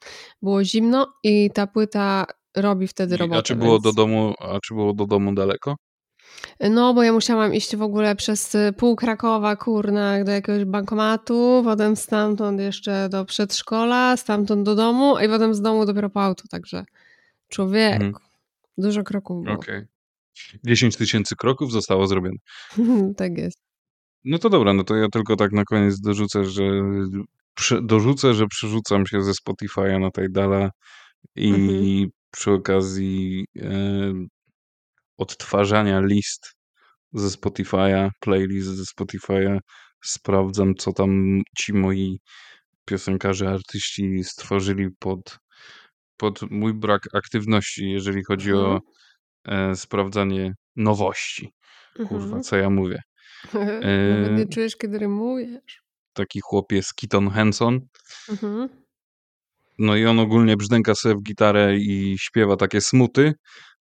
było 0.43 0.65
zimno 0.65 1.13
i 1.25 1.51
ta 1.55 1.67
płyta 1.67 2.27
robi 2.57 2.87
wtedy 2.89 3.17
robotę. 3.17 3.39
A 3.39 3.43
czy 3.43 3.57
było 3.57 3.73
więc... 3.73 3.83
do 3.83 3.93
domu, 3.93 4.35
a 4.39 4.59
czy 4.61 4.75
było 4.75 4.93
do 4.93 5.07
domu 5.07 5.35
daleko? 5.35 5.77
No, 6.71 6.95
bo 6.95 7.03
ja 7.03 7.13
musiałam 7.13 7.55
iść 7.55 7.77
w 7.77 7.83
ogóle 7.83 8.17
przez 8.17 8.55
y, 8.55 8.73
pół 8.77 8.97
Krakowa, 8.97 9.57
kurna, 9.57 10.25
do 10.25 10.33
jakiegoś 10.33 10.65
bankomatu, 10.65 11.63
potem 11.65 11.97
stamtąd 11.97 12.61
jeszcze 12.61 13.09
do 13.09 13.25
przedszkola, 13.25 14.17
stamtąd 14.17 14.63
do 14.63 14.75
domu 14.75 15.19
i 15.19 15.29
potem 15.29 15.55
z 15.55 15.61
domu 15.61 15.87
dopiero 15.87 16.11
po 16.11 16.23
auto, 16.23 16.45
także 16.51 16.85
człowiek, 17.49 17.95
Mhm. 17.95 18.15
dużo 18.79 19.03
kroków 19.03 19.45
było. 19.45 19.57
Okej. 19.57 19.85
10 20.65 20.97
tysięcy 20.97 21.37
kroków 21.37 21.73
zostało 21.73 22.07
zrobione. 22.07 22.37
tak 23.17 23.39
jest. 23.39 23.59
No 24.25 24.39
to 24.39 24.49
dobra, 24.51 24.73
no 24.73 24.85
to 24.85 24.97
ja 24.97 25.09
tylko 25.09 25.37
tak 25.37 25.53
na 25.53 25.65
koniec 25.65 26.01
dorzucę, 26.01 26.45
że 26.45 26.63
prze, 27.55 27.83
dorzucę, 27.83 28.35
że 28.35 28.47
przerzucam 28.47 29.07
się 29.07 29.23
ze 29.23 29.33
Spotify'a 29.33 30.01
na 30.01 30.11
Tidala 30.11 30.71
i 31.37 31.51
Mhm. 31.53 32.11
przy 32.31 32.51
okazji 32.53 33.45
e, 33.59 34.13
odtwarzania 35.19 36.01
list 36.01 36.53
ze 37.13 37.29
Spotify'a, 37.29 38.11
playlist 38.21 38.69
ze 38.69 38.83
Spotify'a, 38.85 39.59
sprawdzam, 40.05 40.75
co 40.75 40.93
tam 40.93 41.41
ci 41.59 41.73
moi 41.73 42.21
piosenkarze, 42.85 43.49
artyści 43.49 44.25
stworzyli 44.25 44.89
pod, 44.99 45.39
pod 46.17 46.41
mój 46.51 46.75
brak 46.75 47.03
aktywności, 47.15 47.91
jeżeli 47.91 48.25
chodzi 48.25 48.51
Mhm. 48.51 48.67
o 48.67 48.81
e, 49.45 49.77
sprawdzanie 49.77 50.55
nowości. 50.77 51.53
Kurwa, 51.97 52.25
Mhm. 52.25 52.43
co 52.43 52.57
ja 52.57 52.71
mówię. 52.71 53.03
Nawet 53.55 54.37
nie 54.37 54.43
E, 54.43 54.47
czujesz, 54.49 54.77
kiedy 54.77 54.99
rymujesz. 54.99 55.83
taki 56.13 56.41
chłop 56.41 56.73
jest 56.73 56.95
Keaton 56.95 57.31
Henson. 57.31 57.81
Mhm. 58.29 58.69
No 59.79 59.97
i 59.97 60.07
on 60.07 60.19
ogólnie 60.19 60.57
brzdęka 60.57 60.95
sobie 60.95 61.15
w 61.15 61.23
gitarę 61.23 61.77
i 61.77 62.17
śpiewa 62.19 62.57
takie 62.57 62.81
smuty, 62.81 63.33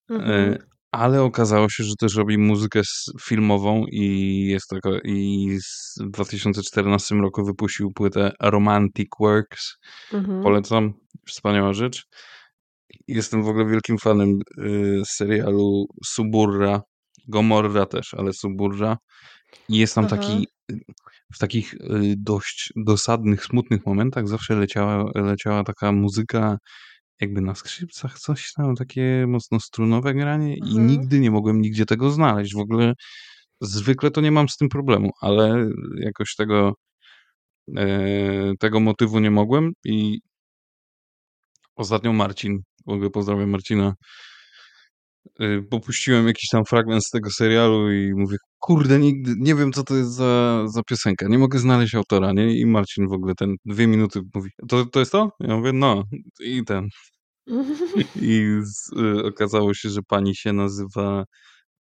Mhm. 0.09 0.53
e, 0.53 0.57
ale 0.91 1.23
okazało 1.23 1.69
się, 1.69 1.83
że 1.83 1.93
też 1.99 2.15
robi 2.15 2.37
muzykę 2.37 2.81
filmową 3.21 3.85
i 3.91 4.45
jest 4.49 4.67
taka, 4.69 4.89
i 5.03 5.49
w 5.99 6.09
2014 6.11 7.15
roku 7.15 7.45
wypuścił 7.45 7.91
płytę 7.91 8.31
Romantic 8.41 9.07
Works. 9.19 9.75
Mhm. 10.13 10.43
Polecam, 10.43 10.93
wspaniała 11.27 11.73
rzecz. 11.73 12.03
Jestem 13.07 13.43
w 13.43 13.47
ogóle 13.47 13.65
wielkim 13.65 13.97
fanem 13.97 14.39
y, 14.57 15.01
serialu 15.05 15.85
Suburra, 16.05 16.81
Gomorra 17.27 17.85
też, 17.85 18.13
ale 18.13 18.33
Suburra. 18.33 18.97
I 19.69 19.77
jest 19.77 19.95
tam 19.95 20.05
Aha. 20.05 20.15
taki, 20.17 20.47
w 21.33 21.39
takich 21.39 21.73
y, 21.73 21.79
dość 22.17 22.73
dosadnych, 22.75 23.45
smutnych 23.45 23.85
momentach 23.85 24.27
zawsze 24.27 24.55
leciała, 24.55 25.11
leciała 25.15 25.63
taka 25.63 25.91
muzyka 25.91 26.57
jakby 27.21 27.41
na 27.41 27.55
skrzypcach, 27.55 28.19
coś 28.19 28.53
tam, 28.53 28.75
takie 28.75 29.25
mocno 29.27 29.59
strunowe 29.59 30.13
granie 30.13 30.57
i 30.57 30.71
Mhm. 30.71 30.87
nigdy 30.87 31.19
nie 31.19 31.31
mogłem 31.31 31.61
nigdzie 31.61 31.85
tego 31.85 32.11
znaleźć. 32.11 32.53
W 32.55 32.59
ogóle 32.59 32.93
zwykle 33.61 34.11
to 34.11 34.21
nie 34.21 34.31
mam 34.31 34.49
z 34.49 34.57
tym 34.57 34.69
problemu, 34.69 35.11
ale 35.21 35.69
jakoś 35.97 36.35
tego, 36.35 36.73
e, 37.77 38.53
tego 38.59 38.79
motywu 38.79 39.19
nie 39.19 39.31
mogłem 39.31 39.71
i 39.85 40.19
ostatnio 41.75 42.13
Marcin, 42.13 42.59
w 42.87 42.89
ogóle 42.91 43.09
pozdrawiam 43.09 43.49
Marcina, 43.49 43.93
y, 45.41 45.63
popuściłem 45.69 46.27
jakiś 46.27 46.49
tam 46.51 46.65
fragment 46.65 47.05
z 47.05 47.09
tego 47.09 47.29
serialu 47.31 47.91
i 47.91 48.13
mówię, 48.15 48.37
kurde, 48.59 48.99
nigdy, 48.99 49.33
nie 49.39 49.55
wiem 49.55 49.71
co 49.71 49.83
to 49.83 49.95
jest 49.95 50.11
za, 50.11 50.63
za 50.67 50.83
piosenka, 50.83 51.27
nie 51.27 51.37
mogę 51.39 51.59
znaleźć 51.59 51.95
autora, 51.95 52.33
nie? 52.33 52.59
I 52.59 52.65
Marcin 52.65 53.07
w 53.07 53.13
ogóle 53.13 53.35
ten 53.35 53.55
dwie 53.65 53.87
minuty 53.87 54.21
mówi, 54.35 54.49
to, 54.69 54.85
to 54.85 54.99
jest 54.99 55.11
to? 55.11 55.31
Ja 55.39 55.57
mówię, 55.57 55.73
no. 55.73 56.03
I 56.39 56.65
ten. 56.65 56.87
I 58.21 58.59
z, 58.63 58.91
y, 58.99 59.25
okazało 59.25 59.73
się, 59.73 59.89
że 59.89 60.01
pani 60.07 60.35
się 60.35 60.53
nazywa 60.53 61.23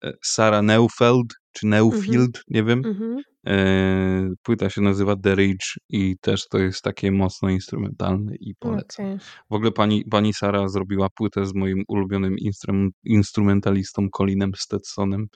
e, 0.03 0.13
Sara 0.23 0.61
Neufeld, 0.61 1.27
czy 1.55 1.67
Neufield, 1.67 2.43
nie 2.47 2.63
wiem. 2.63 2.81
Mhm. 2.85 3.21
E, 3.47 4.29
płyta 4.43 4.69
się 4.69 4.81
nazywa 4.81 5.15
The 5.15 5.35
Ridge 5.35 5.77
i 5.89 6.15
też 6.21 6.47
to 6.47 6.57
jest 6.57 6.81
takie 6.81 7.11
mocno 7.11 7.49
instrumentalne 7.49 8.35
i 8.39 8.55
polecam. 8.59 9.05
Okej. 9.05 9.17
W 9.49 9.53
ogóle 9.53 9.71
pani, 9.71 10.05
pani 10.11 10.33
Sara 10.33 10.67
zrobiła 10.67 11.07
płytę 11.09 11.45
z 11.45 11.53
moim 11.53 11.83
ulubionym 11.87 12.37
instrum, 12.37 12.89
instrumentalistą 13.03 14.09
Colinem 14.09 14.51
Stetsonem 14.55 15.27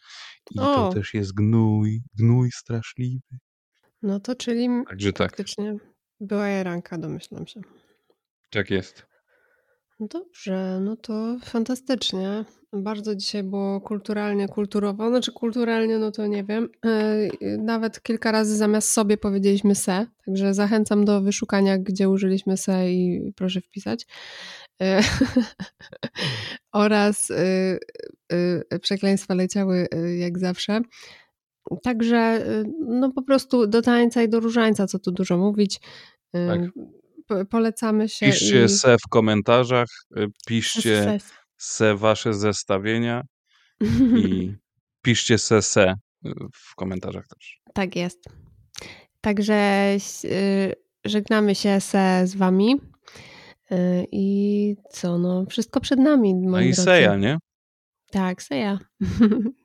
i 0.52 0.56
to 0.56 0.88
O. 0.88 0.94
też 0.94 1.14
jest 1.14 1.34
gnój, 1.34 2.02
gnój 2.18 2.52
straszliwy. 2.52 3.38
No 4.02 4.20
to 4.20 4.36
czyli 4.36 4.70
Także 4.88 5.14
tak, 5.14 5.38
była 6.20 6.48
jaranka, 6.48 6.98
domyślam 6.98 7.48
się. 7.48 7.62
tak 8.50 8.70
jest. 8.70 9.09
No 10.00 10.08
Dobrze, 10.08 10.80
no 10.82 10.96
to 10.96 11.38
fantastycznie. 11.44 12.46
Bardzo 12.74 13.16
dzisiaj 13.16 13.44
było 13.44 13.82
kulturalnie, 13.82 14.48
kulturowo. 14.48 15.10
Znaczy 15.10 15.32
kulturalnie, 15.32 16.00
no 16.00 16.12
to 16.12 16.28
nie 16.28 16.44
wiem. 16.44 16.70
E, 16.86 17.58
Nawet 17.58 18.02
kilka 18.04 18.32
razy 18.32 18.58
zamiast 18.58 18.90
sobie 18.90 19.18
powiedzieliśmy 19.18 19.76
se, 19.76 20.06
także 20.26 20.54
zachęcam 20.54 21.06
do 21.06 21.22
wyszukania, 21.22 21.78
gdzie 21.78 22.10
użyliśmy 22.10 22.58
se 22.58 22.92
i 22.92 23.34
proszę 23.36 23.62
wpisać. 23.62 24.08
E, 24.82 25.02
Oraz 26.74 27.30
y, 27.30 27.80
przekleństwa 28.82 29.34
leciały 29.34 29.88
jak 30.18 30.40
zawsze. 30.40 30.82
Także 31.84 32.46
no 32.88 33.12
po 33.12 33.22
prostu 33.22 33.68
do 33.68 33.82
tańca 33.82 34.24
i 34.24 34.30
do 34.30 34.40
różańca, 34.40 34.88
co 34.88 35.00
tu 35.00 35.12
dużo 35.12 35.38
mówić. 35.38 35.80
Tak. 36.32 36.60
Po- 37.30 37.46
Polecamy 37.46 38.10
się 38.10 38.26
Piszcie 38.26 38.64
i... 38.66 38.70
se 38.70 38.98
w 38.98 39.10
komentarzach, 39.10 39.88
y, 40.18 40.28
piszcie 40.48 41.18
se 41.58 41.96
wasze 41.96 42.34
zestawienia 42.34 43.22
i 44.18 44.54
piszcie 45.06 45.38
se 45.38 45.62
se 45.62 45.94
y, 46.26 46.32
w 46.54 46.76
komentarzach 46.76 47.28
też. 47.28 47.60
Tak 47.74 47.96
jest. 47.96 48.26
Także 49.22 49.96
y, 50.26 50.74
żegnamy 51.06 51.56
się 51.56 51.82
se 51.82 52.22
z 52.28 52.36
wami. 52.36 52.76
I 54.12 54.76
co, 54.92 55.18
no, 55.18 55.46
wszystko 55.50 55.80
przed 55.80 56.00
nami, 56.00 56.36
No 56.36 56.62
i 56.62 56.66
drodzy. 56.66 56.82
Seja, 56.82 57.16
nie? 57.16 57.38
Tak, 58.12 58.44
seja. 58.44 58.80